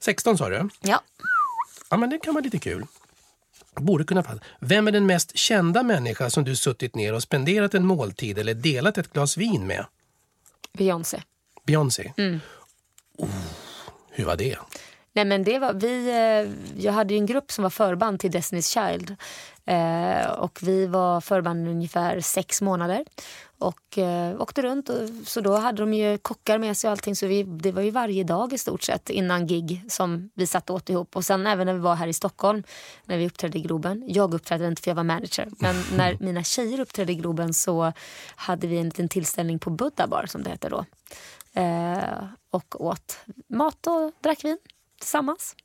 16 0.00 0.38
sa 0.38 0.48
du? 0.48 0.68
Ja. 0.80 1.00
Ja, 1.90 1.96
men 1.96 2.10
det 2.10 2.18
kan 2.18 2.34
vara 2.34 2.44
lite 2.44 2.58
kul. 2.58 2.86
Borde 3.74 4.04
kunna 4.04 4.22
passa. 4.22 4.40
Vem 4.60 4.88
är 4.88 4.92
den 4.92 5.06
mest 5.06 5.36
kända 5.36 5.82
människa 5.82 6.30
som 6.30 6.44
du 6.44 6.56
suttit 6.56 6.94
ner 6.94 7.14
och 7.14 7.22
spenderat 7.22 7.74
en 7.74 7.86
måltid 7.86 8.38
eller 8.38 8.54
delat 8.54 8.98
ett 8.98 9.12
glas 9.12 9.36
vin 9.36 9.66
med? 9.66 9.84
Beyoncé. 10.72 11.22
Beyoncé? 11.66 12.12
Mm. 12.16 12.40
Oh, 13.18 13.28
hur 14.10 14.24
var 14.24 14.36
det? 14.36 14.58
Nej 15.12 15.24
men 15.24 15.44
det 15.44 15.58
var, 15.58 15.72
vi, 15.72 16.08
eh, 16.08 16.82
jag 16.84 16.92
hade 16.92 17.14
ju 17.14 17.18
en 17.18 17.26
grupp 17.26 17.52
som 17.52 17.62
var 17.62 17.70
förband 17.70 18.20
till 18.20 18.30
Destiny's 18.30 18.90
Child. 18.90 19.16
Eh, 19.68 20.30
och 20.30 20.58
vi 20.62 20.86
var 20.86 21.20
förband 21.20 21.68
ungefär 21.68 22.20
sex 22.20 22.62
månader. 22.62 23.04
Och 23.58 23.98
eh, 23.98 24.40
åkte 24.40 24.62
runt. 24.62 24.88
Och, 24.88 25.08
så 25.24 25.40
då 25.40 25.56
hade 25.56 25.82
de 25.82 25.94
ju 25.94 26.18
kockar 26.18 26.58
med 26.58 26.76
sig 26.76 26.88
och 26.88 26.92
allting. 26.92 27.16
Så 27.16 27.26
vi, 27.26 27.42
det 27.42 27.72
var 27.72 27.82
ju 27.82 27.90
varje 27.90 28.24
dag 28.24 28.52
i 28.52 28.58
stort 28.58 28.82
sett 28.82 29.10
innan 29.10 29.46
gig 29.46 29.84
som 29.88 30.30
vi 30.34 30.46
satt 30.46 30.70
åt 30.70 30.90
ihop. 30.90 31.16
Och 31.16 31.24
sen 31.24 31.46
även 31.46 31.66
när 31.66 31.74
vi 31.74 31.80
var 31.80 31.94
här 31.94 32.06
i 32.06 32.12
Stockholm 32.12 32.62
när 33.04 33.18
vi 33.18 33.26
uppträdde 33.26 33.58
i 33.58 33.60
Globen. 33.60 34.04
Jag 34.06 34.34
uppträdde 34.34 34.66
inte 34.66 34.82
för 34.82 34.90
jag 34.90 34.96
var 34.96 35.04
manager. 35.04 35.48
Men 35.58 35.76
när 35.96 36.16
mina 36.20 36.42
tjejer 36.42 36.80
uppträdde 36.80 37.12
i 37.12 37.14
Globen 37.14 37.54
så 37.54 37.92
hade 38.36 38.66
vi 38.66 38.78
en 38.78 38.84
liten 38.84 39.08
tillställning 39.08 39.58
på 39.58 39.70
Buddha 39.70 40.06
bar 40.06 40.26
som 40.26 40.42
det 40.42 40.50
heter 40.50 40.70
då. 40.70 40.84
Eh, 41.60 42.24
och 42.50 42.84
åt 42.84 43.18
mat 43.48 43.86
och 43.86 44.12
drack 44.20 44.44
vin 44.44 44.58
tillsammans. 44.98 45.56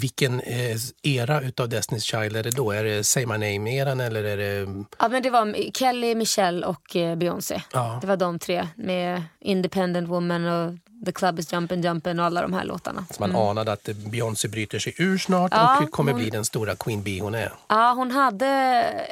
Vilken 0.00 0.40
eh, 0.40 0.76
era 1.02 1.40
utav 1.40 1.68
Destiny's 1.68 1.98
Child 2.00 2.36
är 2.36 2.42
det 2.42 2.50
då? 2.50 2.72
Är 2.72 2.84
det 2.84 3.04
Say 3.04 3.26
My 3.26 3.32
Name-eran 3.38 4.00
eller 4.00 4.24
är 4.24 4.36
det... 4.36 4.84
Ja, 4.98 5.08
men 5.08 5.22
det 5.22 5.30
var 5.30 5.72
Kelly, 5.72 6.14
Michelle 6.14 6.66
och 6.66 6.96
eh, 6.96 7.16
Beyoncé. 7.16 7.62
Ja. 7.72 7.98
Det 8.00 8.06
var 8.06 8.16
de 8.16 8.38
tre 8.38 8.68
med 8.76 9.22
Independent 9.40 10.08
Woman 10.08 10.44
och 10.46 10.74
The 11.06 11.12
Club 11.12 11.38
is 11.38 11.52
Jumpin' 11.52 11.82
Jumpin' 11.82 12.18
och 12.20 12.24
alla 12.26 12.42
de 12.42 12.52
här 12.52 12.64
låtarna. 12.64 13.06
Så 13.10 13.26
man 13.26 13.36
anade 13.36 13.72
att 13.72 13.84
Beyoncé 13.84 14.48
bryter 14.48 14.78
sig 14.78 14.94
ur 14.98 15.18
snart 15.18 15.52
Mm. 15.52 15.64
Ja, 15.64 15.82
och 15.82 15.90
kommer 15.90 16.12
hon- 16.12 16.20
bli 16.20 16.30
den 16.30 16.44
stora 16.44 16.76
Queen 16.76 17.02
Bee 17.02 17.20
hon 17.20 17.34
är. 17.34 17.52
Ja, 17.68 17.92
hon 17.96 18.10
hade 18.10 18.46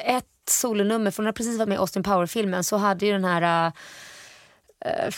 ett 0.06 0.24
solonummer, 0.50 1.10
för 1.10 1.16
hon 1.22 1.26
hade 1.26 1.36
precis 1.36 1.58
varit 1.58 1.68
med 1.68 1.76
i 1.76 1.78
Austin 1.78 2.02
Power-filmen, 2.02 2.64
så 2.64 2.76
hade 2.76 3.06
ju 3.06 3.12
den 3.12 3.24
här... 3.24 3.66
Uh, 4.86 5.14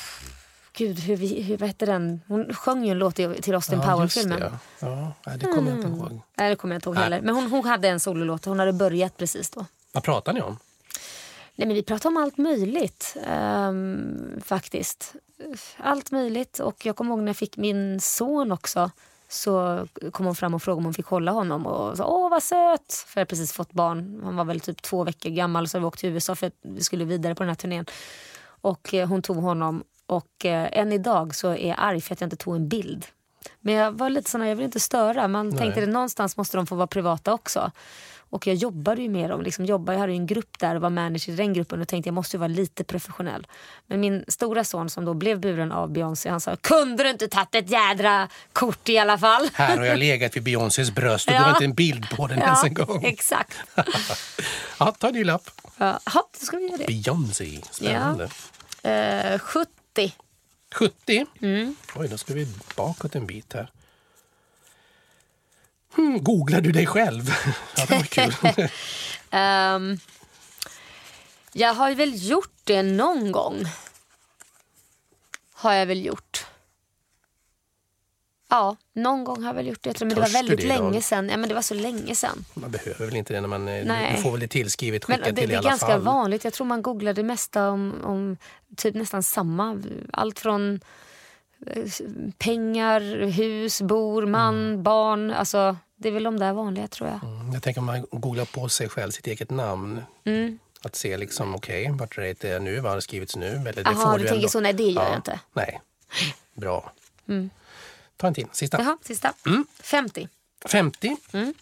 gud, 0.76 0.98
hur, 1.00 1.16
vi- 1.16 1.42
hur, 1.42 1.56
vad 1.58 1.68
hette 1.68 1.86
den? 1.86 2.20
Hon 2.28 2.54
sjöng 2.54 2.84
ju 2.84 2.90
en 2.90 2.98
låt 2.98 3.14
till 3.14 3.54
Austin 3.54 3.80
Ja, 3.80 3.92
Power-filmen. 3.94 4.40
det. 4.40 4.52
Ja. 4.80 5.12
Ja, 5.24 5.36
det 5.36 5.46
kommer 5.46 5.70
jag 5.70 5.78
inte 5.78 5.88
ihåg. 5.88 6.20
Nej, 6.34 6.50
det 6.50 6.56
kommer 6.56 6.74
jag 6.74 6.78
inte 6.78 6.88
ihåg 6.88 6.94
Nej. 6.94 7.04
heller. 7.04 7.20
Men 7.20 7.34
hon, 7.34 7.46
hon 7.50 7.64
hade 7.64 7.88
en 7.88 8.00
sololåt, 8.00 8.44
hon 8.44 8.58
hade 8.58 8.72
börjat 8.72 9.16
precis 9.16 9.50
då. 9.50 9.64
Vad 9.92 10.02
pratar 10.04 10.32
ni 10.32 10.40
om? 10.42 10.58
Nej, 11.54 11.66
men 11.68 11.74
vi 11.74 11.82
pratar 11.82 12.08
om 12.10 12.16
allt 12.16 12.38
möjligt 12.38 13.16
ehm, 13.26 14.40
faktiskt. 14.44 15.14
Allt 15.76 16.10
möjligt. 16.10 16.58
Och 16.58 16.86
jag 16.86 16.96
kommer 16.96 17.10
ihåg 17.10 17.18
när 17.20 17.26
jag 17.28 17.36
fick 17.36 17.56
min 17.56 18.00
son 18.00 18.52
också 18.52 18.90
så 19.28 19.86
kom 20.12 20.26
hon 20.26 20.34
fram 20.34 20.54
och 20.54 20.62
frågade 20.62 20.78
om 20.78 20.84
hon 20.84 20.94
fick 20.94 21.06
hålla 21.06 21.32
honom 21.32 21.66
och 21.66 21.96
sa 21.96 22.06
åh 22.06 22.30
vad 22.30 22.42
söt. 22.42 22.92
För 23.06 23.20
jag 23.20 23.20
hade 23.20 23.28
precis 23.28 23.52
fått 23.52 23.72
barn. 23.72 24.20
Han 24.24 24.36
var 24.36 24.44
väl 24.44 24.60
typ 24.60 24.82
två 24.82 25.04
veckor 25.04 25.30
gammal 25.30 25.68
så 25.68 25.78
vi 25.78 25.84
åkte 25.84 26.00
till 26.00 26.10
USA 26.10 26.34
för 26.34 26.46
att 26.46 26.52
vi 26.62 26.80
skulle 26.84 27.04
vidare 27.04 27.34
på 27.34 27.42
den 27.42 27.48
här 27.48 27.54
turnén. 27.56 27.86
Och 28.60 28.94
eh, 28.94 29.08
hon 29.08 29.22
tog 29.22 29.36
honom 29.36 29.84
och 30.06 30.44
eh, 30.44 30.68
än 30.72 30.92
idag 30.92 31.34
så 31.34 31.48
är 31.50 31.68
jag 31.68 31.76
arg 31.78 32.00
för 32.00 32.12
att 32.14 32.20
jag 32.20 32.26
inte 32.26 32.36
tog 32.36 32.56
en 32.56 32.68
bild. 32.68 33.06
Men 33.60 33.74
jag 33.74 33.92
var 33.92 34.10
lite 34.10 34.30
sån 34.30 34.40
här, 34.40 34.48
jag 34.48 34.56
vill 34.56 34.64
inte 34.64 34.80
störa. 34.80 35.28
Man 35.28 35.56
tänkte 35.56 35.82
att 35.82 35.88
någonstans 35.88 36.36
måste 36.36 36.56
de 36.56 36.66
få 36.66 36.74
vara 36.74 36.86
privata 36.86 37.32
också. 37.32 37.70
Och 38.30 38.46
jag 38.46 38.56
jobbade 38.56 39.02
ju 39.02 39.08
med 39.08 39.30
dem. 39.30 39.42
Liksom 39.42 39.64
jobbade, 39.64 39.92
jag 39.96 40.00
hade 40.00 40.12
ju 40.12 40.16
en 40.18 40.26
grupp 40.26 40.58
där 40.58 40.74
och 40.74 40.80
var 40.82 40.90
manager 40.90 41.32
i 41.32 41.36
den 41.36 41.52
gruppen 41.52 41.80
och 41.80 41.88
tänkte 41.88 42.08
jag 42.08 42.14
måste 42.14 42.36
ju 42.36 42.38
vara 42.38 42.48
lite 42.48 42.84
professionell. 42.84 43.46
Men 43.86 44.00
min 44.00 44.24
stora 44.28 44.64
son 44.64 44.90
som 44.90 45.04
då 45.04 45.14
blev 45.14 45.40
buren 45.40 45.72
av 45.72 45.92
Beyoncé 45.92 46.28
han 46.28 46.40
sa 46.40 46.56
kunde 46.56 47.02
du 47.02 47.10
inte 47.10 47.28
tagit 47.28 47.54
ett 47.54 47.70
jädra 47.70 48.28
kort 48.52 48.88
i 48.88 48.98
alla 48.98 49.18
fall? 49.18 49.48
Här 49.54 49.76
har 49.76 49.84
jag 49.84 49.98
legat 50.08 50.36
vid 50.36 50.42
Beyoncés 50.42 50.90
bröst 50.90 51.26
och 51.28 51.32
du 51.32 51.36
Ja. 51.38 51.42
har 51.42 51.50
inte 51.50 51.64
en 51.64 51.74
bild 51.74 52.10
på 52.16 52.26
den 52.26 52.38
ens 52.38 52.64
en 52.64 52.74
gång. 52.74 53.04
exakt. 53.04 53.56
Ja, 54.78 54.92
ta 54.98 55.08
en 55.08 55.14
ny 55.14 55.24
lapp. 55.24 55.50
Ja, 55.78 56.00
då 56.06 56.22
ska 56.46 56.56
vi 56.56 56.66
göra 56.66 56.76
det. 56.76 56.86
Beyoncé, 56.86 57.60
spännande. 57.70 58.28
Eh, 58.82 59.38
70. 59.38 59.70
70. 60.74 61.26
Mm. 61.40 61.76
Oj, 61.94 62.08
då 62.08 62.18
ska 62.18 62.34
vi 62.34 62.48
bakåt 62.76 63.14
en 63.14 63.26
bit 63.26 63.52
här. 63.52 63.70
Hmm, 65.94 66.24
googlar 66.24 66.60
du 66.60 66.72
dig 66.72 66.86
själv? 66.86 67.28
ja, 67.76 67.86
det 67.88 67.94
var 67.94 68.02
kul. 68.02 68.68
Ehm, 69.30 69.98
jag 71.52 71.74
har 71.74 71.94
väl 71.94 72.28
gjort 72.28 72.60
det 72.64 72.82
någon 72.82 73.32
gång. 73.32 73.64
Har 75.52 75.72
jag 75.72 75.86
väl 75.86 76.04
gjort. 76.04 76.46
Ja, 78.48 78.76
någon 78.92 79.24
gång 79.24 79.42
har 79.42 79.48
jag 79.48 79.54
väl 79.54 79.66
gjort 79.66 79.82
det. 79.82 80.00
Men 80.00 80.08
det 80.08 80.14
var 80.20 80.28
väldigt 80.28 80.60
det 80.60 80.66
länge 80.66 81.02
sedan. 81.02 81.28
Ja, 81.28 81.36
men 81.36 81.48
det 81.48 81.54
var 81.54 81.62
så 81.62 81.74
länge 81.74 82.14
sedan. 82.14 82.44
Man 82.54 82.70
behöver 82.70 83.06
väl 83.06 83.16
inte 83.16 83.32
det 83.32 83.40
när 83.40 83.48
man... 83.48 83.68
eh, 83.68 83.84
Nej. 83.84 84.12
Du 84.16 84.22
får 84.22 84.30
väl 84.30 84.40
det 84.40 84.48
tillskrivet 84.48 85.08
Men 85.08 85.16
skickat 85.18 85.34
det, 85.34 85.40
till 85.40 85.48
det 85.48 85.52
i 85.52 85.56
är 85.56 85.58
alla 85.58 85.68
ganska 85.70 85.86
fall. 85.86 86.00
vanligt. 86.00 86.44
Jag 86.44 86.52
tror 86.52 86.66
man 86.66 86.82
googlar 86.82 87.12
det 87.12 87.22
mesta 87.22 87.68
om, 87.70 87.94
om 88.04 88.36
typ 88.76 88.94
nästan 88.94 89.22
samma. 89.22 89.82
Allt 90.12 90.38
från 90.38 90.80
eh, 91.66 91.82
pengar, 92.38 93.00
hus, 93.26 93.82
bor, 93.82 94.26
man, 94.26 94.54
Mm. 94.66 94.82
barn. 94.82 95.30
Alltså, 95.30 95.76
det 95.96 96.08
är 96.08 96.12
väl 96.12 96.22
de 96.22 96.38
där 96.38 96.52
vanliga 96.52 96.88
tror 96.88 97.08
jag. 97.08 97.30
Mm, 97.30 97.52
Jag 97.52 97.62
tänker 97.62 97.80
om 97.80 97.86
man 97.86 98.06
googlar 98.10 98.44
på 98.44 98.68
sig 98.68 98.88
själv, 98.88 99.10
sitt 99.10 99.26
eget 99.26 99.50
namn. 99.50 100.02
Mm. 100.24 100.58
Att 100.82 100.96
se 100.96 101.16
liksom, 101.16 101.54
okej, 101.54 101.90
vart 101.98 102.18
är 102.18 102.34
det 102.40 102.58
nu? 102.58 102.80
Vad 102.80 102.90
har 102.90 102.96
det 102.96 103.02
skrivits 103.02 103.36
nu? 103.36 103.46
Eller 103.46 103.72
det 103.72 103.82
Jaha, 103.84 103.94
får 103.94 104.12
du 104.18 104.24
tänker 104.24 104.34
ändå. 104.36 104.48
så. 104.48 104.60
Nej, 104.60 104.72
det 104.72 104.82
gör 104.82 105.02
jag 105.08 105.16
inte. 105.16 105.40
Nej, 105.52 105.80
bra. 106.54 106.92
Ta 108.16 108.26
en 108.26 108.34
till, 108.34 108.46
sista. 108.52 108.78
Jaha, 108.78 108.98
sista. 109.02 109.34
Mm. 109.46 109.66
50. 109.80 110.28
50. 110.64 111.16
Mm. 111.32 111.54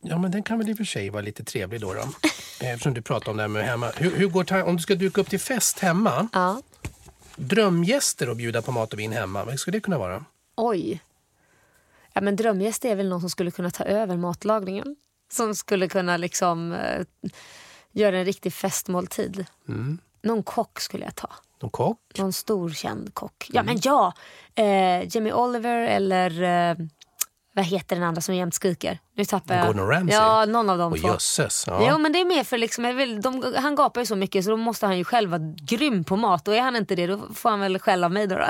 Ja, 0.00 0.18
men 0.18 0.30
den 0.30 0.42
kan 0.42 0.58
väl 0.58 0.68
i 0.68 0.72
och 0.72 0.76
för 0.76 0.84
sig 0.84 1.10
vara 1.10 1.22
lite 1.22 1.44
trevlig 1.44 1.80
då. 1.80 1.94
då. 1.94 2.00
Eh, 2.00 2.70
Eftersom 2.72 2.94
du 2.94 3.02
pratar 3.02 3.30
om 3.30 3.36
det 3.36 3.42
här 3.42 3.48
med 3.48 3.64
hemma. 3.64 3.92
Hur, 3.96 4.16
hur 4.16 4.26
går 4.28 4.62
om 4.62 4.76
du 4.76 4.82
ska 4.82 4.94
duka 4.94 5.20
upp 5.20 5.30
till 5.30 5.40
fest 5.40 5.78
hemma, 5.78 6.28
Ja. 6.32 6.62
drömgäster 7.36 8.28
och 8.28 8.36
bjuda 8.36 8.62
på 8.62 8.72
mat 8.72 8.92
och 8.92 8.98
vin 8.98 9.12
hemma, 9.12 9.44
vad 9.44 9.60
skulle 9.60 9.76
det 9.76 9.80
kunna 9.80 9.98
vara? 9.98 10.24
Oj. 10.56 11.00
Ja, 12.12 12.20
men 12.20 12.36
drömgäst 12.36 12.84
är 12.84 12.94
väl 12.96 13.08
någon 13.08 13.20
som 13.20 13.30
skulle 13.30 13.50
kunna 13.50 13.70
ta 13.70 13.84
över 13.84 14.16
matlagningen. 14.16 14.96
Som 15.32 15.54
skulle 15.54 15.88
kunna 15.88 16.16
liksom 16.16 16.72
eh, 16.72 17.06
göra 17.92 18.18
en 18.18 18.24
riktig 18.24 18.52
festmåltid. 18.52 19.46
Mm. 19.68 19.98
Någon 20.22 20.42
kock 20.42 20.80
skulle 20.80 21.04
jag 21.04 21.14
ta. 21.14 21.32
Någon 21.62 21.70
kock? 21.70 21.98
Någon 22.18 22.32
stor 22.32 22.70
känd 22.70 23.14
kock. 23.14 23.46
Ja 23.52 23.62
men 23.62 23.78
ja! 23.82 24.12
Eh, 24.54 25.16
Jamie 25.16 25.32
Oliver 25.32 25.78
eller 25.78 26.42
eh, 26.70 26.76
vad 27.56 27.64
heter 27.64 27.96
den 27.96 28.04
andra 28.04 28.20
som 28.22 28.34
jämt 28.34 28.54
skriker? 28.54 28.98
Nu 29.14 29.24
tappar 29.24 29.54
jag. 29.56 29.66
Gordon 29.66 29.88
Ramsay? 29.88 30.16
Ja, 30.16 30.44
någon 30.44 30.70
av 30.70 30.78
dem 30.78 30.92
Och 30.92 30.98
två. 31.00 31.08
jösses. 31.08 31.64
Ja. 31.66 31.88
Jo 31.90 31.98
men 31.98 32.12
det 32.12 32.20
är 32.20 32.24
mer 32.24 32.44
för 32.44 32.58
liksom, 32.58 32.96
vill, 32.96 33.20
de, 33.20 33.54
han 33.56 33.74
gapar 33.74 34.00
ju 34.00 34.06
så 34.06 34.16
mycket 34.16 34.44
så 34.44 34.50
då 34.50 34.56
måste 34.56 34.86
han 34.86 34.98
ju 34.98 35.04
själv 35.04 35.30
vara 35.30 35.54
grym 35.62 36.04
på 36.04 36.16
mat. 36.16 36.48
Och 36.48 36.54
är 36.56 36.60
han 36.60 36.76
inte 36.76 36.94
det 36.94 37.06
då 37.06 37.20
får 37.34 37.50
han 37.50 37.60
väl 37.60 37.78
skäll 37.78 38.04
av 38.04 38.12
mig 38.12 38.26
då. 38.26 38.36
då. 38.36 38.46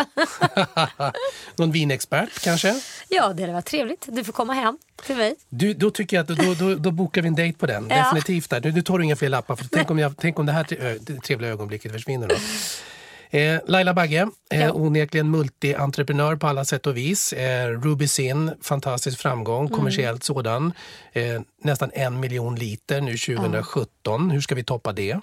Någon 1.57 1.73
vinexpert 1.73 2.41
kanske? 2.45 2.81
ja 3.09 3.33
det 3.33 3.53
varit 3.53 3.65
trevligt. 3.67 4.07
Du 4.09 4.25
får 4.25 4.33
komma 4.33 4.53
hem 4.53 4.79
till 5.07 5.17
mig. 5.17 5.37
Du, 5.49 5.75
då 5.75 5.91
tycker 5.91 6.17
jag 6.17 6.31
att 6.33 6.39
då, 6.39 6.55
då, 6.55 6.75
då 6.75 6.91
bokar 6.91 7.23
vi 7.23 7.29
en 7.29 7.35
dejt 7.35 7.59
på 7.59 7.67
den. 7.67 7.87
Ja. 7.91 7.97
Definitivt. 7.97 8.51
Där. 8.51 8.61
Nu, 8.61 8.73
nu 8.73 8.83
tar 8.83 8.99
du 8.99 9.05
inga 9.05 9.17
fler 9.17 9.29
lappar. 9.29 9.57
För 9.57 9.65
tänk, 9.73 9.91
om 9.91 9.99
jag, 9.99 10.15
tänk 10.17 10.39
om 10.39 10.47
det 10.47 10.53
här 10.53 11.21
trevliga 11.21 11.51
ögonblicket 11.51 11.93
försvinner. 11.93 12.29
Då. 12.29 12.35
Eh, 13.31 13.61
Laila 13.67 13.95
Bagge, 13.95 14.29
eh, 14.51 14.61
Ja. 14.61 14.73
onekligen 14.73 15.31
multi-entreprenör 15.37 16.37
på 16.37 16.47
alla 16.47 16.65
sätt 16.65 16.87
och 16.87 16.97
vis. 16.97 17.33
Eh, 17.33 17.69
Ruby 17.71 18.09
Sin, 18.09 18.51
fantastisk 18.63 19.19
framgång, 19.19 19.67
Mm. 19.67 19.77
kommersiellt 19.79 20.25
sådan. 20.25 20.73
Eh, 21.13 21.41
nästan 21.63 21.91
en 21.95 22.21
miljon 22.21 22.55
liter 22.57 23.01
nu 23.01 23.17
2017. 23.17 24.31
Hur 24.31 24.41
ska 24.41 24.55
vi 24.55 24.65
toppa 24.65 24.93
det? 24.93 25.21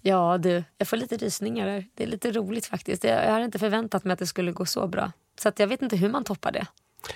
Ja 0.00 0.38
du, 0.38 0.64
jag 0.78 0.88
får 0.88 0.96
lite 0.96 1.16
rysningar 1.16 1.66
där. 1.66 1.84
Det 1.94 2.02
är 2.04 2.08
lite 2.08 2.30
roligt 2.32 2.66
faktiskt. 2.66 3.04
Jag, 3.04 3.24
jag 3.24 3.30
hade 3.32 3.44
inte 3.44 3.58
förväntat 3.58 4.04
mig 4.04 4.12
att 4.12 4.18
det 4.18 4.26
skulle 4.26 4.52
gå 4.52 4.66
så 4.66 4.86
bra. 4.86 5.12
Så 5.40 5.52
jag 5.56 5.66
vet 5.66 5.82
inte 5.82 5.96
hur 5.96 6.08
man 6.08 6.24
toppar 6.24 6.52
det. 6.52 6.66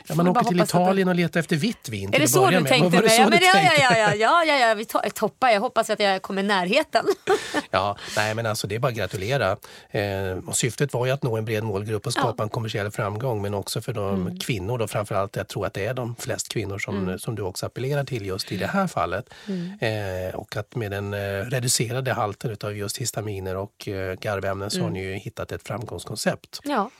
Ja, 0.06 0.14
man 0.14 0.28
åker 0.28 0.44
till 0.44 0.60
att 0.60 0.68
det- 0.68 0.76
Italien 0.78 1.08
och 1.08 1.14
letar 1.14 1.40
efter 1.40 1.56
vitt 1.56 1.88
vin 1.88 2.14
Är 2.14 2.18
det 2.18 2.28
så 2.28 2.50
du 2.50 2.60
med. 2.60 2.68
tänkte 2.68 3.08
så 3.08 3.20
Ja, 3.22 3.28
men 3.28 3.38
ja, 3.42 3.52
ja, 3.54 3.72
ja, 3.78 3.96
ja, 3.96 4.14
ja, 4.14 4.44
ja, 4.44 4.68
ja, 4.68 4.74
vi 4.74 4.84
to- 4.84 5.10
toppar. 5.14 5.50
Jag 5.50 5.60
hoppas 5.60 5.90
att 5.90 6.00
jag 6.00 6.22
kommer 6.22 6.42
i 6.42 6.46
närheten. 6.46 7.04
Ja, 7.70 7.96
nej 8.16 8.34
men 8.34 8.46
alltså 8.46 8.66
det 8.66 8.74
är 8.74 8.78
bara 8.78 8.88
att 8.88 8.94
gratulera. 8.94 9.56
Eh, 9.90 10.38
och 10.46 10.56
syftet 10.56 10.92
var 10.92 11.06
ju 11.06 11.12
att 11.12 11.22
nå 11.22 11.36
en 11.36 11.44
bred 11.44 11.64
målgrupp 11.64 12.06
och 12.06 12.12
skapa 12.12 12.42
en 12.42 12.48
kommersiell 12.48 12.90
framgång 12.90 13.42
men 13.42 13.54
också 13.54 13.80
för 13.80 13.92
de 13.92 14.20
Mm. 14.20 14.38
kvinnor 14.38 14.78
då 14.78 14.88
framförallt. 14.88 15.36
Jag 15.36 15.48
tror 15.48 15.66
att 15.66 15.74
det 15.74 15.86
är 15.86 15.94
de 15.94 16.16
flest 16.18 16.48
kvinnor 16.52 16.78
som, 16.78 17.18
som 17.18 17.34
du 17.34 17.42
också 17.42 17.66
appellerar 17.66 18.04
till 18.04 18.26
just 18.26 18.52
i 18.52 18.56
det 18.56 18.66
här 18.66 18.86
fallet. 18.86 19.26
Mm. 19.48 20.28
Eh, 20.28 20.34
och 20.34 20.56
att 20.56 20.74
med 20.76 20.90
den 20.90 21.14
eh, 21.14 21.18
reducerade 21.44 22.12
halten 22.12 22.56
av 22.64 22.76
just 22.76 22.96
histaminer 22.98 23.56
och 23.56 23.88
eh, 23.88 24.14
garvämnen 24.20 24.70
så 24.70 24.82
har 24.82 24.90
ni 24.90 25.02
ju 25.04 25.14
hittat 25.14 25.52
ett 25.52 25.66
framgångskoncept. 25.66 26.60
Ja, 26.64 26.90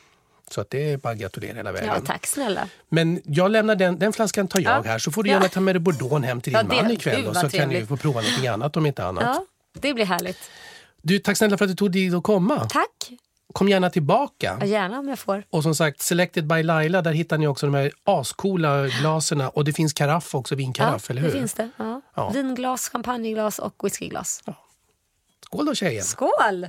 Så 0.50 0.60
att 0.60 0.70
det 0.70 0.92
är 0.92 0.96
bara 0.96 1.12
att 1.12 1.18
gratulera 1.18 1.54
hela 1.56 1.72
vägen. 1.72 1.88
ja 1.88 2.00
tack 2.00 2.26
snälla. 2.26 2.68
Men 2.88 3.20
jag 3.24 3.50
lämnar 3.50 3.74
den, 3.74 3.98
den 3.98 4.12
flaskan 4.12 4.48
tar 4.48 4.60
jag 4.60 4.78
Ja. 4.86 4.90
här 4.90 4.98
så 4.98 5.12
får 5.12 5.22
du 5.22 5.28
Ja. 5.30 5.34
gärna 5.36 5.48
ta 5.48 5.60
med 5.60 5.74
dig 5.74 5.80
Bordeaux 5.80 6.24
hem 6.26 6.40
till 6.40 6.52
din 6.52 6.66
Ja, 6.70 6.76
det- 6.76 6.82
man 6.82 6.90
ikväll 6.90 7.16
gud, 7.16 7.24
vad 7.24 7.34
så 7.36 7.40
kan 7.40 7.68
ni 7.68 7.74
trevligt. 7.74 7.88
få 7.88 7.96
prova 7.96 8.20
någonting 8.20 8.46
annat 8.48 8.76
om 8.76 8.86
inte 8.86 9.04
annat. 9.04 9.24
Ja, 9.24 9.44
det 9.80 9.94
blir 9.94 10.04
härligt. 10.04 10.38
Du, 11.02 11.18
tack 11.18 11.36
snälla 11.36 11.56
för 11.58 11.64
att 11.64 11.70
du 11.70 11.74
tog 11.74 11.92
dig 11.92 12.14
att 12.14 12.22
komma. 12.22 12.68
Tack. 12.70 13.10
Kom 13.52 13.68
gärna 13.68 13.90
tillbaka. 13.90 14.56
Ja, 14.60 14.66
Gärna 14.66 14.98
om 14.98 15.08
jag 15.08 15.18
får. 15.18 15.44
Och 15.50 15.62
som 15.62 15.74
sagt, 15.74 16.00
Selected 16.02 16.46
by 16.46 16.62
Laila, 16.62 17.02
där 17.02 17.12
hittar 17.12 17.38
ni 17.38 17.46
också 17.46 17.66
de 17.66 17.74
här 17.74 17.92
ascoola 18.04 18.86
glaserna. 18.88 19.48
Och 19.48 19.64
det 19.64 19.72
finns 19.72 19.92
karaff 19.92 20.34
också, 20.34 20.54
vinkaraff, 20.54 21.10
eller 21.10 21.20
hur? 21.22 21.28
det 21.28 21.38
finns 21.38 21.54
det. 21.54 21.70
Ja. 21.76 22.00
Ja. 22.14 22.28
Vinglas, 22.30 22.88
champagneglas 22.88 23.58
och 23.58 23.74
whiskyglas. 23.84 24.42
Skål 25.44 25.66
då 25.66 25.74
tjejen! 25.74 26.04
Skål! 26.04 26.68